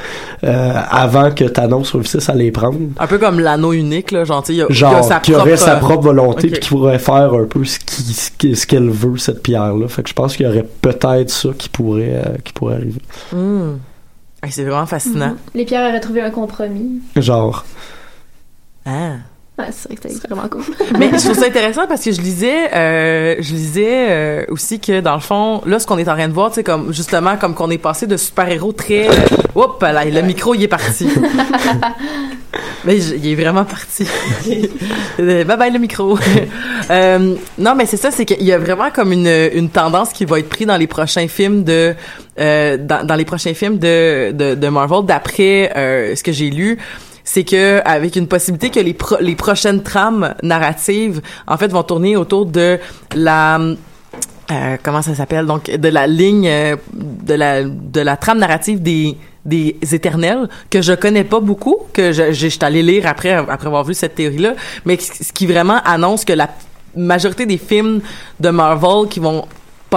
euh, 0.43 0.73
avant 0.91 1.31
que 1.31 1.45
Thanos 1.45 1.91
réussisse 1.91 2.29
à 2.29 2.35
les 2.35 2.51
prendre. 2.51 2.77
un 2.99 3.07
peu 3.07 3.17
comme 3.17 3.39
l'anneau 3.39 3.73
unique 3.73 4.11
là, 4.11 4.23
genre 4.25 4.43
tu 4.43 4.47
sais, 4.47 4.53
il 4.53 4.57
y 4.57 4.61
a, 4.61 4.65
il 4.69 4.73
y 4.75 4.83
a 4.83 4.89
Genre, 4.91 5.03
sa 5.03 5.19
qui 5.19 5.33
aurait 5.33 5.55
propre- 5.55 5.57
sa 5.65 5.75
propre 5.77 6.03
volonté 6.03 6.47
Ok. 6.47 6.51
puis 6.51 6.59
qui 6.59 6.69
pourrait 6.69 6.99
faire 6.99 7.33
un 7.33 7.45
peu 7.45 7.63
ce 7.65 8.65
qu'elle 8.67 8.89
veut 8.89 9.17
cette 9.17 9.41
pierre 9.41 9.73
là. 9.73 9.87
Fait 9.87 10.03
que 10.03 10.09
je 10.09 10.13
pense 10.13 10.35
qu'il 10.37 10.45
y 10.45 10.49
aurait 10.49 10.67
peut-être 10.81 11.29
ça 11.31 11.49
qui 11.57 11.69
pourrait 11.69 12.21
euh, 12.25 12.35
qui 12.43 12.53
pourrait 12.53 12.75
arriver. 12.75 13.01
Hmm. 13.31 13.77
Hey, 14.43 14.51
c'est 14.51 14.63
vraiment 14.65 14.85
fascinant. 14.85 15.29
Mhm. 15.29 15.37
Les 15.55 15.65
pierres 15.65 15.89
auraient 15.89 15.99
trouvé 15.99 16.21
un 16.21 16.29
compromis. 16.29 16.99
Genre 17.15 17.65
Ah. 18.85 19.13
Ouais, 19.59 19.65
c'est 19.71 19.87
vrai 19.87 19.95
que 19.97 20.09
c'était 20.09 20.27
vraiment 20.27 20.49
cool. 20.49 20.63
Mais 20.97 21.11
je 21.11 21.25
trouve 21.25 21.37
ça 21.37 21.45
intéressant 21.45 21.85
parce 21.87 22.03
que 22.03 22.11
je 22.11 22.21
lisais, 22.21 22.73
euh, 22.73 23.35
je 23.39 23.53
lisais 23.53 24.07
euh, 24.09 24.45
aussi 24.49 24.79
que 24.79 24.99
dans 24.99 25.13
le 25.13 25.19
fond, 25.19 25.61
là, 25.67 25.77
ce 25.77 25.85
qu'on 25.85 25.99
est 25.99 26.09
en 26.09 26.15
train 26.15 26.27
de 26.27 26.33
voir, 26.33 26.49
tu 26.49 26.55
sais, 26.55 26.63
comme 26.63 26.91
justement, 26.91 27.37
comme 27.37 27.53
qu'on 27.53 27.69
est 27.69 27.77
passé 27.77 28.07
de 28.07 28.17
super-héros 28.17 28.71
très, 28.71 29.07
hop 29.53 29.79
là, 29.83 30.05
le 30.05 30.21
micro 30.23 30.55
il 30.55 30.63
est 30.63 30.67
parti. 30.67 31.07
mais 32.85 32.97
il 32.97 33.27
est 33.27 33.35
vraiment 33.35 33.63
parti. 33.63 34.07
bye 35.19 35.45
bye 35.45 35.71
le 35.71 35.79
micro. 35.79 36.17
Euh, 36.89 37.35
non, 37.57 37.75
mais 37.75 37.85
c'est 37.85 37.95
ça, 37.95 38.11
c'est 38.11 38.25
qu'il 38.25 38.43
y 38.43 38.51
a 38.51 38.57
vraiment 38.57 38.91
comme 38.91 39.13
une 39.13 39.49
une 39.53 39.69
tendance 39.69 40.11
qui 40.11 40.25
va 40.25 40.39
être 40.39 40.49
prise 40.49 40.67
dans 40.67 40.75
les 40.75 40.85
prochains 40.85 41.29
films 41.29 41.63
de, 41.63 41.95
euh, 42.41 42.77
dans, 42.77 43.07
dans 43.07 43.15
les 43.15 43.23
prochains 43.23 43.53
films 43.53 43.77
de 43.79 44.31
de, 44.33 44.53
de 44.53 44.67
Marvel, 44.67 45.05
d'après 45.05 45.71
euh, 45.77 46.13
ce 46.13 46.21
que 46.23 46.33
j'ai 46.33 46.49
lu 46.49 46.77
c'est 47.23 47.43
que 47.43 47.81
avec 47.85 48.15
une 48.15 48.27
possibilité 48.27 48.69
que 48.69 48.79
les 48.79 48.93
pro- 48.93 49.17
les 49.21 49.35
prochaines 49.35 49.81
trames 49.83 50.35
narratives 50.43 51.21
en 51.47 51.57
fait 51.57 51.71
vont 51.71 51.83
tourner 51.83 52.15
autour 52.17 52.45
de 52.45 52.79
la 53.15 53.59
euh, 54.51 54.77
comment 54.83 55.01
ça 55.01 55.15
s'appelle? 55.15 55.45
Donc 55.45 55.69
de 55.71 55.87
la 55.89 56.05
ligne 56.07 56.47
euh, 56.47 56.75
de 56.93 57.33
la 57.33 57.63
de 57.63 58.01
la 58.01 58.17
trame 58.17 58.39
narrative 58.39 58.81
des 58.81 59.17
des 59.45 59.75
éternels 59.93 60.47
que 60.69 60.81
je 60.81 60.93
connais 60.93 61.23
pas 61.23 61.39
beaucoup 61.39 61.77
que 61.93 62.11
je 62.11 62.31
je- 62.33 62.47
j'étais 62.49 62.65
allé 62.65 62.81
lire 62.83 63.07
après 63.07 63.31
après 63.31 63.67
avoir 63.67 63.83
vu 63.83 63.93
cette 63.93 64.15
théorie 64.15 64.37
là 64.37 64.53
mais 64.85 64.97
ce 64.99 65.31
qui 65.33 65.45
vraiment 65.47 65.79
annonce 65.85 66.23
que 66.25 66.33
la 66.33 66.49
majorité 66.95 67.45
des 67.45 67.57
films 67.57 68.01
de 68.39 68.49
Marvel 68.49 69.09
qui 69.09 69.19
vont 69.19 69.45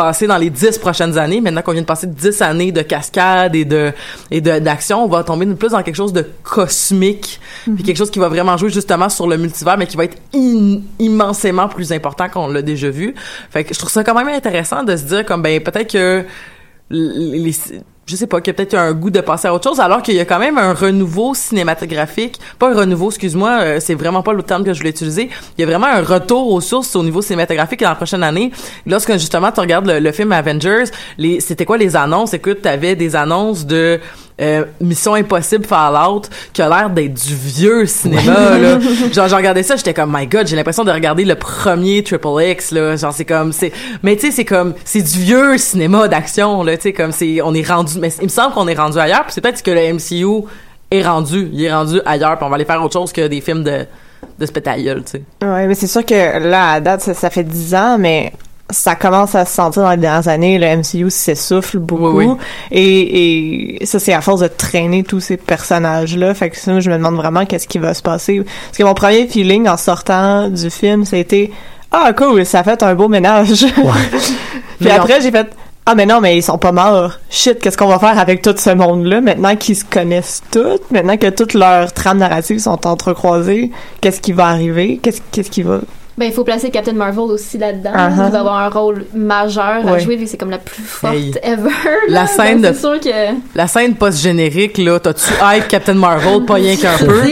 passer 0.01 0.27
dans 0.27 0.37
les 0.37 0.51
dix 0.51 0.77
prochaines 0.77 1.17
années, 1.17 1.41
maintenant 1.41 1.63
qu'on 1.63 1.73
vient 1.73 1.81
de 1.81 1.87
passer 1.87 2.07
dix 2.07 2.43
années 2.43 2.71
de 2.71 2.83
cascade 2.83 3.55
et 3.57 3.65
de 3.65 3.93
et 4.31 4.43
de 4.43 4.59
d'action, 4.59 5.03
on 5.05 5.09
va 5.09 5.25
tomber 5.25 5.47
plus 5.55 5.71
dans 5.71 5.83
quelque 5.83 5.95
chose 5.97 6.13
de 6.13 6.25
cosmique, 6.43 7.41
puis 7.65 7.83
quelque 7.83 7.97
chose 7.97 8.11
qui 8.11 8.19
va 8.19 8.29
vraiment 8.29 8.57
jouer 8.59 8.69
justement 8.69 9.09
sur 9.09 9.27
le 9.27 9.39
multivers, 9.39 9.79
mais 9.79 9.87
qui 9.87 9.97
va 9.97 10.05
être 10.05 10.19
in- 10.35 10.81
immensément 10.99 11.67
plus 11.69 11.93
important 11.93 12.29
qu'on 12.29 12.49
l'a 12.49 12.61
déjà 12.61 12.91
vu. 12.91 13.15
Fait 13.51 13.65
que 13.65 13.73
je 13.73 13.79
trouve 13.79 13.91
ça 13.91 14.05
quand 14.05 14.15
même 14.15 14.29
intéressant 14.29 14.83
de 14.83 14.95
se 14.97 15.05
dire 15.05 15.25
comme 15.25 15.41
ben 15.41 15.63
peut-être 15.63 15.91
que 15.93 16.25
les- 16.91 17.55
je 18.07 18.15
sais 18.15 18.29
pas, 18.29 18.41
qu'il 18.41 18.53
y 18.53 18.55
a 18.55 18.55
peut-être 18.55 18.75
un 18.75 18.93
goût 18.93 19.11
de 19.11 19.21
passer 19.21 19.49
à 19.49 19.55
autre 19.55 19.69
chose, 19.69 19.81
alors 19.81 20.01
qu'il 20.01 20.15
y 20.15 20.21
a 20.21 20.25
quand 20.25 20.39
même 20.39 20.59
un 20.59 20.73
renouveau 20.73 21.35
cinématographique. 21.35 22.39
Pas 22.59 22.71
un 22.71 22.75
renouveau, 22.75 23.09
excuse-moi, 23.09 23.59
euh, 23.61 23.81
c'est 23.81 23.95
vraiment 23.95 24.23
pas 24.23 24.33
le 24.33 24.45
terme 24.45 24.63
que 24.65 24.73
je 24.73 24.79
voulais 24.79 24.91
utiliser. 24.91 25.29
Il 25.59 25.61
y 25.61 25.65
a 25.65 25.67
vraiment 25.67 25.89
un 25.89 26.03
retour 26.03 26.53
aux 26.53 26.61
sources 26.61 26.95
au 26.95 27.03
niveau 27.03 27.21
cinématographique 27.21 27.81
dans 27.81 27.89
la 27.89 27.97
prochaine 27.97 28.23
année. 28.23 28.53
Lorsque 28.87 29.13
justement 29.15 29.51
tu 29.51 29.59
regardes 29.59 29.87
le, 29.87 29.99
le 29.99 30.13
film 30.13 30.31
Avengers, 30.31 30.85
les, 31.19 31.41
c'était 31.41 31.65
quoi 31.65 31.79
les 31.79 31.97
annonces? 31.97 32.33
Écoute, 32.33 32.63
t'avais 32.63 32.95
des 32.95 33.17
annonces 33.17 33.67
de 33.67 33.99
euh, 34.41 34.65
Mission 34.81 35.15
Impossible 35.15 35.65
Fallout 35.65 36.23
qui 36.53 36.61
a 36.61 36.69
l'air 36.69 36.91
d'être 36.91 37.15
du 37.15 37.35
vieux 37.35 37.87
cinéma 37.87 38.59
là. 38.59 38.79
Genre 39.13 39.29
j'ai 39.29 39.35
regardé 39.37 39.63
ça, 39.63 39.77
j'étais 39.77 39.95
comme 39.95 40.15
my 40.15 40.27
god, 40.27 40.47
j'ai 40.47 40.57
l'impression 40.57 40.85
de 40.85 40.91
regarder 40.91 41.25
le 41.25 41.35
premier 41.35 42.03
Triple 42.03 42.43
X 42.43 42.71
là, 42.73 42.97
genre 42.97 43.13
c'est 43.13 43.25
comme 43.25 43.53
c'est 43.53 43.73
mais 44.03 44.15
tu 44.17 44.27
sais 44.27 44.33
c'est 44.33 44.45
comme 44.45 44.75
c'est 44.85 45.03
du 45.03 45.19
vieux 45.21 45.57
cinéma 45.57 46.09
d'action 46.09 46.63
là, 46.63 46.77
tu 46.77 46.83
sais 46.83 46.93
comme 46.93 47.13
c'est 47.13 47.41
on 47.43 47.55
est 47.55 47.67
rendu 47.67 47.99
mais 47.99 48.11
il 48.21 48.25
me 48.25 48.29
semble 48.29 48.53
qu'on 48.53 48.69
est 48.69 48.75
rendu 48.75 48.99
ailleurs, 48.99 49.25
puis 49.25 49.33
c'est 49.33 49.41
peut-être 49.41 49.63
que 49.63 49.71
le 49.71 49.95
MCU 49.95 50.47
est 50.91 51.03
rendu, 51.03 51.49
il 51.53 51.65
est 51.65 51.73
rendu 51.73 52.01
ailleurs, 52.05 52.37
puis 52.37 52.45
on 52.45 52.49
va 52.51 52.57
aller 52.57 52.65
faire 52.65 52.83
autre 52.83 52.93
chose 52.93 53.13
que 53.13 53.27
des 53.27 53.41
films 53.41 53.65
de 53.65 53.87
de 54.39 54.47
spectacle, 54.47 55.03
tu 55.05 55.13
sais. 55.13 55.23
Ouais, 55.43 55.67
mais 55.67 55.75
c'est 55.75 55.87
sûr 55.87 56.05
que 56.05 56.39
là, 56.39 56.73
à 56.73 56.81
date, 56.81 57.01
ça, 57.01 57.15
ça 57.15 57.31
fait 57.31 57.45
10 57.45 57.75
ans, 57.75 57.97
mais 57.99 58.33
ça 58.71 58.97
commence 58.97 59.35
à 59.35 59.45
se 59.45 59.55
sentir 59.55 59.83
dans 59.83 59.91
les 59.91 59.97
dernières 59.97 60.29
années. 60.29 60.59
Le 60.59 60.77
MCU 60.77 61.11
s'essouffle 61.11 61.79
beaucoup. 61.79 62.11
Oui, 62.11 62.27
oui. 62.27 62.37
Et, 62.73 63.83
et 63.83 63.87
ça, 63.87 63.99
c'est 63.99 64.13
à 64.13 64.21
force 64.21 64.41
de 64.41 64.49
traîner 64.49 65.05
tous 65.05 65.21
ces 65.21 65.37
personnages-là. 65.37 66.35
Fait 66.35 66.51
que 66.51 66.57
sinon, 66.57 66.81
je 66.81 66.91
me 66.91 66.97
demande 66.97 67.17
vraiment 67.17 67.47
qu'est-ce 67.47 67.69
qui 67.69 67.79
va 67.79 67.95
se 67.95 68.03
passer. 68.03 68.43
Parce 68.67 68.79
que 68.79 68.83
mon 68.83 68.95
premier 68.95 69.29
feeling 69.29 69.69
en 69.69 69.77
sortant 69.77 70.49
du 70.49 70.71
film, 70.71 71.05
c'était 71.05 71.51
Ah, 71.93 72.13
cool, 72.13 72.45
ça 72.45 72.61
a 72.61 72.65
fait 72.65 72.83
un 72.83 72.95
beau 72.95 73.09
ménage. 73.09 73.67
Puis 73.75 73.85
Mais 74.81 74.91
après, 74.91 75.21
j'ai 75.21 75.31
fait 75.31 75.49
ah 75.89 75.95
mais 75.95 76.05
non 76.05 76.21
mais 76.21 76.37
ils 76.37 76.43
sont 76.43 76.59
pas 76.59 76.73
morts. 76.73 77.13
Shit, 77.31 77.61
qu'est-ce 77.61 77.79
qu'on 77.79 77.87
va 77.87 78.01
faire 78.01 78.19
avec 78.19 78.43
tout 78.43 78.53
ce 78.57 78.71
monde-là? 78.71 79.21
Maintenant 79.21 79.55
qu'ils 79.55 79.77
se 79.77 79.85
connaissent 79.85 80.43
tous, 80.51 80.81
maintenant 80.91 81.17
que 81.17 81.31
toutes 81.31 81.55
leurs 81.55 81.93
trames 81.93 82.19
narratives 82.19 82.59
sont 82.59 82.85
entrecroisées, 82.89 83.71
qu'est-ce 84.01 84.21
qui 84.21 84.33
va 84.33 84.47
arriver, 84.49 84.99
qu'est-ce 85.01 85.21
qu'est-ce 85.31 85.49
qui 85.49 85.63
va 85.63 85.79
Ben, 86.19 86.27
il 86.27 86.33
faut 86.33 86.45
placer 86.45 86.71
Captain 86.71 86.93
Marvel 86.95 87.19
aussi 87.31 87.59
là-dedans. 87.59 87.91
Uh-huh. 87.93 88.27
Il 88.27 88.33
va 88.33 88.41
avoir 88.41 88.57
un 88.59 88.69
rôle 88.71 89.05
majeur 89.15 89.87
à 89.87 89.99
jouer, 89.99 90.17
vu 90.17 90.25
que 90.25 90.31
c'est 90.31 90.39
comme 90.39 90.51
la 90.51 90.59
plus 90.59 90.83
forte 90.83 91.15
Hey. 91.15 91.35
ever. 91.43 91.69
La 92.09 92.27
scène 92.27 92.63
Donc, 92.63 92.71
de- 92.73 92.77
C'est 92.77 92.81
sûr 92.81 93.01
que. 93.01 93.35
La 93.55 93.67
scène 93.67 93.95
post-générique, 93.97 94.79
là, 94.79 94.99
t'as-tu 94.99 95.31
hype 95.43 95.69
Captain 95.69 95.95
Marvel, 95.95 96.45
pas 96.47 96.55
rien 96.55 96.77
qu'un 96.77 96.97
peu? 96.99 97.23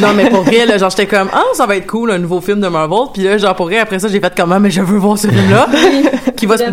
Non, 0.00 0.08
mais 0.16 0.28
pour 0.28 0.40
vrai, 0.42 0.66
là, 0.66 0.76
genre, 0.76 0.90
j'étais 0.90 1.06
comme, 1.06 1.28
ah, 1.32 1.42
ça 1.52 1.66
va 1.66 1.76
être 1.76 1.86
cool, 1.86 2.10
un 2.10 2.18
nouveau 2.18 2.40
film 2.40 2.60
de 2.60 2.66
Marvel. 2.66 2.98
Puis 3.12 3.22
là, 3.22 3.38
genre, 3.38 3.54
pour 3.54 3.66
vrai, 3.66 3.78
après 3.78 3.98
ça, 4.00 4.08
j'ai 4.08 4.18
fait 4.18 4.32
comment, 4.36 4.58
mais 4.58 4.70
je 4.70 4.80
veux 4.80 4.96
voir 4.98 5.16
ce 5.18 5.28
film-là. 5.28 5.68
qui 6.36 6.46
va 6.46 6.56
se 6.58 6.64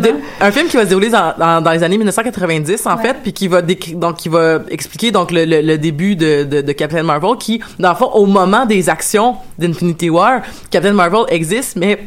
un 0.42 0.52
film 0.52 0.68
qui 0.68 0.76
va 0.78 0.84
se 0.86 0.88
dérouler 0.90 1.10
dans, 1.10 1.34
dans, 1.38 1.62
dans 1.62 1.72
les 1.72 1.84
années 1.84 1.98
1990, 1.98 2.88
en 2.88 2.98
fait, 2.98 3.18
puis 3.22 3.32
qui 3.34 3.48
va 3.48 3.62
donc, 3.62 4.16
qui 4.18 4.28
va 4.30 4.60
expliquer, 4.70 5.12
donc, 5.12 5.32
le, 5.32 5.46
le, 5.46 5.62
le 5.62 5.78
début 5.78 6.16
de, 6.16 6.44
de, 6.46 6.62
de 6.62 6.72
Captain 6.72 7.04
Marvel, 7.04 7.38
qui, 7.38 7.62
dans 7.78 7.90
le 7.90 7.96
fond, 7.96 8.10
au 8.14 8.26
moment 8.26 8.66
des 8.66 8.90
actions 8.90 9.36
d'Infinity 9.60 10.10
War, 10.10 10.42
Captain 10.72 10.94
Marvel 10.94 11.22
existe, 11.42 11.76
mais 11.76 12.00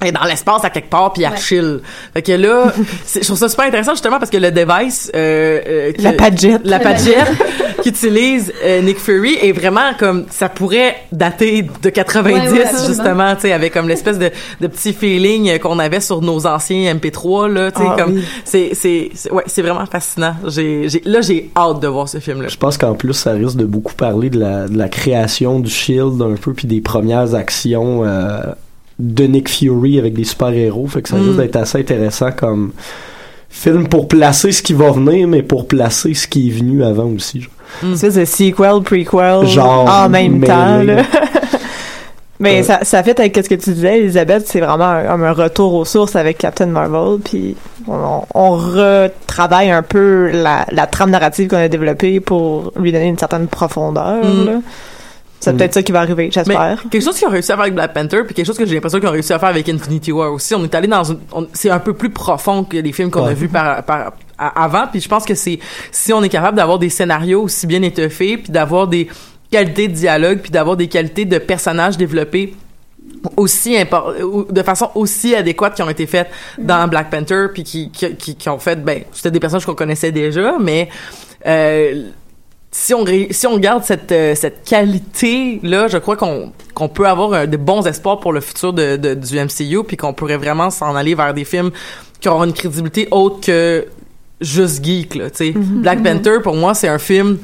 est 0.00 0.12
dans 0.12 0.22
l'espace 0.24 0.64
à 0.64 0.70
quelque 0.70 0.90
part 0.90 1.12
puis 1.12 1.24
elle 1.24 1.32
Ouais. 1.32 1.36
chill. 1.38 1.80
Fait 2.14 2.22
que 2.22 2.30
là, 2.32 2.72
je 3.14 3.18
trouve 3.26 3.36
ça 3.36 3.48
super 3.48 3.64
intéressant 3.66 3.92
justement 3.94 4.20
parce 4.20 4.30
que 4.30 4.36
le 4.36 4.52
device 4.52 5.10
euh, 5.16 5.60
euh, 5.66 5.92
que- 5.92 6.02
La 6.02 6.12
Padgett. 6.12 6.60
la 6.64 6.78
Padgett 6.78 7.26
qu'utilise 7.82 8.52
euh, 8.64 8.80
Nick 8.82 8.98
Fury 9.00 9.34
est 9.42 9.50
vraiment 9.50 9.90
comme 9.98 10.26
ça 10.30 10.48
pourrait 10.48 10.94
dater 11.10 11.66
de 11.82 11.90
90 11.90 12.30
Ouais, 12.30 12.58
ouais, 12.58 12.64
justement, 12.86 13.34
tu 13.34 13.40
sais 13.42 13.52
avec 13.52 13.72
comme 13.72 13.88
l'espèce 13.88 14.20
de, 14.20 14.30
de 14.60 14.66
petit 14.68 14.92
feeling 14.92 15.58
qu'on 15.58 15.80
avait 15.80 15.98
sur 16.00 16.20
nos 16.22 16.46
anciens 16.46 16.94
MP3 16.94 17.48
là, 17.52 17.72
tu 17.72 17.82
sais 17.82 17.88
Ah, 17.90 17.96
comme 17.98 18.14
oui. 18.14 18.24
c'est 18.44 18.70
c'est 18.74 19.10
ouais, 19.32 19.42
c'est 19.46 19.62
vraiment 19.62 19.86
fascinant. 19.86 20.34
J'ai 20.46 20.88
j'ai 20.88 21.02
là 21.06 21.22
j'ai 21.22 21.50
hâte 21.56 21.80
de 21.80 21.88
voir 21.88 22.08
ce 22.08 22.18
film 22.18 22.42
là. 22.42 22.46
Je 22.48 22.56
pense 22.56 22.78
qu'en 22.78 22.94
plus, 22.94 23.14
ça 23.14 23.32
risque 23.32 23.56
de 23.56 23.64
beaucoup 23.64 23.94
parler 23.94 24.30
de 24.30 24.38
la, 24.38 24.68
de 24.68 24.78
la 24.78 24.88
création 24.88 25.58
du 25.58 25.70
Shield 25.70 26.22
un 26.22 26.34
peu, 26.40 26.52
puis 26.52 26.68
des 26.68 26.80
premières 26.80 27.34
actions 27.34 28.04
euh, 28.04 28.38
de 28.98 29.24
Nick 29.24 29.48
Fury 29.48 29.98
avec 29.98 30.14
des 30.14 30.24
super-héros. 30.24 30.86
Fait 30.88 31.02
que 31.02 31.08
ça 31.08 31.16
Mm. 31.16 31.24
risque 31.26 31.36
d'être 31.38 31.56
assez 31.56 31.78
intéressant 31.78 32.32
comme 32.32 32.72
film 33.50 33.88
pour 33.88 34.08
placer 34.08 34.52
ce 34.52 34.62
qui 34.62 34.74
va 34.74 34.90
venir, 34.90 35.26
mais 35.28 35.42
pour 35.42 35.66
placer 35.68 36.14
ce 36.14 36.26
qui 36.28 36.48
est 36.48 36.52
venu 36.52 36.82
avant 36.84 37.06
aussi. 37.06 37.40
genre. 37.40 37.92
espèce 37.94 38.14
de 38.16 38.24
sequel, 38.24 38.82
prequel 38.82 39.46
Genre, 39.46 39.88
en 39.88 40.08
même 40.08 40.40
temps. 40.42 40.82
Là. 40.82 41.02
Mais 42.40 42.58
Ouais. 42.58 42.62
ça, 42.62 42.80
ça 42.84 43.02
fait 43.02 43.18
avec 43.18 43.36
ce 43.36 43.48
que 43.48 43.56
tu 43.56 43.70
disais, 43.72 43.98
Elisabeth, 43.98 44.46
c'est 44.46 44.60
vraiment 44.60 44.84
un, 44.84 45.20
un 45.22 45.32
retour 45.32 45.74
aux 45.74 45.84
sources 45.84 46.14
avec 46.14 46.38
Captain 46.38 46.66
Marvel, 46.66 47.18
puis 47.24 47.56
on, 47.88 48.20
on 48.32 48.50
retravaille 48.52 49.70
un 49.72 49.82
peu 49.82 50.30
la, 50.32 50.64
la 50.70 50.86
trame 50.86 51.10
narrative 51.10 51.48
qu'on 51.48 51.56
a 51.56 51.66
développée 51.66 52.20
pour 52.20 52.72
lui 52.76 52.92
donner 52.92 53.08
une 53.08 53.18
certaine 53.18 53.48
profondeur. 53.48 54.24
Mm. 54.24 54.46
là. 54.46 54.52
C'est 55.40 55.56
peut-être 55.56 55.74
ça 55.74 55.82
qui 55.82 55.92
va 55.92 56.00
arriver, 56.00 56.30
j'espère. 56.32 56.82
Quelque 56.90 57.02
chose 57.04 57.16
qu'ils 57.16 57.28
ont 57.28 57.30
réussi 57.30 57.52
à 57.52 57.54
faire 57.54 57.62
avec 57.62 57.74
Black 57.74 57.94
Panther, 57.94 58.22
puis 58.24 58.34
quelque 58.34 58.46
chose 58.46 58.58
que 58.58 58.66
j'ai 58.66 58.74
l'impression 58.74 58.98
qu'ils 58.98 59.08
ont 59.08 59.12
réussi 59.12 59.32
à 59.32 59.38
faire 59.38 59.50
avec 59.50 59.68
Infinity 59.68 60.10
War 60.10 60.32
aussi. 60.32 60.54
On 60.54 60.64
est 60.64 60.74
allé 60.74 60.88
dans 60.88 61.04
une, 61.04 61.18
c'est 61.52 61.70
un 61.70 61.78
peu 61.78 61.92
plus 61.94 62.10
profond 62.10 62.64
que 62.64 62.76
les 62.76 62.92
films 62.92 63.10
qu'on 63.10 63.24
a 63.24 63.34
vus 63.34 63.48
par, 63.48 63.82
par, 63.84 64.12
à- 64.36 64.64
avant. 64.64 64.86
Puis 64.90 65.00
je 65.00 65.08
pense 65.08 65.24
que 65.24 65.34
c'est 65.36 65.58
si 65.92 66.12
on 66.12 66.22
est 66.24 66.28
capable 66.28 66.56
d'avoir 66.56 66.78
des 66.80 66.90
scénarios 66.90 67.42
aussi 67.42 67.66
bien 67.68 67.82
étoffés, 67.82 68.36
puis 68.38 68.50
d'avoir 68.50 68.88
des 68.88 69.08
qualités 69.50 69.86
de 69.88 69.94
dialogue, 69.94 70.40
puis 70.40 70.50
d'avoir 70.50 70.76
des 70.76 70.88
qualités 70.88 71.24
de 71.24 71.38
personnages 71.38 71.96
développés 71.96 72.54
aussi 73.36 73.76
de 74.50 74.62
façon 74.62 74.90
aussi 74.94 75.34
adéquate 75.34 75.74
qui 75.74 75.82
ont 75.82 75.90
été 75.90 76.06
faites 76.06 76.28
dans 76.58 76.86
Black 76.88 77.10
Panther 77.10 77.46
puis 77.52 77.64
qui, 77.64 77.90
qui, 77.90 78.14
qui, 78.14 78.36
qui 78.36 78.48
ont 78.48 78.58
fait 78.58 78.76
ben 78.84 79.02
c'était 79.12 79.30
des 79.32 79.40
personnages 79.40 79.66
qu'on 79.66 79.74
connaissait 79.74 80.12
déjà 80.12 80.54
mais 80.60 80.88
euh, 81.46 82.10
si 82.70 82.92
on 82.94 83.04
si 83.30 83.46
on 83.46 83.58
garde 83.58 83.82
cette 83.82 84.12
euh, 84.12 84.34
cette 84.34 84.62
qualité 84.64 85.58
là 85.62 85.88
je 85.88 85.96
crois 85.98 86.16
qu'on 86.16 86.52
qu'on 86.74 86.88
peut 86.88 87.06
avoir 87.06 87.32
euh, 87.32 87.46
de 87.46 87.56
bons 87.56 87.86
espoirs 87.86 88.20
pour 88.20 88.32
le 88.32 88.40
futur 88.40 88.72
de, 88.72 88.96
de- 88.96 89.14
du 89.14 89.36
MCU 89.38 89.84
puis 89.86 89.96
qu'on 89.96 90.12
pourrait 90.12 90.36
vraiment 90.36 90.70
s'en 90.70 90.94
aller 90.94 91.14
vers 91.14 91.32
des 91.32 91.44
films 91.44 91.70
qui 92.20 92.28
auront 92.28 92.44
une 92.44 92.52
crédibilité 92.52 93.08
autre 93.10 93.40
que 93.46 93.86
juste 94.40 94.84
geek 94.84 95.14
là 95.14 95.24
sais. 95.32 95.52
Black 95.56 96.02
Panther 96.02 96.38
pour 96.42 96.54
moi 96.56 96.74
c'est 96.74 96.88
un 96.88 96.98
film 96.98 97.38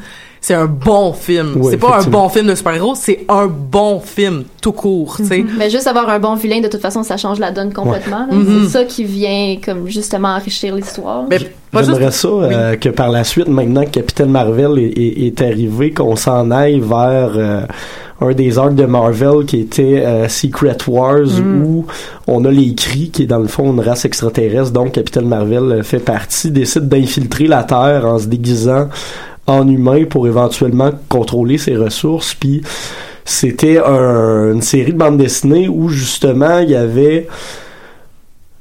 c'est 0.46 0.52
un 0.52 0.66
bon 0.66 1.14
film. 1.14 1.58
C'est 1.70 1.78
pas 1.78 2.00
un 2.00 2.06
bon 2.10 2.28
film 2.28 2.48
de 2.48 2.54
super-héros, 2.54 2.94
c'est 2.96 3.24
un 3.30 3.46
bon 3.46 3.98
film 4.00 4.44
tout 4.60 4.72
court, 4.72 5.16
tu 5.16 5.24
sais. 5.24 5.42
Mais 5.56 5.70
juste 5.70 5.86
avoir 5.86 6.06
un 6.10 6.18
bon 6.18 6.34
vilain, 6.34 6.60
de 6.60 6.68
toute 6.68 6.82
façon, 6.82 7.02
ça 7.02 7.16
change 7.16 7.38
la 7.38 7.50
donne 7.50 7.72
complètement. 7.72 8.26
Mhm. 8.30 8.64
C'est 8.64 8.68
ça 8.78 8.84
qui 8.84 9.04
vient 9.04 9.56
comme 9.64 9.88
justement 9.88 10.34
enrichir 10.36 10.74
l'histoire. 10.74 11.24
Mais 11.30 11.38
pas 11.72 11.82
juste 11.82 11.94
J'aimerais 11.94 12.10
ça 12.12 12.28
euh, 12.28 12.76
que 12.76 12.90
par 12.90 13.08
la 13.10 13.24
suite, 13.24 13.48
maintenant 13.48 13.84
que 13.86 13.90
Captain 13.90 14.26
Marvel 14.26 14.78
est, 14.78 14.82
est- 14.98 15.26
est 15.28 15.40
arrivé, 15.40 15.92
qu'on 15.92 16.14
s'en 16.14 16.50
aille 16.50 16.78
vers 16.80 17.32
euh, 17.36 17.60
un 18.20 18.32
des 18.32 18.58
arcs 18.58 18.74
de 18.74 18.84
Marvel 18.84 19.46
qui 19.46 19.60
était 19.60 20.02
euh, 20.04 20.28
Secret 20.28 20.76
Wars, 20.86 21.20
Mm. 21.42 21.64
où 21.64 21.86
on 22.26 22.44
a 22.44 22.50
les 22.50 22.74
cris, 22.74 23.08
qui 23.10 23.22
est 23.22 23.26
dans 23.26 23.38
le 23.38 23.48
fond 23.48 23.72
une 23.72 23.80
race 23.80 24.04
extraterrestre, 24.04 24.72
donc 24.72 24.92
Captain 24.92 25.22
Marvel 25.22 25.82
fait 25.84 26.00
partie, 26.00 26.50
décide 26.50 26.86
d'infiltrer 26.88 27.46
la 27.46 27.64
Terre 27.64 28.04
en 28.06 28.18
se 28.18 28.26
déguisant 28.26 28.88
en 29.46 29.68
humain 29.68 30.04
pour 30.04 30.26
éventuellement 30.26 30.90
contrôler 31.08 31.58
ses 31.58 31.76
ressources, 31.76 32.34
puis 32.34 32.62
c'était 33.24 33.78
un- 33.78 34.52
une 34.52 34.62
série 34.62 34.92
de 34.92 34.98
bandes 34.98 35.18
dessinées 35.18 35.68
où 35.68 35.88
justement 35.88 36.58
il 36.58 36.70
y 36.70 36.74
avait 36.76 37.26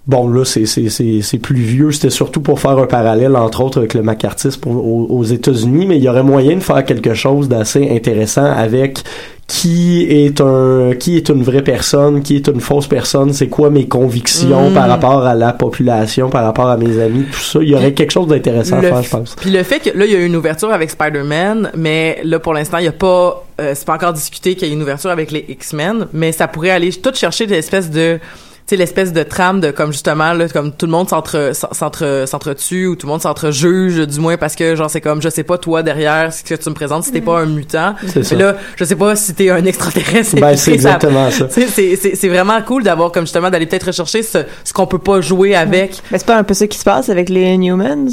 Bon, 0.05 0.27
là, 0.27 0.43
c'est, 0.43 1.37
plus 1.41 1.55
vieux. 1.55 1.91
C'était 1.91 2.09
surtout 2.09 2.41
pour 2.41 2.59
faire 2.59 2.77
un 2.77 2.87
parallèle, 2.87 3.35
entre 3.37 3.63
autres, 3.63 3.77
avec 3.77 3.93
le 3.93 4.01
macartisme 4.01 4.67
aux, 4.67 5.07
aux 5.09 5.23
États-Unis, 5.23 5.85
mais 5.85 5.97
il 5.97 6.03
y 6.03 6.09
aurait 6.09 6.23
moyen 6.23 6.55
de 6.55 6.61
faire 6.61 6.83
quelque 6.83 7.13
chose 7.13 7.47
d'assez 7.47 7.89
intéressant 7.89 8.45
avec 8.45 9.03
qui 9.47 10.05
est 10.09 10.41
un, 10.41 10.93
qui 10.97 11.17
est 11.17 11.29
une 11.29 11.43
vraie 11.43 11.61
personne, 11.61 12.21
qui 12.21 12.35
est 12.35 12.47
une 12.47 12.61
fausse 12.61 12.87
personne, 12.87 13.33
c'est 13.33 13.47
quoi 13.47 13.69
mes 13.69 13.87
convictions 13.87 14.69
Mm. 14.69 14.73
par 14.73 14.87
rapport 14.87 15.25
à 15.25 15.35
la 15.35 15.53
population, 15.53 16.29
par 16.29 16.43
rapport 16.43 16.69
à 16.69 16.77
mes 16.77 16.99
amis, 16.99 17.25
tout 17.31 17.39
ça. 17.39 17.59
Il 17.61 17.69
y 17.69 17.75
aurait 17.75 17.93
quelque 17.93 18.11
chose 18.11 18.27
d'intéressant 18.27 18.77
à 18.77 18.81
faire, 18.81 19.03
je 19.03 19.09
pense. 19.09 19.35
Puis 19.39 19.51
le 19.51 19.63
fait 19.63 19.79
que 19.79 19.97
là, 19.97 20.05
il 20.05 20.11
y 20.11 20.15
a 20.15 20.19
eu 20.19 20.25
une 20.25 20.35
ouverture 20.35 20.71
avec 20.71 20.89
Spider-Man, 20.89 21.71
mais 21.75 22.19
là, 22.23 22.39
pour 22.39 22.53
l'instant, 22.53 22.77
il 22.77 22.85
y 22.85 22.89
a 22.89 22.93
pas, 22.93 23.45
euh, 23.59 23.73
c'est 23.75 23.85
pas 23.85 23.95
encore 23.95 24.13
discuté 24.13 24.55
qu'il 24.55 24.67
y 24.67 24.71
ait 24.71 24.73
une 24.73 24.81
ouverture 24.81 25.11
avec 25.11 25.31
les 25.31 25.45
X-Men, 25.47 26.07
mais 26.13 26.31
ça 26.31 26.47
pourrait 26.47 26.71
aller 26.71 26.91
tout 26.91 27.13
chercher 27.13 27.45
des 27.45 27.55
espèces 27.55 27.89
de, 27.89 28.19
sais, 28.67 28.75
l'espèce 28.75 29.13
de 29.13 29.23
trame 29.23 29.59
de 29.59 29.71
comme 29.71 29.91
justement 29.91 30.33
là, 30.33 30.47
comme 30.49 30.71
tout 30.71 30.85
le 30.85 30.91
monde 30.91 31.09
s'entre, 31.09 31.51
s'entre, 31.53 32.23
s'entretue 32.27 32.87
ou 32.87 32.95
tout 32.95 33.07
le 33.07 33.11
monde 33.11 33.21
s'entre-juge, 33.21 34.07
du 34.07 34.19
moins 34.19 34.37
parce 34.37 34.55
que 34.55 34.75
genre 34.75 34.89
c'est 34.89 35.01
comme, 35.01 35.21
je 35.21 35.29
sais 35.29 35.43
pas 35.43 35.57
toi 35.57 35.83
derrière 35.83 36.31
ce 36.33 36.43
que 36.43 36.55
tu 36.55 36.69
me 36.69 36.73
présentes, 36.75 37.03
si 37.03 37.11
t'es 37.11 37.21
pas 37.21 37.39
un 37.39 37.45
mutant. 37.45 37.95
C'est 38.07 38.23
ça. 38.23 38.35
là, 38.35 38.55
je 38.77 38.83
sais 38.85 38.95
pas 38.95 39.15
si 39.15 39.33
t'es 39.33 39.49
un 39.49 39.65
extraterrestre. 39.65 40.35
Ben, 40.39 40.55
c'est 40.57 40.73
exactement 40.73 41.29
ça. 41.29 41.47
C'est, 41.49 41.67
c'est, 41.67 42.15
c'est 42.15 42.29
vraiment 42.29 42.61
cool 42.61 42.83
d'avoir 42.83 43.11
comme 43.11 43.25
justement 43.25 43.49
d'aller 43.49 43.65
peut-être 43.65 43.87
rechercher 43.87 44.23
ce, 44.23 44.39
ce 44.63 44.73
qu'on 44.73 44.87
peut 44.87 44.99
pas 44.99 45.21
jouer 45.21 45.55
avec. 45.55 46.01
Mais 46.11 46.17
c'est 46.19 46.27
pas 46.27 46.37
un 46.37 46.43
peu 46.43 46.53
ça 46.53 46.67
qui 46.67 46.77
se 46.77 46.83
passe 46.83 47.09
avec 47.09 47.29
les 47.29 47.41
Inhumans? 47.53 48.07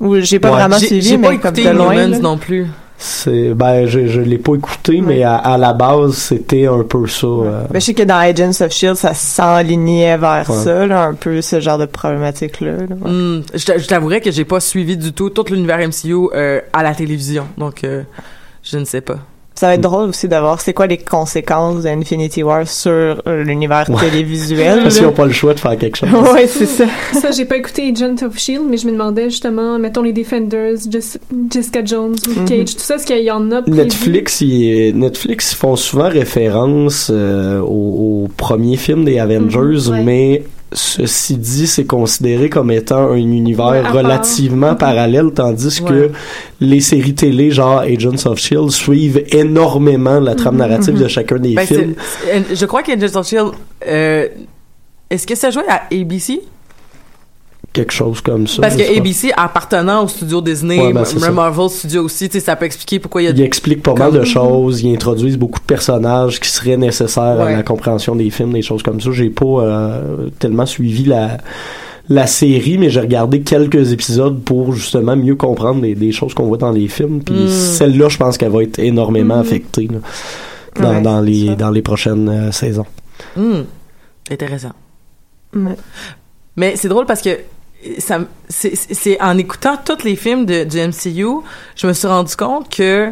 Ou 0.00 0.20
j'ai 0.20 0.38
pas 0.38 0.50
Ouais. 0.50 0.56
vraiment 0.58 0.78
suivi, 0.78 1.16
pas 1.16 1.30
mais 1.30 1.38
comme 1.38 1.54
de 1.54 1.68
loin. 1.70 1.94
Là. 1.94 2.18
non 2.18 2.36
plus. 2.36 2.66
C'est, 2.96 3.52
ben, 3.54 3.86
je, 3.86 4.06
je 4.06 4.20
l'ai 4.20 4.38
pas 4.38 4.54
écouté, 4.54 5.00
mais 5.00 5.24
à, 5.24 5.34
à 5.36 5.58
la 5.58 5.72
base, 5.72 6.14
c'était 6.14 6.66
un 6.68 6.84
peu 6.84 7.06
ça. 7.06 7.26
euh, 7.26 7.64
Ben, 7.70 7.80
je 7.80 7.86
sais 7.86 7.94
que 7.94 8.02
dans 8.04 8.16
Agents 8.16 8.48
of 8.50 8.70
S.H.I.E.L.D., 8.70 8.96
ça 8.98 9.12
s'enlignait 9.14 10.16
vers 10.16 10.48
Ouais. 10.48 10.56
ça, 10.56 10.86
là, 10.86 11.02
un 11.02 11.14
peu 11.14 11.42
ce 11.42 11.60
genre 11.60 11.76
de 11.78 11.86
problématique-là. 11.86 12.70
là, 12.72 12.78
ouais. 12.88 13.10
Hmm, 13.10 13.42
je 13.54 13.86
t'avouerais 13.86 14.20
que 14.20 14.30
j'ai 14.30 14.44
pas 14.44 14.60
suivi 14.60 14.96
du 14.96 15.12
tout 15.12 15.28
tout 15.30 15.44
l'univers 15.50 15.78
MCU 15.78 16.28
euh, 16.34 16.60
à 16.72 16.82
la 16.82 16.94
télévision, 16.94 17.46
donc 17.58 17.82
euh, 17.84 18.02
je 18.62 18.78
ne 18.78 18.84
sais 18.84 19.00
pas. 19.00 19.18
Ça 19.56 19.68
va 19.68 19.74
être 19.74 19.80
drôle 19.82 20.08
aussi 20.08 20.26
de 20.26 20.34
voir 20.36 20.60
c'est 20.60 20.72
quoi 20.72 20.88
les 20.88 20.98
conséquences 20.98 21.82
d'Infinity 21.82 22.42
War 22.42 22.66
sur 22.66 22.90
euh, 22.92 23.44
l'univers 23.44 23.88
Ouais. 23.88 24.10
télévisuel. 24.10 24.80
parce 24.82 24.94
qu'ils 24.96 25.04
là. 25.04 25.10
ont 25.10 25.12
pas 25.12 25.26
le 25.26 25.32
choix 25.32 25.54
de 25.54 25.60
faire 25.60 25.78
quelque 25.78 25.96
chose. 25.96 26.08
ouais, 26.34 26.48
c'est 26.48 26.66
ça. 26.66 26.86
Ça, 27.12 27.30
j'ai 27.30 27.44
pas 27.44 27.56
écouté 27.56 27.92
Agent 27.94 28.26
of 28.26 28.36
Shield, 28.36 28.64
mais 28.68 28.76
je 28.76 28.86
me 28.88 28.92
demandais 28.92 29.30
justement, 29.30 29.78
mettons 29.78 30.02
les 30.02 30.12
Defenders, 30.12 30.74
Jess- 30.90 31.18
Jessica 31.52 31.84
Jones, 31.84 32.16
Luke 32.26 32.36
Mhm. 32.38 32.44
Cage, 32.48 32.74
tout 32.74 32.82
ça, 32.82 32.96
est-ce 32.96 33.06
qu'il 33.06 33.22
y 33.22 33.30
en 33.30 33.50
a 33.52 33.62
prévu? 33.62 33.76
Netflix, 33.76 34.40
ils, 34.40 34.92
Netflix 34.98 35.52
ils 35.52 35.56
font 35.56 35.76
souvent 35.76 36.08
référence 36.08 37.10
euh, 37.14 37.60
au, 37.60 38.24
au 38.24 38.28
premier 38.36 38.76
film 38.76 39.04
des 39.04 39.18
Avengers, 39.20 39.88
Mhm, 39.88 39.92
ouais. 39.92 40.02
mais 40.02 40.42
ceci 40.74 41.36
dit, 41.36 41.66
c'est 41.66 41.84
considéré 41.84 42.50
comme 42.50 42.70
étant 42.70 43.10
un 43.12 43.16
univers 43.16 43.92
relativement 43.92 44.74
parallèle, 44.86 45.30
tandis 45.34 45.80
Ouais. 45.82 45.88
que 45.88 46.10
les 46.60 46.80
séries 46.80 47.14
télé, 47.14 47.50
genre 47.50 47.78
Agents 47.80 48.26
of 48.26 48.38
S.H.I.E.L.D., 48.38 48.70
suivent 48.70 49.24
énormément 49.30 50.20
la 50.20 50.34
trame 50.34 50.56
narrative 50.56 51.00
de 51.00 51.08
chacun 51.08 51.36
des 51.38 51.54
Ben, 51.54 51.66
films. 51.66 51.94
c'est- 52.24 52.54
je 52.56 52.66
crois 52.66 52.82
qu'Agents 52.82 53.18
of 53.20 53.26
Shield, 53.26 53.52
euh, 53.86 54.28
est-ce 55.10 55.26
que 55.26 55.34
ça 55.34 55.50
jouait 55.50 55.68
à 55.68 55.82
ABC? 55.92 56.40
Quelque 57.74 57.92
chose 57.92 58.20
comme 58.22 58.46
ça. 58.46 58.62
Parce 58.62 58.76
que. 58.76 58.96
ABC 58.98 59.32
appartenant 59.36 60.04
au 60.04 60.08
studio 60.08 60.40
Disney, 60.40 60.80
Ouais, 60.80 60.92
ben. 60.94 61.30
Marvel 61.32 61.68
Studio 61.68 62.04
aussi, 62.04 62.28
tu 62.28 62.38
sais, 62.38 62.44
ça 62.46 62.54
peut 62.56 62.64
expliquer 62.66 63.00
pourquoi 63.00 63.20
il 63.20 63.24
y 63.24 63.28
a 63.28 63.30
Ils 63.32 63.42
expliquent 63.42 63.82
pas 63.82 63.94
mal 63.94 64.12
de 64.12 64.24
choses, 64.24 64.80
ils 64.82 64.94
introduisent 64.94 65.36
beaucoup 65.36 65.58
de 65.60 65.64
personnages 65.66 66.38
qui 66.40 66.48
seraient 66.48 66.76
nécessaires 66.76 67.40
à 67.40 67.50
la 67.50 67.62
compréhension 67.64 68.14
des 68.16 68.30
films, 68.30 68.52
des 68.52 68.62
choses 68.62 68.82
comme 68.82 69.00
ça. 69.00 69.10
J'ai 69.12 69.28
pas 69.28 69.44
euh, 69.44 70.28
tellement 70.38 70.64
suivi 70.66 71.04
la 71.04 71.38
la 72.10 72.26
série, 72.26 72.76
mais 72.78 72.90
j'ai 72.90 73.00
regardé 73.00 73.40
quelques 73.40 73.90
épisodes 73.92 74.40
pour 74.44 74.74
justement 74.74 75.16
mieux 75.16 75.36
comprendre 75.36 75.80
des, 75.80 75.94
des 75.94 76.12
choses 76.12 76.34
qu'on 76.34 76.44
voit 76.44 76.58
dans 76.58 76.70
les 76.70 76.86
films. 76.86 77.22
Puis 77.24 77.34
Mm. 77.34 77.48
celle-là, 77.48 78.08
je 78.10 78.18
pense 78.18 78.36
qu'elle 78.38 78.52
va 78.52 78.62
être 78.62 78.78
énormément 78.78 79.40
affectée 79.40 79.88
là, 79.90 79.98
dans, 80.80 80.94
Ouais, 80.96 81.00
dans 81.00 81.24
c'est 81.24 81.30
les 81.30 81.46
ça. 81.48 81.54
dans 81.54 81.70
les 81.70 81.80
prochaines 81.82 82.28
euh, 82.28 82.52
saisons. 82.52 82.84
Hmm, 83.36 83.62
intéressant. 84.30 84.72
Mais 86.56 86.76
c'est 86.76 86.88
drôle 86.88 87.06
parce 87.06 87.22
que 87.22 87.30
ça, 87.98 88.18
c'est- 88.48 89.20
en 89.20 89.36
écoutant 89.38 89.76
tous 89.84 90.04
les 90.04 90.16
films 90.16 90.46
de, 90.46 90.64
du 90.64 90.78
MCU, 90.78 91.42
je 91.76 91.86
me 91.86 91.92
suis 91.92 92.08
rendu 92.08 92.34
compte 92.36 92.74
que 92.74 93.10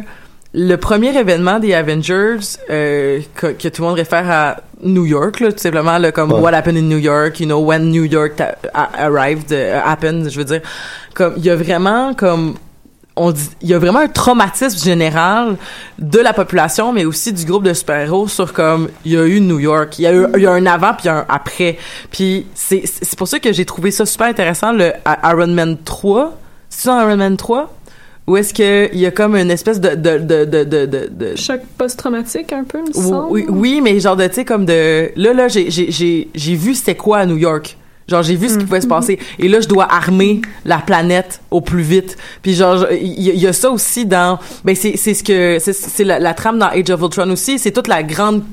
le 0.55 0.75
premier 0.75 1.17
événement 1.17 1.59
des 1.59 1.73
Avengers, 1.73 2.37
euh, 2.69 3.21
que, 3.35 3.47
que 3.47 3.67
tout 3.69 3.81
le 3.81 3.87
monde 3.87 3.97
réfère 3.97 4.29
à 4.29 4.57
New 4.83 5.05
York, 5.05 5.39
là, 5.39 5.51
tout 5.51 5.57
simplement, 5.57 5.97
là, 5.97 6.11
comme 6.11 6.31
Ouais. 6.31 6.39
What 6.39 6.53
happened 6.53 6.77
in 6.77 6.83
New 6.83 6.97
York, 6.99 7.39
you 7.39 7.45
know, 7.47 7.59
when 7.59 7.89
New 7.89 8.03
York 8.03 8.33
arrived, 8.73 9.51
uh, 9.51 9.79
happened, 9.83 10.29
je 10.29 10.37
veux 10.37 10.45
dire, 10.45 10.61
comme 11.15 11.33
il 11.37 11.45
y 11.45 11.49
a 11.49 11.55
vraiment 11.55 12.13
comme 12.13 12.55
on 13.15 13.31
dit, 13.31 13.49
il 13.61 13.69
y 13.69 13.73
a 13.73 13.79
vraiment 13.79 13.99
un 13.99 14.07
traumatisme 14.07 14.83
général 14.83 15.57
de 15.99 16.19
la 16.19 16.33
population, 16.33 16.93
mais 16.93 17.05
aussi 17.05 17.31
du 17.31 17.45
groupe 17.45 17.63
de 17.63 17.73
super-héros 17.73 18.27
sur 18.27 18.53
comme 18.53 18.89
il 19.05 19.11
y 19.11 19.17
a 19.17 19.25
eu 19.25 19.39
New 19.39 19.59
York, 19.59 19.99
il 19.99 20.03
y 20.03 20.07
a 20.07 20.13
eu 20.13 20.25
il 20.35 20.41
y 20.41 20.47
a 20.47 20.51
un 20.51 20.65
avant 20.65 20.93
puis 20.93 21.03
il 21.03 21.07
y 21.07 21.09
a 21.09 21.17
un 21.17 21.25
après. 21.29 21.77
Puis 22.11 22.47
c'est 22.55 22.83
c'est 22.85 23.17
pour 23.17 23.27
ça 23.27 23.39
que 23.39 23.53
j'ai 23.53 23.65
trouvé 23.65 23.91
ça 23.91 24.05
super 24.05 24.27
intéressant 24.27 24.71
le 24.71 24.93
Iron 25.23 25.47
Man 25.47 25.77
3. 25.83 26.37
C'est 26.69 26.83
ça 26.83 27.03
Iron 27.03 27.17
Man 27.17 27.37
3 27.37 27.71
ou 28.25 28.37
est-ce 28.37 28.53
que 28.53 28.89
il 28.93 28.99
y 28.99 29.05
a 29.05 29.11
comme 29.11 29.35
une 29.35 29.51
espèce 29.51 29.81
de 29.81 29.95
de 29.95 30.17
de 30.17 30.45
de 30.45 30.63
de, 30.63 31.09
de, 31.11 31.35
Choc 31.35 31.59
post-traumatique, 31.77 32.53
un 32.53 32.63
peu, 32.63 32.79
me 32.79 32.87
oui, 32.87 32.93
semble. 32.93 33.31
oui, 33.31 33.45
oui, 33.49 33.81
mais 33.81 33.99
genre 33.99 34.15
de 34.15 34.27
tu 34.27 34.35
sais 34.35 34.45
comme 34.45 34.65
de 34.65 35.11
là 35.15 35.33
là 35.33 35.47
j'ai 35.49 35.69
j'ai 35.69 35.91
j'ai 35.91 36.29
j'ai 36.33 36.55
vu 36.55 36.73
c'était 36.73 36.95
quoi 36.95 37.19
à 37.19 37.25
New 37.25 37.37
York. 37.37 37.77
Genre 38.07 38.21
j'ai 38.23 38.35
vu 38.35 38.49
ce 38.49 38.57
qui 38.57 38.65
pouvait 38.65 38.81
se 38.81 38.87
passer 38.87 39.17
et 39.39 39.47
là 39.47 39.59
je 39.61 39.67
dois 39.67 39.87
armer 39.91 40.41
la 40.65 40.77
planète 40.79 41.41
au 41.51 41.61
plus 41.61 41.81
vite. 41.83 42.17
Puis 42.41 42.53
genre 42.53 42.85
il 42.91 43.21
y, 43.21 43.47
a 43.47 43.53
ça 43.53 43.69
aussi 43.71 44.05
dans 44.05 44.39
ben 44.65 44.75
c'est 44.75 44.97
c'est 44.97 45.13
ce 45.13 45.23
que 45.23 45.57
c'est 45.59 46.03
la, 46.03 46.19
la 46.19 46.33
trame 46.33 46.59
dans 46.59 46.67
Age 46.67 46.89
of 46.89 47.01
Ultron 47.01 47.29
aussi, 47.31 47.59
c'est 47.59 47.71
toute 47.71 47.87
la 47.87 48.03
grande 48.03 48.43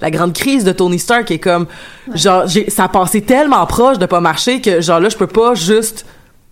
la 0.00 0.10
grande 0.10 0.32
crise 0.34 0.62
de 0.64 0.72
Tony 0.72 0.98
Stark 0.98 1.30
est 1.30 1.38
comme 1.38 1.66
genre 2.14 2.44
ça 2.68 2.84
a 2.84 2.88
passé 2.88 3.22
tellement 3.22 3.64
proche 3.66 3.98
de 3.98 4.06
pas 4.06 4.20
marcher 4.20 4.60
que 4.60 4.80
genre 4.80 5.00
là 5.00 5.08
je 5.08 5.16
peux 5.16 5.26
pas 5.26 5.54
juste 5.54 6.04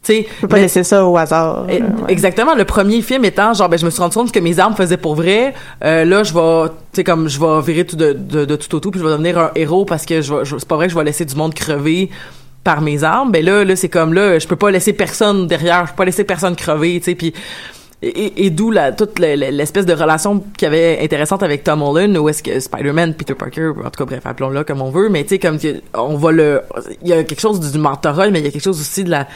tu 0.03 0.25
peux 0.41 0.47
pas 0.47 0.57
mais- 0.57 0.63
laisser 0.63 0.85
ça 0.85 1.05
au 1.05 1.17
hasard. 1.17 1.67
là, 1.67 1.73
ouais. 1.73 1.83
Exactement. 2.07 2.55
Le 2.55 2.65
premier 2.65 3.03
film 3.03 3.25
étant 3.25 3.53
genre 3.55 3.69
ben 3.69 3.77
je 3.77 3.85
me 3.85 3.91
suis 3.91 4.01
rendu 4.01 4.15
compte 4.15 4.31
que 4.31 4.39
mes 4.39 4.59
armes 4.61 4.77
faisaient 4.77 4.97
pour 4.97 5.17
vrai. 5.17 5.53
Euh, 5.85 6.05
là 6.05 6.23
je 6.23 6.33
vais 6.33 6.69
tu 6.69 6.75
sais 6.93 7.05
comme 7.05 7.29
je 7.29 7.41
vais 7.41 7.61
virer 7.61 7.85
tout 7.85 7.97
de, 7.97 8.13
de, 8.13 8.45
de 8.45 8.57
tout 8.57 8.73
au 8.77 8.81
tout 8.81 8.91
puis 8.93 9.01
je 9.01 9.05
vais 9.05 9.11
devenir 9.11 9.37
un 9.39 9.51
héros 9.57 9.85
parce 9.85 10.07
que 10.07 10.23
je 10.23 10.45
je- 10.45 10.59
c'est 10.59 10.69
pas 10.69 10.77
vrai 10.77 10.87
que 10.87 10.93
je 10.93 10.99
vais 10.99 11.05
laisser 11.05 11.25
du 11.25 11.35
monde 11.35 11.55
crever 11.55 12.09
par 12.71 12.81
mes 12.81 12.99
armes. 13.05 13.31
Ben 13.31 13.45
là 13.45 13.65
là 13.65 13.77
c'est 13.77 13.89
comme 13.89 14.13
là 14.13 14.39
je 14.41 14.47
peux 14.49 14.57
pas 14.65 14.71
laisser 14.73 14.93
personne 14.93 15.47
derrière, 15.47 15.87
je 15.87 15.93
peux 15.93 15.97
pas 15.99 16.05
laisser 16.05 16.25
personne 16.25 16.55
crever, 16.57 16.99
tu 16.99 17.05
sais 17.07 17.15
puis 17.15 17.33
et, 18.03 18.45
et 18.45 18.51
d'où 18.51 18.71
la 18.71 18.93
toute 18.93 19.19
le- 19.19 19.37
le- 19.37 19.51
l'espèce 19.59 19.87
de 19.87 19.95
relation 19.95 20.41
qu'il 20.59 20.67
y 20.67 20.71
avait 20.73 20.99
intéressante 21.03 21.43
avec 21.43 21.65
Tom 21.65 21.81
Holland 21.83 22.15
où 22.19 22.29
est-ce 22.29 22.43
que 22.43 22.59
Spider-Man 22.61 23.15
Peter 23.15 23.35
Parker 23.35 23.71
en 23.85 23.89
tout 23.91 24.01
cas 24.01 24.05
bref 24.05 24.27
appelons-le 24.27 24.65
comme 24.65 24.83
on 24.83 24.91
veut 24.91 25.09
mais 25.09 25.23
tu 25.23 25.31
sais 25.31 25.39
comme 25.39 25.59
on 25.95 26.17
va 26.17 26.31
le 26.33 26.61
il 27.03 27.09
y 27.09 27.13
a 27.15 27.25
quelque 27.25 27.41
chose 27.41 27.59
du 27.73 27.79
mentorat 27.79 28.29
mais 28.31 28.41
il 28.41 28.45
y 28.45 28.49
a 28.49 28.51
quelque 28.51 28.65
chose 28.71 28.81
aussi 28.81 29.03
de 29.05 29.11
la 29.11 29.25
tu 29.25 29.31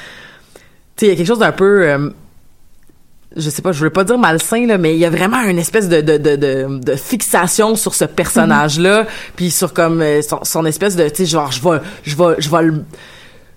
sais 0.98 1.06
il 1.06 1.08
y 1.08 1.12
a 1.12 1.16
quelque 1.16 1.26
chose 1.26 1.38
d'un 1.38 1.52
peu 1.52 1.88
euh, 1.88 2.10
je 3.36 3.48
sais 3.48 3.62
pas, 3.62 3.70
je 3.70 3.82
veux 3.84 3.90
pas 3.90 4.02
dire 4.02 4.18
malsain 4.18 4.66
là, 4.66 4.76
mais 4.76 4.92
il 4.94 4.98
y 4.98 5.04
a 5.04 5.10
vraiment 5.10 5.40
une 5.42 5.58
espèce 5.58 5.88
de 5.88 6.00
de 6.00 6.16
de 6.18 6.34
de, 6.36 6.78
de 6.84 6.94
fixation 6.96 7.76
sur 7.76 7.94
ce 7.94 8.04
personnage 8.04 8.78
là, 8.80 9.06
puis 9.36 9.50
sur 9.52 9.72
comme 9.72 10.02
euh, 10.02 10.20
son, 10.20 10.40
son 10.42 10.66
espèce 10.66 10.96
de 10.96 11.08
tu 11.08 11.14
sais 11.24 11.26
genre 11.26 11.50
je 11.52 11.62
vais 11.62 11.78
je 12.02 12.16
vais 12.16 12.34
je 12.38 12.50
vais 12.50 12.62
le 12.64 12.74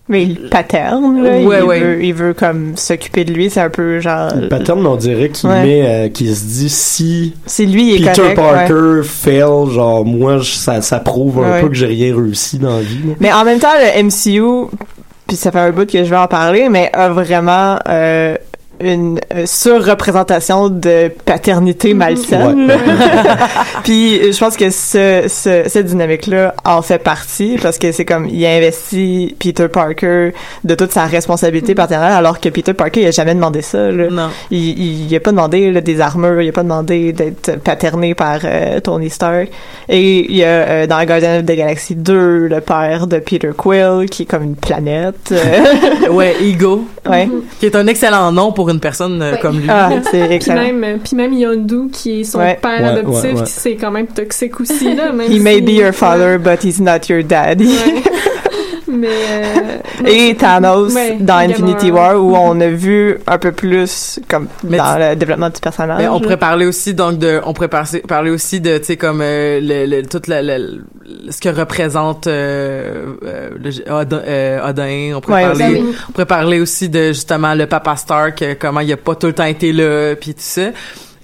Mais 0.09 0.23
il 0.23 0.49
paterne, 0.49 1.23
là. 1.23 1.29
Ouais, 1.31 1.41
il, 1.59 1.63
ouais. 1.63 1.79
Veut, 1.79 2.03
il 2.03 2.13
veut 2.13 2.33
comme 2.33 2.75
s'occuper 2.75 3.23
de 3.23 3.31
lui. 3.33 3.49
C'est 3.49 3.61
un 3.61 3.69
peu 3.69 3.99
genre. 4.01 4.31
Le 4.35 4.49
pattern, 4.49 4.85
on 4.85 4.97
dirait 4.97 5.29
qu'il 5.29 5.49
Ouais. 5.49 5.63
met, 5.63 5.81
euh, 5.87 6.09
qu'il 6.09 6.35
se 6.35 6.43
dit 6.43 6.69
si 6.69 7.33
Si 7.45 7.65
lui 7.65 7.95
il 7.95 8.03
est 8.03 8.09
Peter 8.09 8.33
correct, 8.35 8.67
Parker 8.67 9.01
fail, 9.05 9.71
genre 9.71 10.03
moi, 10.03 10.39
je- 10.39 10.51
ça, 10.55 10.81
ça 10.81 10.99
prouve 10.99 11.39
un 11.43 11.51
Ouais. 11.53 11.61
peu 11.61 11.69
que 11.69 11.75
j'ai 11.75 11.85
rien 11.85 12.13
réussi 12.15 12.59
dans 12.59 12.75
la 12.75 12.81
vie. 12.81 12.99
là. 13.07 13.13
Mais 13.21 13.31
en 13.31 13.45
même 13.45 13.59
temps, 13.59 13.69
le 13.79 14.03
MCU, 14.03 14.67
puis 15.25 15.37
ça 15.37 15.51
fait 15.53 15.59
un 15.59 15.71
bout 15.71 15.89
que 15.89 16.03
je 16.03 16.09
vais 16.09 16.17
en 16.17 16.27
parler, 16.27 16.67
mais 16.69 16.89
a 16.91 17.07
vraiment 17.07 17.79
euh, 17.87 18.35
une 18.85 19.19
euh, 19.35 19.45
surreprésentation 19.45 20.69
de 20.69 21.11
paternité 21.25 21.93
malsaine. 21.93 22.67
Ouais. 22.67 22.77
là. 22.77 22.77
puis 23.83 24.31
je 24.31 24.37
pense 24.39 24.55
que 24.57 24.69
ce, 24.69 25.25
ce- 25.27 25.63
cette 25.67 25.85
dynamique-là 25.87 26.55
en 26.65 26.81
fait 26.81 26.99
partie 26.99 27.57
parce 27.61 27.77
que 27.77 27.91
c'est 27.91 28.05
comme 28.05 28.27
il 28.27 28.45
a 28.45 28.51
investi 28.51 29.35
Peter 29.39 29.67
Parker 29.67 30.33
de 30.63 30.75
toute 30.75 30.91
sa 30.91 31.05
responsabilité 31.05 31.75
paternelle 31.75 32.13
alors 32.13 32.39
que 32.39 32.49
Peter 32.49 32.73
Parker 32.73 33.01
il 33.01 33.07
a 33.07 33.11
jamais 33.11 33.35
demandé 33.35 33.61
ça. 33.61 33.91
Là. 33.91 34.07
non 34.09 34.29
Il, 34.51 34.59
il, 34.79 35.07
il 35.11 35.15
a 35.15 35.19
pas 35.19 35.31
demandé 35.31 35.71
là, 35.71 35.81
des 35.81 36.01
armures, 36.01 36.41
il 36.41 36.49
a 36.49 36.51
pas 36.51 36.63
demandé 36.63 37.13
d'être 37.13 37.59
paterné 37.63 38.13
par 38.15 38.39
euh, 38.43 38.79
Tony 38.79 39.09
Stark. 39.09 39.49
Et 39.89 40.29
il 40.29 40.35
y 40.35 40.43
a 40.43 40.47
euh, 40.47 40.87
dans 40.87 41.03
Guardian 41.03 41.39
of 41.39 41.45
the 41.45 41.51
Galaxy 41.55 41.95
2 41.95 42.47
le 42.47 42.61
père 42.61 43.07
de 43.07 43.19
Peter 43.19 43.49
Quill 43.55 44.07
qui 44.09 44.23
est 44.23 44.25
comme 44.25 44.43
une 44.43 44.55
planète. 44.55 45.33
ouais 46.11 46.35
Ego 46.41 46.85
ouais. 47.09 47.27
qui 47.59 47.65
est 47.65 47.75
un 47.75 47.87
excellent 47.87 48.31
nom 48.31 48.51
pour 48.51 48.69
une 48.69 48.72
personne 48.79 49.21
euh, 49.21 49.33
Ouais. 49.33 49.39
comme 49.39 49.59
lui 49.59 49.67
Ah, 49.69 49.89
c'est 50.11 50.25
Puis 50.25 50.35
excellent. 50.35 50.61
même, 50.61 50.83
euh, 50.83 50.97
puis 51.03 51.15
même 51.15 51.33
Yondu, 51.33 51.89
qui 51.91 52.21
est 52.21 52.23
son 52.23 52.39
Ouais. 52.39 52.57
père 52.61 52.81
Ouais, 52.81 52.87
adoptif, 52.99 53.23
ouais, 53.23 53.33
ouais. 53.33 53.43
qui 53.43 53.51
c'est 53.51 53.75
quand 53.75 53.91
même 53.91 54.07
toxique 54.07 54.59
aussi, 54.59 54.93
là. 54.95 55.11
Même 55.13 55.31
He 55.31 55.39
may 55.39 55.61
be 55.61 55.69
your 55.71 55.93
father, 55.93 56.37
but 56.39 56.63
he's 56.63 56.79
not 56.79 57.09
your 57.09 57.23
daddy. 57.23 57.69
Mais. 58.93 59.07
euh, 59.07 60.05
Et 60.05 60.35
Thanos 60.35 60.93
Ouais, 60.93 61.17
dans 61.19 61.39
Gamora. 61.39 61.43
Infinity 61.43 61.91
War 61.91 62.15
où 62.23 62.35
on 62.35 62.59
a 62.61 62.67
vu 62.67 63.17
un 63.27 63.37
peu 63.37 63.51
plus 63.51 64.19
comme 64.29 64.47
Mais 64.63 64.77
dans 64.77 64.93
tu- 64.95 64.99
le 64.99 65.15
développement 65.15 65.49
du 65.49 65.59
personnage. 65.59 65.97
Mais 65.99 66.07
on 66.07 66.19
pourrait 66.19 66.37
parler 66.37 66.65
aussi 66.65 66.93
donc 66.93 67.17
de 67.17 67.41
on 67.45 67.53
pourrait 67.53 67.67
par- 67.67 67.87
parler 68.07 68.31
aussi 68.31 68.59
de 68.61 68.77
tu 68.77 68.85
sais 68.85 68.97
comme 68.97 69.21
euh, 69.21 69.59
le, 69.61 69.85
le 69.85 70.03
tout 70.07 70.21
la- 70.27 70.41
la- 70.41 70.57
le- 70.59 70.83
ce 71.29 71.39
que 71.39 71.49
représente 71.49 72.27
euh, 72.27 73.13
euh, 73.25 73.49
le- 73.61 73.91
Odin, 73.91 74.21
euh, 74.27 74.69
Odin. 74.69 75.13
on 75.15 75.21
pourrait 75.21 75.43
Ouais, 75.45 75.49
parler 75.57 75.81
oui. 75.81 75.95
on 76.09 76.11
pourrait 76.11 76.25
parler 76.25 76.59
aussi 76.59 76.89
de 76.89 77.07
justement 77.07 77.53
le 77.53 77.65
papa 77.65 77.95
Stark 77.95 78.43
comment 78.59 78.79
il 78.81 78.91
a 78.91 78.97
pas 78.97 79.15
tout 79.15 79.27
le 79.27 79.33
temps 79.33 79.45
été 79.45 79.71
là 79.73 80.15
puis 80.15 80.31
tout 80.33 80.39
ça 80.41 80.69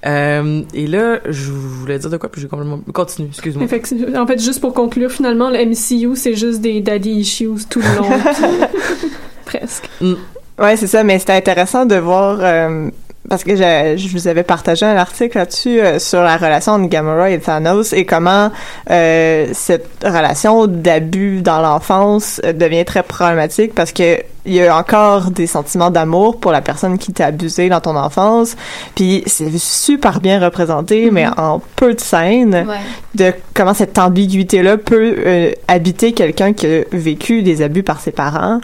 Euh, 0.06 0.62
et 0.74 0.88
là 0.88 1.20
je 1.28 1.52
voulais 1.52 2.00
dire 2.00 2.10
de 2.10 2.16
quoi 2.16 2.32
puis 2.32 2.40
j'ai 2.42 2.48
complètement 2.48 2.80
continue 2.94 3.28
excuse-moi. 3.28 3.66
En 4.16 4.28
fait, 4.28 4.42
juste 4.42 4.62
pour 4.62 4.74
conclure, 4.74 5.12
finalement, 5.12 5.50
le 5.50 5.58
MCU, 5.66 6.16
c'est 6.16 6.36
juste 6.36 6.62
des 6.62 6.80
daddy 6.82 7.12
issues 7.12 7.66
tout 7.70 7.82
le 7.82 7.98
long. 7.98 8.10
Presque. 9.46 9.90
Ouais, 10.60 10.76
c'est 10.76 10.88
ça, 10.88 11.04
mais 11.04 11.20
c'était 11.20 11.34
intéressant 11.34 11.86
de 11.86 11.96
voir 11.96 12.40
euh, 12.42 12.90
parce 13.28 13.44
que 13.44 13.56
je, 13.56 13.96
je 13.98 14.08
vous 14.12 14.28
avais 14.28 14.44
partagé 14.44 14.86
un 14.86 14.96
article 14.96 15.38
là-dessus 15.38 15.80
euh, 15.82 16.00
sur 16.00 16.22
la 16.22 16.38
relation 16.38 16.74
entre 16.74 16.88
Gamora 16.88 17.30
et 17.30 17.40
Thanos 17.40 17.94
et 17.94 18.06
comment 18.06 18.50
euh, 18.90 19.48
cette 19.54 19.88
relation 20.04 20.66
d'abus 20.68 21.42
dans 21.42 21.62
l'enfance 21.62 22.42
euh, 22.46 22.54
devient 22.54 22.86
très 22.86 23.04
problématique 23.04 23.76
parce 23.76 23.92
que 23.92 24.20
il 24.46 24.54
y 24.54 24.66
a 24.66 24.76
encore 24.76 25.30
des 25.30 25.46
sentiments 25.46 25.92
d'amour 25.92 26.40
pour 26.40 26.52
la 26.52 26.62
personne 26.62 26.98
qui 26.98 27.12
t'a 27.14 27.28
abusé 27.28 27.70
dans 27.70 27.82
ton 27.82 27.96
enfance, 27.96 28.56
puis 28.96 29.22
c'est 29.28 29.56
super 29.60 30.22
bien 30.22 30.40
représenté, 30.44 31.12
mais 31.12 31.28
en 31.38 31.62
peu 31.76 31.94
de 31.94 32.00
scènes 32.00 32.66
Ouais. 32.68 32.78
de 33.16 33.34
comment 33.54 33.74
cette 33.76 34.00
ambiguïté-là 34.00 34.78
peut 34.78 35.16
euh, 35.20 35.52
habiter 35.68 36.14
quelqu'un 36.14 36.54
qui 36.54 36.66
a 36.66 36.82
vécu 36.94 37.44
des 37.44 37.62
abus 37.62 37.84
par 37.84 38.00
ses 38.00 38.12
parents. 38.12 38.60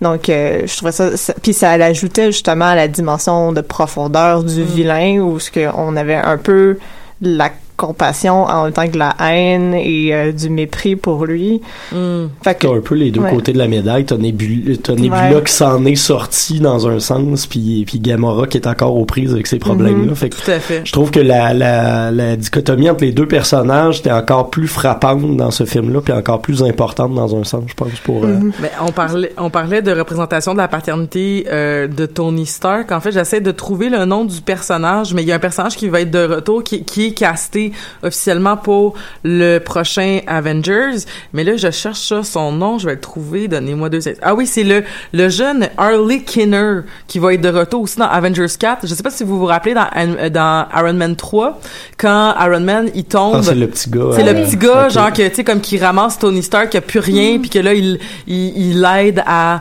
Donc, 0.00 0.28
euh, 0.28 0.62
je 0.66 0.76
trouvais 0.76 0.92
ça, 0.92 1.16
ça- 1.16 1.34
puis 1.42 1.52
ça 1.52 1.76
l'ajoutait 1.76 2.26
justement 2.32 2.64
à 2.66 2.74
la 2.74 2.88
dimension 2.88 3.52
de 3.52 3.60
profondeur 3.60 4.42
du 4.44 4.62
vilain, 4.64 5.18
où 5.20 5.38
ce 5.38 5.50
que 5.50 5.68
on 5.76 5.94
avait 5.96 6.14
un 6.16 6.38
peu 6.38 6.78
la 7.20 7.50
compassion 7.80 8.44
en 8.44 8.64
même 8.64 8.72
temps 8.72 8.86
que 8.86 8.92
de 8.92 8.98
la 8.98 9.14
haine 9.20 9.74
et 9.74 10.14
euh, 10.14 10.32
du 10.32 10.50
mépris 10.50 10.96
pour 10.96 11.24
lui. 11.24 11.60
Hmm. 11.92 12.26
Fait 12.44 12.54
que, 12.54 12.66
T'as 12.66 12.74
un 12.74 12.80
peu 12.80 12.94
les 12.94 13.10
deux 13.10 13.20
Ouais. 13.20 13.30
côtés 13.30 13.52
de 13.52 13.58
la 13.58 13.68
médaille. 13.68 14.04
T'as 14.04 14.16
Nebula, 14.18 14.76
t'as 14.82 14.94
Nebula 14.94 15.36
Ouais. 15.36 15.42
qui 15.44 15.52
s'en 15.52 15.84
est 15.84 15.94
sorti 15.94 16.60
dans 16.60 16.86
un 16.88 17.00
sens, 17.00 17.46
puis, 17.46 17.84
puis 17.86 18.00
Gamora 18.00 18.46
qui 18.46 18.58
est 18.58 18.66
encore 18.66 18.96
aux 18.96 19.04
prises 19.04 19.32
avec 19.32 19.46
ces 19.46 19.58
problèmes-là. 19.58 20.14
Fait 20.14 20.28
que 20.28 20.36
tout 20.36 20.50
à 20.50 20.60
fait 20.60 20.82
je 20.84 20.92
trouve 20.92 21.10
que 21.10 21.20
la, 21.20 21.54
la, 21.54 22.10
la 22.10 22.36
dichotomie 22.36 22.90
entre 22.90 23.04
les 23.04 23.12
deux 23.12 23.26
personnages 23.26 24.00
était 24.00 24.12
encore 24.12 24.50
plus 24.50 24.68
frappante 24.68 25.36
dans 25.36 25.50
ce 25.50 25.64
film-là, 25.64 26.00
puis 26.02 26.12
encore 26.12 26.40
plus 26.42 26.62
importante 26.62 27.14
dans 27.14 27.34
un 27.36 27.44
sens, 27.44 27.64
je 27.66 27.74
pense, 27.74 27.88
pour... 28.04 28.24
euh, 28.24 28.38
Mais 28.60 28.70
on 28.86 28.92
parlait, 28.92 29.32
on 29.38 29.50
parlait 29.50 29.82
de 29.82 29.92
représentation 29.92 30.52
de 30.52 30.58
la 30.58 30.68
paternité 30.68 31.46
euh, 31.50 31.86
de 31.88 32.06
Tony 32.06 32.46
Stark. 32.46 32.92
En 32.92 33.00
fait, 33.00 33.12
j'essaie 33.12 33.40
de 33.40 33.50
trouver 33.50 33.88
le 33.88 34.04
nom 34.04 34.24
du 34.24 34.40
personnage, 34.40 35.14
mais 35.14 35.22
il 35.22 35.28
y 35.28 35.32
a 35.32 35.36
un 35.36 35.38
personnage 35.40 35.76
qui 35.76 35.88
va 35.88 36.00
être 36.02 36.10
de 36.10 36.24
retour, 36.34 36.62
qui, 36.64 36.84
qui 36.84 37.06
est 37.06 37.12
casté 37.12 37.69
officiellement 38.02 38.56
pour 38.56 38.94
le 39.24 39.58
prochain 39.58 40.20
Avengers. 40.26 41.04
Mais 41.32 41.44
là, 41.44 41.56
je 41.56 41.70
cherche 41.70 42.00
ça, 42.00 42.22
son 42.22 42.52
nom, 42.52 42.78
je 42.78 42.86
vais 42.86 42.94
le 42.94 43.00
trouver. 43.00 43.48
Donnez-moi 43.48 43.88
deux. 43.88 44.00
secondes. 44.00 44.18
Ah 44.22 44.34
oui, 44.34 44.46
c'est 44.46 44.64
le 44.64 44.84
le 45.12 45.28
jeune 45.28 45.68
Harley 45.76 46.22
Kinner 46.22 46.80
qui 47.06 47.18
va 47.18 47.34
être 47.34 47.40
de 47.40 47.48
retour 47.48 47.82
aussi 47.82 47.98
dans 47.98 48.08
Avengers 48.08 48.46
4. 48.58 48.86
Je 48.86 48.94
sais 48.94 49.02
pas 49.02 49.10
si 49.10 49.24
vous 49.24 49.38
vous 49.38 49.46
rappelez 49.46 49.74
dans 49.74 49.86
euh, 49.96 50.28
dans 50.30 50.66
Iron 50.76 50.94
Man 50.94 51.16
3 51.16 51.60
quand 51.98 52.34
Iron 52.40 52.60
Man 52.60 52.90
il 52.94 53.04
tombe. 53.04 53.36
ah, 53.38 53.42
c'est 53.42 53.54
le 53.54 53.66
petit 53.68 53.90
gars. 53.90 54.10
C'est 54.14 54.26
euh, 54.26 54.32
le 54.32 54.44
petit 54.44 54.56
gars, 54.56 54.88
genre 54.88 55.12
que 55.12 55.26
tu 55.28 55.34
sais 55.34 55.44
comme 55.44 55.60
qui 55.60 55.78
ramasse 55.78 56.18
Tony 56.18 56.42
Stark, 56.42 56.70
qui 56.70 56.76
a 56.76 56.80
plus 56.80 57.00
rien, 57.00 57.38
puis 57.38 57.50
que 57.50 57.58
là 57.58 57.74
il 57.74 57.98
il 58.26 58.52
il 58.56 58.80
l'aide 58.80 59.22
à 59.26 59.60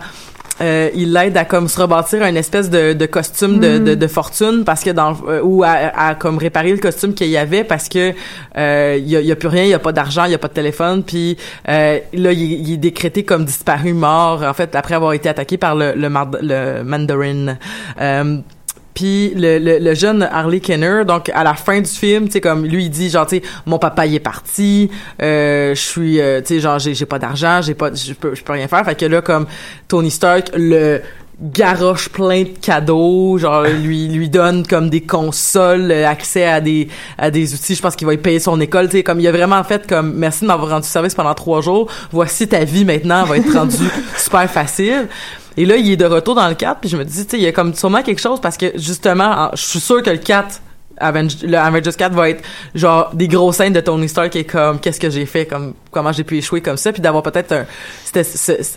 euh, 0.62 0.90
il 0.94 1.14
l'aide 1.14 1.38
à 1.38 1.46
comme 1.46 1.68
se 1.68 1.80
rebâtir 1.80 2.22
un 2.24 2.36
espèce 2.36 2.70
de, 2.70 2.94
de 2.94 3.06
costume 3.06 3.60
de, 3.60 3.78
de, 3.78 3.96
de 3.96 4.08
fortune 4.08 4.64
parce 4.66 4.84
que 4.84 4.90
dans 4.90 5.16
euh, 5.28 5.42
ou 5.42 5.64
à, 5.64 5.70
à 5.70 6.16
comme 6.16 6.38
réparer 6.38 6.72
le 6.72 6.78
costume 6.78 7.14
qu'il 7.14 7.30
y 7.30 7.38
avait 7.38 7.64
parce 7.64 7.90
que 7.90 8.14
euh, 8.58 9.00
y 9.02 9.16
a, 9.16 9.22
y 9.22 9.32
a 9.32 9.36
plus 9.36 9.48
rien, 9.48 9.64
il 9.64 9.70
y 9.70 9.74
a 9.74 9.80
pas 9.80 9.92
d'argent, 9.92 10.26
il 10.26 10.32
y 10.32 10.36
a 10.36 10.38
pas 10.38 10.48
de 10.48 10.54
téléphone, 10.54 11.04
puis 11.04 11.38
euh, 11.68 12.00
là 12.14 12.32
il, 12.32 12.74
est 12.74 12.78
décrété 12.78 13.24
comme 13.24 13.46
disparu 13.46 13.94
mort 13.94 14.44
en 14.44 14.54
fait 14.54 14.76
après 14.76 14.96
avoir 14.96 15.14
été 15.14 15.30
attaqué 15.30 15.58
par 15.58 15.76
le 15.76 15.94
le, 15.96 16.10
le 16.42 16.84
Mandarin. 16.84 17.58
Puis 19.00 19.30
le, 19.34 19.60
le, 19.60 19.80
le 19.80 19.94
jeune 19.94 20.24
Harley 20.24 20.60
Kenner, 20.60 21.04
donc 21.08 21.30
à 21.34 21.46
la 21.46 21.54
fin 21.54 21.80
du 21.80 21.90
film, 21.90 22.26
tu 22.26 22.34
sais 22.34 22.42
comme 22.42 22.66
lui 22.66 22.84
il 22.84 22.90
dit 22.90 23.10
genre 23.10 23.26
tu 23.26 23.38
sais 23.38 23.44
mon 23.66 23.80
papa 23.80 24.06
il 24.06 24.16
est 24.16 24.20
parti, 24.20 24.92
euh, 25.22 25.74
je 25.74 25.80
suis 25.80 26.20
euh, 26.20 26.42
tu 26.42 26.56
sais 26.56 26.60
genre 26.60 26.80
j'ai 26.80 26.94
j'ai 26.94 27.06
pas 27.06 27.18
d'argent, 27.18 27.62
j'ai 27.62 27.76
pas 27.76 27.94
je 27.94 28.12
peux 28.12 28.36
je 28.36 28.44
peux 28.44 28.52
rien 28.52 28.68
faire, 28.68 28.84
fait 28.84 28.96
que 28.96 29.06
là 29.06 29.22
comme 29.22 29.48
Tony 29.88 30.12
Stark 30.12 30.52
le 30.54 31.00
garoche 31.42 32.10
plein 32.10 32.44
de 32.44 32.50
cadeaux, 32.62 33.38
genre 33.38 33.64
lui 33.64 34.10
lui 34.10 34.28
donne 34.28 34.68
comme 34.68 34.90
des 34.90 35.00
consoles, 35.00 35.92
euh, 35.92 36.06
accès 36.06 36.44
à 36.44 36.60
des 36.60 36.90
à 37.18 37.32
des 37.32 37.54
outils, 37.54 37.76
je 37.76 37.82
pense 37.82 37.96
qu'il 37.96 38.06
va 38.06 38.14
y 38.14 38.18
payer 38.18 38.42
son 38.42 38.60
école, 38.60 38.88
tu 38.90 38.98
sais 38.98 39.04
comme 39.04 39.22
il 39.22 39.28
a 39.30 39.32
vraiment 39.32 39.64
fait 39.64 39.88
comme 39.88 40.12
merci 40.14 40.42
de 40.42 40.48
m'avoir 40.48 40.72
rendu 40.72 40.90
service 40.90 41.16
pendant 41.16 41.36
trois 41.36 41.62
jours, 41.62 41.90
voici 42.12 42.50
ta 42.50 42.66
vie 42.66 42.84
maintenant 42.84 43.24
va 43.24 43.38
être 43.38 43.54
rendue 43.54 43.78
super 44.18 44.52
facile. 44.52 45.08
Et 45.58 45.66
là, 45.66 45.76
il 45.78 45.92
est 45.92 45.98
de 45.98 46.06
retour 46.06 46.36
dans 46.36 46.48
le 46.48 46.56
4, 46.56 46.80
puis 46.80 46.90
je 46.90 46.98
me 46.98 47.04
dis, 47.04 47.26
tu 47.26 47.32
sais, 47.32 47.38
il 47.38 47.44
y 47.44 47.48
a 47.48 47.52
comme 47.52 47.74
sûrement 47.74 48.02
quelque 48.04 48.22
chose 48.22 48.40
parce 48.40 48.56
que 48.58 48.68
justement, 48.76 49.26
en- 49.26 49.50
je 49.56 49.62
suis 49.64 49.80
sûr 49.80 50.02
que 50.04 50.10
le 50.10 50.18
4 50.18 50.62
Avenge, 51.02 51.42
le 51.44 51.56
Avengers 51.58 51.92
4 51.98 52.14
va 52.14 52.30
être 52.30 52.44
genre 52.76 53.12
des 53.14 53.30
grosses 53.30 53.56
scènes 53.56 53.72
de 53.72 53.80
Tony 53.80 54.10
Stark 54.10 54.36
et 54.36 54.44
comme 54.44 54.80
qu'est-ce 54.82 55.00
que 55.00 55.10
j'ai 55.10 55.26
fait 55.26 55.46
comme 55.46 55.74
comment 55.92 56.12
j'ai 56.12 56.26
pu 56.26 56.38
échouer 56.38 56.60
comme 56.62 56.76
ça 56.76 56.92
puis 56.92 57.02
d'avoir 57.02 57.24
peut-être 57.24 57.54
un 57.54 57.66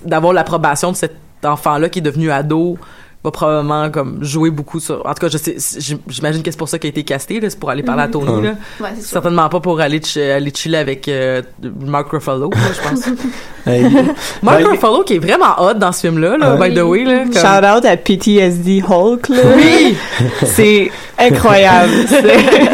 d'avoir 0.05 0.33
l'approbation 0.33 0.93
de 0.93 0.97
cet 0.97 1.15
enfant 1.45 1.79
là 1.79 1.89
qui 1.89 1.99
est 1.99 2.03
devenu 2.03 2.31
ado 2.31 2.79
va 3.25 3.31
probablement 3.31 3.89
comme 3.91 4.19
jouer 4.23 4.51
beaucoup 4.51 4.81
sur 4.81 5.07
en 5.07 5.15
tout 5.15 5.21
cas 5.21 5.29
je 5.29 5.39
sais 5.39 5.57
j'im- 5.79 6.01
j'imagine 6.09 6.43
que 6.43 6.51
c'est 6.51 6.57
pour 6.57 6.69
ça 6.69 6.79
qu'il 6.79 6.89
a 6.89 6.91
été 6.91 7.05
casté 7.05 7.39
là 7.39 7.49
c'est 7.51 7.59
pour 7.59 7.71
aller 7.71 7.85
parler 7.85 8.03
à 8.03 8.09
Tony 8.09 8.33
Mhm. 8.33 8.43
là 8.45 8.51
Ouais, 8.81 8.89
c'est 8.97 9.03
sûr. 9.03 9.11
certainement 9.11 9.49
pas 9.49 9.61
pour 9.61 9.81
aller 9.81 10.01
ch- 10.03 10.37
aller 10.37 10.53
chiller 10.53 10.79
avec 10.79 11.07
euh, 11.07 11.41
Mark 11.87 12.11
Ruffalo 12.11 12.51
là, 12.51 12.57
je 12.75 12.89
pense 12.89 13.05
Hey, 13.67 13.85
Mark 14.43 14.63
ben, 14.63 14.67
Ruffalo 14.71 15.05
qui 15.05 15.15
est 15.15 15.19
vraiment 15.21 15.55
hot 15.59 15.75
dans 15.75 15.93
ce 15.93 16.01
film 16.01 16.19
là, 16.19 16.37
là 16.37 16.57
Ouais. 16.57 16.71
by 16.71 16.75
the 16.77 16.83
way 16.83 17.05
là 17.05 17.23
comme- 17.25 17.33
shout 17.35 17.65
out 17.79 17.85
à 17.85 17.97
PTSD 17.97 18.83
Hulk, 18.89 19.29
là. 19.29 19.37
oui 19.57 19.97
C'est 20.45 20.91
incroyable. 21.19 21.93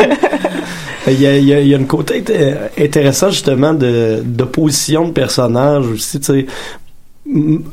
Il 1.06 1.20
y 1.22 1.26
a, 1.26 1.36
il 1.38 1.44
y 1.44 1.54
a, 1.54 1.60
il 1.60 1.68
y 1.68 1.74
a 1.74 1.78
une 1.78 1.86
côté 1.86 2.20
int- 2.22 2.84
intéressant 2.84 3.30
justement 3.30 3.72
de 3.72 4.20
d'opposition 4.22 5.06
de 5.08 5.12
personnages 5.12 5.86
aussi, 5.86 6.20
tu 6.20 6.26
sais. 6.26 6.46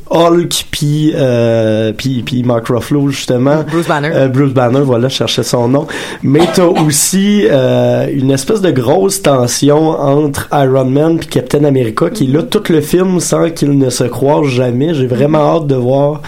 Hulk 0.10 0.66
puis 0.70 1.14
euh, 1.16 1.94
puis 1.94 2.24
puis 2.24 2.44
Mark 2.44 2.68
Ruffalo 2.68 3.08
justement. 3.10 3.64
Bruce 3.64 3.88
Banner. 3.88 4.12
Euh, 4.14 4.28
Bruce 4.28 4.54
Banner 4.54 4.82
voilà 4.82 5.08
je 5.08 5.16
cherchais 5.16 5.44
son 5.44 5.70
nom. 5.70 5.88
Mais 6.24 6.42
t'as 6.54 6.66
aussi 6.66 7.46
euh, 7.50 8.08
une 8.12 8.32
espèce 8.32 8.60
de 8.62 8.72
grosse 8.72 9.22
tension 9.22 9.90
entre 9.92 10.50
Iron 10.52 10.86
Man 10.86 11.20
puis 11.20 11.28
Captain 11.28 11.64
America 11.64 12.10
qui 12.10 12.26
est 12.26 12.34
là 12.34 12.44
tout 12.44 12.64
le 12.70 12.82
film 12.82 13.20
sans 13.22 13.50
qu'ils 13.50 13.78
ne 13.78 13.90
se 13.90 14.04
croisent 14.04 14.50
jamais. 14.50 14.94
J'ai 14.94 15.08
vraiment 15.08 15.56
hâte 15.56 15.68
de 15.68 15.76
voir 15.76 16.22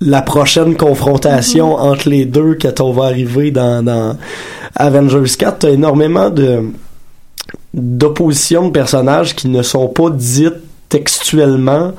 la 0.00 0.22
prochaine 0.22 0.76
confrontation 0.76 1.74
entre 1.74 2.08
les 2.08 2.24
deux 2.24 2.56
quand 2.60 2.80
on 2.80 2.92
va 2.92 3.04
arriver 3.04 3.50
dans, 3.50 3.82
dans 3.82 4.16
Avengers 4.76 5.24
4 5.38 5.58
t'as 5.58 5.70
énormément 5.70 6.30
de 6.30 6.62
d'opposition 7.72 8.66
de 8.68 8.72
personnages 8.72 9.34
qui 9.34 9.48
ne 9.48 9.62
sont 9.62 9.88
pas 9.88 10.10
dites 10.10 10.54
textuellement 10.88 11.92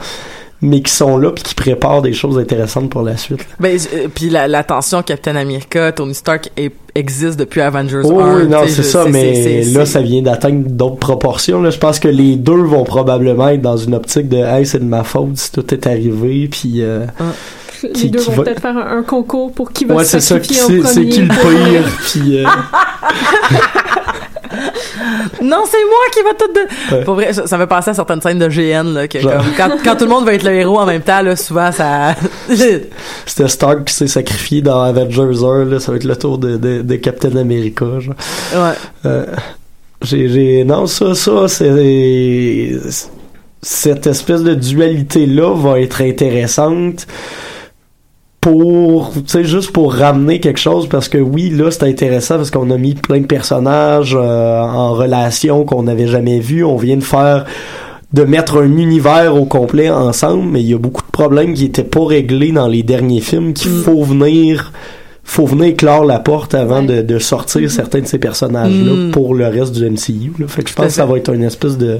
mais 0.66 0.82
qui 0.82 0.92
sont 0.92 1.18
là 1.18 1.32
puis 1.32 1.44
qui 1.44 1.54
préparent 1.56 2.02
des 2.02 2.14
choses 2.14 2.38
intéressantes 2.38 2.90
pour 2.90 3.02
la 3.04 3.16
suite. 3.18 3.46
Ben, 3.60 3.78
euh, 3.94 4.08
puis 4.14 4.30
la, 4.30 4.48
la 4.48 4.64
tension 4.64 5.02
Captain 5.04 5.36
America, 5.36 5.92
Tony 5.92 6.14
Stark 6.16 6.50
est- 6.58 6.72
existe 6.96 7.38
depuis 7.38 7.62
Avengers 7.62 8.02
Oh 8.04 8.20
1. 8.20 8.36
oui, 8.42 8.48
non, 8.48 8.60
c'est 8.68 8.84
ça, 8.84 9.06
mais 9.10 9.64
là, 9.66 9.86
ça 9.86 10.02
vient 10.02 10.22
d'atteindre 10.22 10.64
d'autres 10.70 10.96
proportions. 10.98 11.62
Là. 11.62 11.70
Je 11.70 11.78
pense 11.78 12.00
que 12.00 12.08
les 12.08 12.36
deux 12.36 12.62
vont 12.64 12.84
probablement 12.84 13.50
être 13.50 13.62
dans 13.62 13.78
une 13.78 13.94
optique 13.96 14.28
de 14.30 14.38
«Hey, 14.46 14.66
c'est 14.66 14.80
de 14.80 14.86
ma 14.86 15.04
faute 15.04 15.36
si 15.38 15.52
tout 15.52 15.74
est 15.74 15.86
arrivé.» 15.88 16.48
Puis... 16.52 16.76
euh, 16.82 17.06
Les 17.84 17.90
qui- 17.92 18.10
deux 18.10 18.20
qui 18.20 18.30
vont 18.32 18.38
va- 18.38 18.44
peut-être 18.44 18.62
faire 18.62 18.78
un, 18.78 18.98
un 19.00 19.04
concours 19.04 19.52
pour 19.52 19.72
qui 19.72 19.86
va 19.86 19.96
Ouais, 19.96 20.04
se 20.06 20.12
c'est 20.12 20.20
ça. 20.22 20.40
qui- 20.40 20.54
sacrifier 20.56 20.82
en 20.82 20.88
C'est 20.88 20.94
c'est 20.94 21.02
premier. 21.02 21.10
qui 21.12 21.22
le 21.22 21.28
pire. 21.28 21.92
Puis... 22.12 22.38
euh, 22.40 22.46
Non, 25.46 25.64
c'est 25.70 25.84
moi 25.86 26.00
qui 26.14 26.22
va 26.24 26.34
tout 26.34 26.52
de... 26.54 26.96
Ouais. 26.96 27.04
Pour 27.04 27.16
vrai, 27.16 27.34
ça, 27.34 27.48
ça 27.48 27.58
me 27.58 27.64
fait 27.64 27.68
penser 27.68 27.92
à 27.92 27.94
certaines 27.94 28.22
scènes 28.22 28.40
de 28.40 28.48
GN, 28.48 28.94
là, 28.94 29.08
que 29.08 29.20
comme, 29.22 29.46
quand, 29.56 29.70
quand 29.84 29.96
tout 29.96 30.06
le 30.06 30.10
monde 30.10 30.26
va 30.26 30.34
être 30.34 30.44
le 30.44 30.54
héros 30.54 30.80
en 30.80 30.86
même 30.86 31.02
temps, 31.02 31.22
là, 31.22 31.36
souvent, 31.36 31.72
ça... 31.72 32.16
C'était 33.26 33.48
Stark 33.48 33.86
qui 33.86 33.94
s'est 33.94 34.08
sacrifié 34.08 34.62
dans 34.62 34.82
Avengers 34.82 35.44
1. 35.44 35.66
Là, 35.66 35.80
ça 35.80 35.92
va 35.92 35.98
être 35.98 36.04
le 36.04 36.16
tour 36.16 36.38
de, 36.38 36.58
de, 36.58 36.82
de 36.82 36.96
Captain 36.96 37.36
America. 37.36 37.86
Genre. 38.00 38.16
ouais. 38.54 38.74
Euh, 39.06 39.26
j'ai, 40.02 40.64
non, 40.64 40.88
ça, 40.88 41.16
ça, 41.16 41.48
c'est, 41.48 42.72
cette 43.62 44.08
espèce 44.08 44.44
de 44.44 44.54
dualité-là 44.54 45.56
va 45.56 45.80
être 45.80 46.02
intéressante 46.02 47.08
pour, 48.46 49.12
tu 49.12 49.22
sais, 49.26 49.44
juste 49.44 49.72
pour 49.72 49.96
ramener 49.96 50.40
quelque 50.40 50.60
chose 50.60 50.88
parce 50.88 51.10
que 51.10 51.18
oui, 51.18 51.50
là, 51.50 51.72
c'est 51.72 51.86
intéressant 51.86 52.36
parce 52.36 52.52
qu'on 52.52 52.70
a 52.70 52.78
mis 52.78 52.94
plein 52.94 53.22
de 53.22 53.26
personnages 53.26 54.16
euh, 54.16 54.60
en 54.62 54.94
relation 54.94 55.66
qu'on 55.66 55.82
n'avait 55.82 56.06
jamais 56.06 56.38
vu. 56.38 56.64
On 56.64 56.78
vient 56.78 56.98
de 56.98 57.04
faire 57.04 57.46
de 58.14 58.24
mettre 58.24 58.62
un 58.62 58.78
univers 58.78 59.36
au 59.36 59.46
complet 59.46 59.90
ensemble, 59.90 60.44
mais 60.44 60.62
il 60.62 60.70
y 60.70 60.76
a 60.76 60.78
beaucoup 60.78 61.02
de 61.02 61.10
problèmes 61.10 61.56
qui 61.56 61.66
étaient 61.66 61.84
pas 61.84 62.06
réglés 62.06 62.52
dans 62.52 62.68
les 62.68 62.84
derniers 62.84 63.20
films 63.20 63.54
qu'il 63.54 63.72
faut 63.72 64.04
venir 64.04 64.72
faut 65.24 65.48
venir 65.48 65.76
clore 65.76 66.06
la 66.06 66.20
porte 66.20 66.54
avant 66.54 66.84
de, 66.84 67.02
de 67.02 67.18
sortir 67.18 67.72
certains 67.72 68.02
de 68.02 68.06
ces 68.06 68.20
personnages-là 68.20 69.08
Mm. 69.08 69.12
pour 69.12 69.34
le 69.34 69.48
reste 69.48 69.74
du 69.74 69.90
MCU. 69.90 70.34
Là. 70.38 70.48
Fait 70.48 70.62
que 70.62 70.70
je 70.70 70.76
pense 70.76 70.86
que 70.86 70.92
ça 70.92 71.08
va 71.08 71.18
être 71.18 71.34
une 71.34 71.44
espèce 71.44 71.80
de 71.80 71.98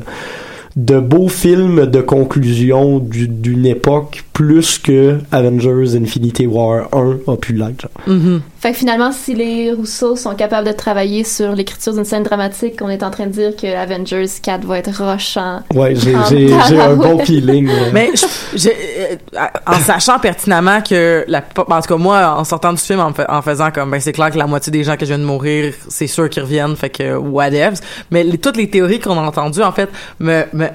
de 0.76 1.00
beau 1.00 1.30
film 1.30 1.86
de 1.86 2.02
conclusion 2.02 3.00
du- 3.00 3.28
d'une 3.30 3.66
époque 3.66 4.24
plus 4.34 4.78
que 4.78 5.20
Avengers 5.32 5.96
Infinity 5.96 6.48
War 6.48 6.90
1 6.94 7.18
a 7.28 7.36
pu 7.38 7.54
l'être. 7.54 7.88
Mhm. 8.08 8.42
Fait 8.66 8.72
que 8.72 8.78
finalement, 8.80 9.12
si 9.12 9.36
les 9.36 9.72
Rousseau 9.74 10.16
sont 10.16 10.34
capables 10.34 10.66
de 10.66 10.72
travailler 10.74 11.24
sur 11.24 11.54
l'écriture 11.54 11.94
d'une 11.94 12.04
scène 12.04 12.24
dramatique, 12.24 12.80
on 12.82 12.90
est 12.90 13.04
en 13.04 13.12
train 13.12 13.28
de 13.28 13.32
dire 13.32 13.56
que 13.56 13.68
Avengers 13.76 14.26
4 14.42 14.66
va 14.66 14.80
être 14.80 15.04
rochant. 15.04 15.60
Ouais, 15.76 15.94
j'ai 15.96 16.16
j'ai- 16.30 16.48
j'ai 16.68 16.82
un 16.82 16.96
bon 16.96 17.20
feeling. 17.24 17.70
euh. 17.70 17.92
Mais 17.94 18.10
j'ai, 18.56 18.72
euh, 18.72 19.46
en 19.68 19.80
sachant 19.82 20.18
pertinemment 20.18 20.82
que 20.82 21.24
la 21.28 21.44
en 21.56 21.82
tout 21.82 21.88
cas 21.90 21.96
moi 21.98 22.36
en 22.40 22.44
sortant 22.44 22.74
du 22.74 22.80
film 22.82 23.02
en, 23.02 23.14
fa- 23.14 23.28
en 23.30 23.44
faisant 23.44 23.70
comme 23.70 23.92
ben 23.92 24.00
c'est 24.00 24.14
clair 24.14 24.32
que 24.32 24.38
la 24.40 24.48
moitié 24.48 24.72
des 24.72 24.84
gens 24.84 24.96
que 24.98 25.02
je 25.06 25.12
viens 25.14 25.20
de 25.20 25.26
mourir 25.26 25.72
c'est 25.88 26.08
sûr 26.08 26.28
qu'ils 26.28 26.42
reviennent 26.42 26.76
fait 26.76 26.90
que 26.90 27.16
whatevs 27.18 27.82
mais 28.10 28.24
les- 28.24 28.40
toutes 28.40 28.58
les 28.58 28.68
théories 28.72 29.00
qu'on 29.00 29.16
a 29.20 29.22
entendues 29.22 29.62
en 29.62 29.74
fait 29.74 29.90
me 30.20 30.44
me, 30.54 30.68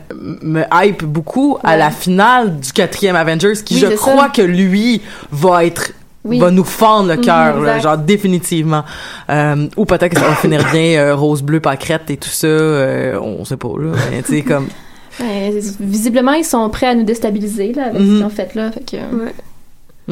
me 0.43 0.63
hype 0.73 1.03
beaucoup 1.05 1.59
à 1.65 1.77
la 1.77 1.91
finale 1.91 2.61
du 2.61 2.71
quatrième 2.73 3.17
Avengers 3.17 3.55
qui 3.65 3.75
Oui, 3.75 3.81
je 3.81 3.97
crois 3.97 4.27
ça. 4.27 4.33
que 4.33 4.43
lui 4.43 5.03
va 5.33 5.65
être 5.65 5.91
Oui. 6.23 6.39
va 6.39 6.51
nous 6.51 6.65
fendre 6.65 7.09
le 7.09 7.17
Mhm, 7.17 7.21
cœur 7.25 7.81
genre 7.81 7.97
définitivement 7.97 8.85
euh, 9.31 9.67
ou 9.77 9.87
peut-être 9.87 10.13
que 10.15 10.21
ça 10.21 10.29
va 10.29 10.35
finir 10.47 10.63
bien 10.71 11.01
euh, 11.01 11.15
rose 11.17 11.43
bleu 11.43 11.61
pâquerette 11.61 12.11
et 12.11 12.19
tout 12.19 12.29
ça 12.29 12.47
euh, 12.47 13.19
on 13.21 13.43
sait 13.47 13.57
pas 13.57 13.69
là 13.79 13.93
mais 14.31 14.43
comme 14.43 14.69
Ouais, 15.21 15.53
visiblement, 15.81 16.33
ils 16.33 16.45
sont 16.45 16.69
prêts 16.71 16.87
à 16.87 16.95
nous 16.95 17.03
déstabiliser 17.03 17.73
là, 17.75 17.87
avec 17.87 17.97
ce 18.01 18.07
Mhm. 18.07 18.17
qu'ils 18.17 18.25
ont 18.25 18.31
fait 18.31 18.55
là. 18.55 18.71
Fait 18.71 18.81
que... 18.81 18.97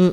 Ouais. 0.03 0.13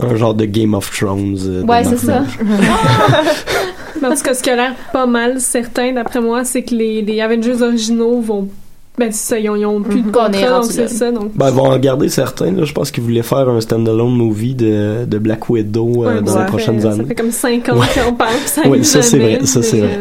un 0.00 0.16
genre 0.16 0.32
de 0.34 0.46
Game 0.46 0.72
of 0.72 0.90
Thrones. 0.90 1.36
euh, 1.44 1.62
Ouais, 1.64 1.84
c'est 1.84 1.98
ça. 1.98 2.22
En 4.02 4.14
tout 4.14 4.22
cas, 4.22 4.34
ce 4.34 4.42
qui 4.42 4.50
a 4.50 4.56
l'air 4.56 4.74
pas 4.92 5.06
mal 5.06 5.40
certain, 5.40 5.92
d'après 5.92 6.20
moi, 6.20 6.44
c'est 6.44 6.62
que 6.62 6.74
les, 6.74 7.00
les 7.02 7.20
Avengers 7.20 7.62
originaux 7.62 8.20
vont. 8.20 8.48
Ben, 8.96 9.10
c'est 9.10 9.34
ça, 9.34 9.38
ils 9.40 9.48
ont, 9.50 9.56
ils 9.56 9.66
ont 9.66 9.80
plus 9.82 10.02
de 10.02 10.06
Mhm. 10.06 10.12
Contrat, 10.12 10.60
donc 10.60 10.64
c'est 10.70 10.86
ça. 10.88 11.10
Donc, 11.10 11.32
Ben, 11.34 11.48
ils 11.48 11.54
vont 11.54 11.64
en 11.64 11.78
garder 11.78 12.08
certains. 12.08 12.52
Là. 12.52 12.64
Je 12.64 12.72
pense 12.72 12.92
qu'ils 12.92 13.02
voulaient 13.02 13.22
faire 13.24 13.48
un 13.48 13.60
standalone 13.60 14.14
movie 14.16 14.54
de, 14.54 15.04
de 15.04 15.18
Black 15.18 15.50
Widow 15.50 16.04
euh, 16.04 16.14
ouais, 16.16 16.20
dans 16.22 16.32
ça 16.32 16.38
les 16.38 16.44
fait- 16.44 16.50
prochaines 16.50 16.80
Ça 16.80 16.90
années. 16.92 17.04
fait 17.04 17.14
comme 17.16 17.32
5 17.32 17.68
ans 17.70 17.76
Ouais. 17.78 17.86
qu'on 18.04 18.12
parle, 18.14 18.30
puis 18.36 18.48
ça 18.48 18.62
ça, 18.84 19.02
c'est 19.02 19.18
vrai, 19.18 19.40
ça, 19.44 19.62
c'est 19.62 19.78
vrai. 19.80 19.98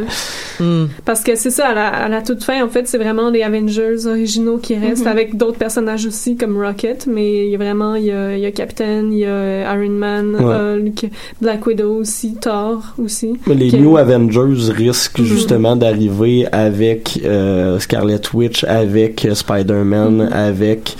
euh, 0.61 0.83
hmm. 0.85 0.89
Parce 1.05 1.21
que 1.21 1.35
c'est 1.35 1.49
ça, 1.49 1.69
à 1.69 1.73
la, 1.73 1.87
à 1.87 2.07
la 2.07 2.21
toute 2.21 2.43
fin, 2.43 2.63
en 2.63 2.69
fait, 2.69 2.87
c'est 2.87 2.99
vraiment 2.99 3.31
les 3.31 3.41
Avengers 3.41 4.05
originaux 4.05 4.59
qui 4.59 4.75
restent, 4.75 5.05
Mhm. 5.05 5.11
avec 5.11 5.37
d'autres 5.37 5.57
personnages 5.57 6.05
aussi, 6.05 6.35
comme 6.35 6.55
Rocket, 6.63 7.07
mais 7.07 7.45
il 7.47 7.51
y 7.51 7.55
a 7.55 7.57
vraiment, 7.57 7.95
il 7.95 8.05
y 8.05 8.11
a, 8.11 8.37
il 8.37 8.43
y 8.43 8.45
a 8.45 8.51
Captain, 8.51 9.07
il 9.11 9.17
y 9.17 9.25
a 9.25 9.73
Iron 9.73 9.89
Man, 9.89 10.35
Ouais. 10.35 10.53
Hulk, 10.85 11.09
Black 11.41 11.65
Widow 11.65 11.95
aussi, 11.95 12.35
Thor 12.39 12.83
aussi. 13.03 13.39
Mais 13.47 13.55
les 13.55 13.71
New 13.71 13.97
Avengers 13.97 14.71
risquent 14.71 15.17
Mhm. 15.19 15.25
justement 15.25 15.75
d'arriver 15.75 16.45
avec 16.51 17.19
euh, 17.25 17.79
Scarlet 17.79 18.21
Witch, 18.35 18.63
avec 18.83 19.27
Spider-Man, 19.33 20.15
Mhm. 20.27 20.33
avec 20.33 20.95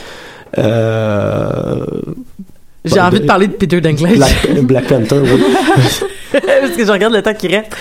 euh, 0.58 1.86
j'ai 2.86 3.00
envie 3.00 3.20
de 3.22 3.26
parler 3.26 3.48
de 3.48 3.54
Peter 3.54 3.80
Dinklage 3.80 4.18
Black, 4.18 4.62
Black 4.64 4.88
Panther. 4.88 5.20
Oui. 5.24 5.42
parce 6.32 6.72
que 6.76 6.86
je 6.86 6.92
regarde 6.92 7.14
le 7.14 7.22
temps 7.22 7.34
qui 7.34 7.48
reste. 7.48 7.72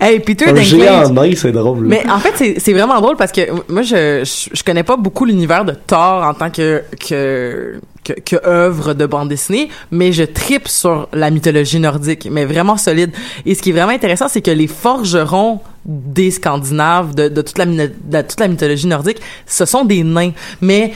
Hey, 0.00 0.20
Peter 0.20 0.46
Un 0.50 0.54
géant 0.56 1.08
Dinklage. 1.08 1.34
en 1.34 1.36
c'est 1.36 1.52
drôle. 1.52 1.82
là. 1.82 1.88
Mais 1.88 2.10
en 2.10 2.18
fait, 2.18 2.32
c'est- 2.36 2.60
c'est 2.60 2.72
vraiment 2.72 3.00
drôle 3.00 3.16
parce 3.16 3.32
que 3.32 3.40
moi, 3.68 3.82
je, 3.82 4.22
je, 4.24 4.50
je 4.56 4.62
connais 4.62 4.82
pas 4.84 4.96
beaucoup 4.96 5.24
l'univers 5.24 5.64
de 5.64 5.72
Thor 5.86 6.22
en 6.24 6.34
tant 6.34 6.50
que, 6.50 6.82
que, 7.08 7.80
que, 8.04 8.46
œuvre 8.46 8.94
de 8.94 9.06
bande 9.06 9.28
dessinée, 9.28 9.68
mais 9.90 10.12
je 10.12 10.24
tripe 10.24 10.68
sur 10.68 11.08
la 11.12 11.30
mythologie 11.30 11.80
nordique, 11.80 12.28
mais 12.30 12.44
vraiment 12.44 12.76
solide. 12.76 13.12
Et 13.46 13.54
ce 13.54 13.62
qui 13.62 13.70
est 13.70 13.72
vraiment 13.72 13.92
intéressant, 13.92 14.28
c'est 14.28 14.42
que 14.42 14.50
les 14.50 14.66
forgerons 14.66 15.60
des 15.84 16.30
Scandinaves, 16.30 17.14
de, 17.14 17.28
toute 17.42 17.58
la, 17.58 18.48
mythologie 18.48 18.86
nordique, 18.86 19.18
ce 19.46 19.64
sont 19.64 19.84
des 19.84 20.02
nains. 20.02 20.32
Mais 20.60 20.92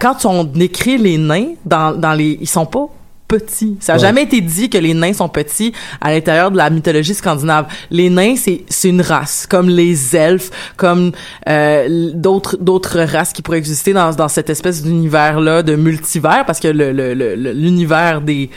quand 0.00 0.24
on 0.24 0.44
décrit 0.44 0.98
les 0.98 1.18
nains, 1.18 1.54
dans, 1.64 1.92
dans 1.92 2.12
les, 2.12 2.38
ils 2.40 2.48
sont 2.48 2.66
pas 2.66 2.88
petits. 3.28 3.76
Ça 3.80 3.92
a 3.92 3.96
Ouais. 3.96 4.02
jamais 4.02 4.22
été 4.22 4.40
dit 4.40 4.68
que 4.70 4.78
les 4.78 4.94
nains 4.94 5.12
sont 5.12 5.28
petits 5.28 5.72
à 6.00 6.10
l'intérieur 6.10 6.50
de 6.50 6.56
la 6.56 6.70
mythologie 6.70 7.14
scandinave. 7.14 7.66
Les 7.90 8.08
nains, 8.10 8.34
c'est 8.36 8.64
c'est 8.68 8.88
une 8.88 9.02
race, 9.02 9.46
comme 9.48 9.68
les 9.68 10.16
elfes, 10.16 10.50
comme 10.76 11.12
euh, 11.48 12.10
d'autres 12.14 12.56
d'autres 12.56 13.00
races 13.00 13.32
qui 13.32 13.42
pourraient 13.42 13.58
exister 13.58 13.92
dans 13.92 14.12
dans 14.12 14.28
cette 14.28 14.50
espèce 14.50 14.82
d'univers 14.82 15.38
là 15.40 15.62
de 15.62 15.76
multivers, 15.76 16.44
parce 16.46 16.58
que 16.60 16.68
le 16.68 16.90
le- 16.92 17.14
le- 17.14 17.34
le- 17.36 17.52
l'univers 17.52 18.20
des 18.22 18.50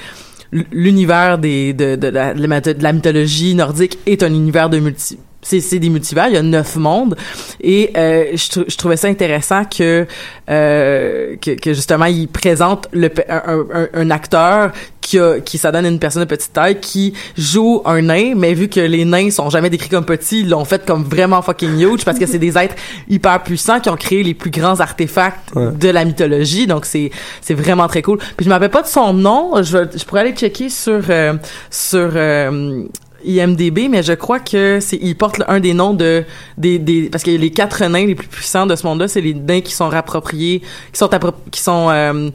l'univers 0.71 1.37
des 1.37 1.73
de, 1.73 1.95
de, 1.95 2.07
la, 2.07 2.33
de 2.33 2.41
la 2.45 2.47
mytho- 2.59 2.73
de 2.73 2.83
la 2.83 2.91
mythologie 2.93 3.55
nordique 3.55 3.97
est 4.05 4.21
un 4.23 4.33
univers 4.33 4.69
de 4.69 4.79
multi 4.79 5.17
c'est 5.41 5.59
c'est 5.59 5.79
des 5.79 5.89
multivers 5.89 6.27
il 6.27 6.33
y 6.33 6.37
a 6.37 6.41
neuf 6.41 6.75
mondes. 6.75 7.15
Et 7.61 7.91
euh, 7.97 8.25
je, 8.35 8.49
trou- 8.49 8.65
je 8.67 8.75
trouvais 8.77 8.97
ça 8.97 9.07
intéressant 9.07 9.63
que 9.65 10.05
euh, 10.49 11.35
que, 11.41 11.51
que 11.51 11.73
justement 11.73 12.05
il 12.05 12.27
présente 12.27 12.87
le 12.91 13.09
un, 13.29 13.65
un, 13.73 13.87
un 13.93 14.09
acteur 14.11 14.71
qui 15.01 15.17
a, 15.19 15.39
qui 15.39 15.57
s'adonne 15.57 15.85
à 15.85 15.89
une 15.89 15.99
personne 15.99 16.23
de 16.23 16.27
petite 16.27 16.53
taille 16.53 16.79
qui 16.79 17.13
joue 17.37 17.81
un 17.85 18.01
nain 18.03 18.33
mais 18.35 18.53
vu 18.53 18.67
que 18.67 18.79
les 18.79 19.03
nains 19.05 19.31
sont 19.31 19.49
jamais 19.49 19.69
décrits 19.69 19.89
comme 19.89 20.05
petits 20.05 20.41
ils 20.41 20.49
l'ont 20.49 20.65
fait 20.65 20.85
comme 20.85 21.03
vraiment 21.03 21.41
fucking 21.41 21.79
huge 21.79 22.05
parce 22.05 22.19
que 22.19 22.25
c'est 22.27 22.37
des 22.39 22.57
êtres 22.57 22.75
hyper 23.09 23.41
puissants 23.43 23.79
qui 23.79 23.89
ont 23.89 23.95
créé 23.95 24.23
les 24.23 24.33
plus 24.33 24.51
grands 24.51 24.79
artefacts 24.79 25.39
Ouais. 25.55 25.71
de 25.71 25.89
la 25.89 26.05
mythologie. 26.05 26.65
Donc 26.67 26.85
c'est 26.85 27.11
c'est 27.41 27.53
vraiment 27.53 27.87
très 27.87 28.01
cool. 28.01 28.17
Puis 28.37 28.45
je 28.45 28.47
me 28.49 28.53
rappelle 28.53 28.69
pas 28.69 28.83
de 28.83 28.87
son 28.87 29.13
nom. 29.13 29.61
Je 29.61 29.79
je 29.95 30.05
pourrais 30.05 30.21
aller 30.21 30.31
checker 30.33 30.69
sur 30.69 31.01
euh, 31.09 31.33
sur 31.69 32.09
euh, 32.15 32.83
IMDB, 33.25 33.87
mais 33.89 34.03
je 34.03 34.13
crois 34.13 34.39
que 34.39 34.79
c'est 34.79 34.97
il 35.01 35.15
porte 35.15 35.41
un 35.47 35.59
des 35.59 35.73
noms 35.73 35.93
de 35.93 36.23
des, 36.57 36.79
des 36.79 37.09
parce 37.09 37.23
que 37.23 37.31
les 37.31 37.51
quatre 37.51 37.83
nains 37.85 38.05
les 38.05 38.15
plus 38.15 38.27
puissants 38.27 38.65
de 38.65 38.75
ce 38.75 38.85
monde-là, 38.85 39.07
c'est 39.07 39.21
les 39.21 39.33
nains 39.33 39.61
qui 39.61 39.73
sont 39.73 39.89
rappropriés, 39.89 40.61
qui 40.91 40.97
sont 40.99 41.07
appro- 41.07 41.33
qui 41.51 41.61
sont 41.61 41.87
euh, 41.89 42.29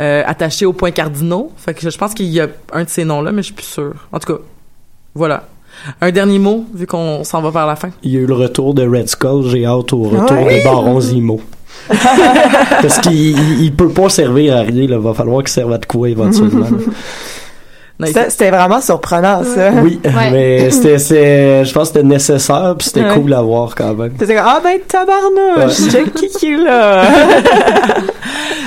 euh, 0.00 0.22
attachés 0.26 0.66
aux 0.66 0.72
points 0.72 0.90
cardinaux. 0.90 1.52
Fait 1.56 1.74
que 1.74 1.88
je 1.90 1.96
pense 1.98 2.14
qu'il 2.14 2.26
y 2.26 2.40
a 2.40 2.48
un 2.72 2.84
de 2.84 2.88
ces 2.88 3.04
noms-là, 3.04 3.32
mais 3.32 3.42
je 3.42 3.46
suis 3.46 3.54
plus 3.54 3.64
sûr. 3.66 3.92
En 4.12 4.18
tout 4.18 4.32
cas, 4.34 4.40
voilà. 5.14 5.48
Un 6.00 6.10
dernier 6.10 6.38
mot, 6.38 6.64
vu 6.74 6.86
qu'on 6.86 7.22
s'en 7.22 7.42
va 7.42 7.50
vers 7.50 7.66
la 7.66 7.76
fin. 7.76 7.90
Il 8.02 8.10
y 8.10 8.16
a 8.16 8.20
eu 8.20 8.26
le 8.26 8.32
retour 8.34 8.72
de 8.72 8.86
Red 8.88 9.08
Skull. 9.08 9.46
J'ai 9.48 9.66
hâte 9.66 9.92
au 9.92 10.04
retour 10.04 10.38
Ouais. 10.44 10.58
des 10.58 10.64
Barons 10.64 11.00
Zemo. 11.00 11.40
Parce 11.88 12.98
qu'il 13.00 13.12
il- 13.12 13.62
il 13.64 13.74
peut 13.74 13.90
pas 13.90 14.08
servir 14.08 14.56
à 14.56 14.60
rien, 14.60 14.88
là. 14.88 14.98
Va 14.98 15.12
falloir 15.14 15.42
qu'il 15.42 15.52
serve 15.52 15.72
à 15.72 15.78
de 15.78 15.86
quoi 15.86 16.08
éventuellement. 16.08 16.66
C'était 18.04 18.50
vraiment 18.50 18.80
surprenant, 18.80 19.42
ça. 19.42 19.70
oui, 19.82 19.98
mais 20.30 20.70
c'était, 20.70 20.98
c'est, 20.98 21.64
je 21.64 21.72
pense 21.72 21.88
que 21.90 21.94
c'était 21.94 22.06
nécessaire 22.06 22.74
puis 22.78 22.88
c'était 22.88 23.00
Ouais. 23.06 23.14
cool 23.14 23.32
à 23.32 23.40
voir 23.40 23.74
quand 23.74 23.94
même. 23.94 24.12
C'était 24.18 24.34
comme, 24.34 24.44
ah 24.46 24.60
ben 24.62 24.78
tabarnouche, 24.86 25.78
Ouais. 25.80 25.90
check 25.90 26.12
qui 26.14 26.28
qui 26.28 26.56
là. 26.56 27.04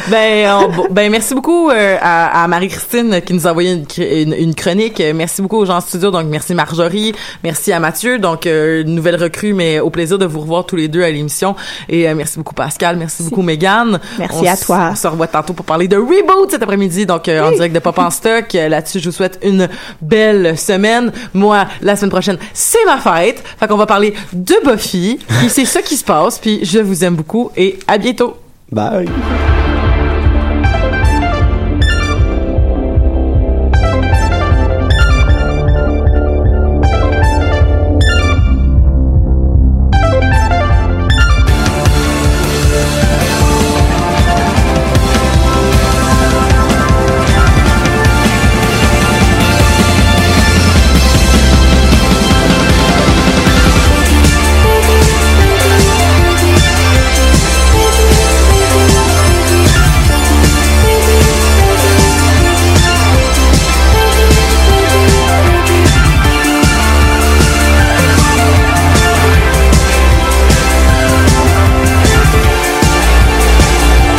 Ben, 0.09 0.49
on- 0.51 0.91
ben 0.93 1.11
merci 1.11 1.35
beaucoup 1.35 1.69
euh, 1.69 1.97
à, 2.01 2.43
à 2.43 2.47
Marie-Christine 2.47 3.21
qui 3.21 3.33
nous 3.33 3.45
a 3.47 3.51
envoyé 3.51 3.73
une, 3.73 3.83
cr- 3.83 4.23
une, 4.23 4.33
une 4.33 4.55
chronique. 4.55 5.01
Merci 5.13 5.41
beaucoup 5.41 5.57
aux 5.57 5.65
gens 5.65 5.77
en 5.77 5.81
studio. 5.81 6.09
Donc, 6.11 6.25
merci 6.27 6.53
Marjorie. 6.55 7.13
Merci 7.43 7.71
à 7.71 7.79
Mathieu. 7.79 8.17
Donc, 8.17 8.45
euh, 8.47 8.81
une 8.81 8.95
nouvelle 8.95 9.21
recrue, 9.21 9.53
mais 9.53 9.79
au 9.79 9.89
plaisir 9.89 10.17
de 10.17 10.25
vous 10.25 10.39
revoir 10.41 10.65
tous 10.65 10.75
les 10.75 10.87
deux 10.87 11.03
à 11.03 11.09
l'émission. 11.11 11.55
Et 11.87 12.09
euh, 12.09 12.15
merci 12.15 12.37
beaucoup 12.37 12.55
Pascal. 12.55 12.95
Merci 12.97 13.23
beaucoup 13.23 13.41
Megan. 13.41 13.99
Merci 14.17 14.37
On 14.41 14.47
à 14.51 14.57
toi. 14.57 14.89
On 14.91 14.95
se 14.95 15.07
revoit 15.07 15.27
tantôt 15.27 15.53
pour 15.53 15.65
parler 15.65 15.87
de 15.87 15.97
Reboot 15.97 16.49
cet 16.49 16.63
après-midi. 16.63 17.05
Donc, 17.05 17.27
euh, 17.27 17.43
en 17.43 17.49
Oui. 17.49 17.55
direct 17.55 17.75
de 17.75 17.79
Pop 17.79 17.97
en 17.99 18.09
stock. 18.09 18.55
Euh, 18.55 18.69
Là-dessus, 18.69 18.99
je 18.99 19.05
vous 19.09 19.15
souhaite 19.15 19.39
une 19.43 19.67
belle 20.01 20.57
semaine. 20.57 21.11
Moi, 21.33 21.65
la 21.81 21.95
semaine 21.95 22.11
prochaine, 22.11 22.37
c'est 22.53 22.83
ma 22.85 22.97
fête. 22.97 23.43
Fait 23.59 23.67
qu'on 23.67 23.77
va 23.77 23.85
parler 23.85 24.13
de 24.33 24.55
Buffy. 24.65 25.19
Puis 25.39 25.49
c'est 25.49 25.65
ça 25.65 25.81
qui 25.81 25.95
se 25.97 26.03
passe. 26.03 26.39
Puis 26.39 26.59
je 26.63 26.79
vous 26.79 27.03
aime 27.03 27.15
beaucoup 27.15 27.51
et 27.57 27.77
à 27.87 27.97
bientôt. 27.97 28.37
Bye. 28.71 29.07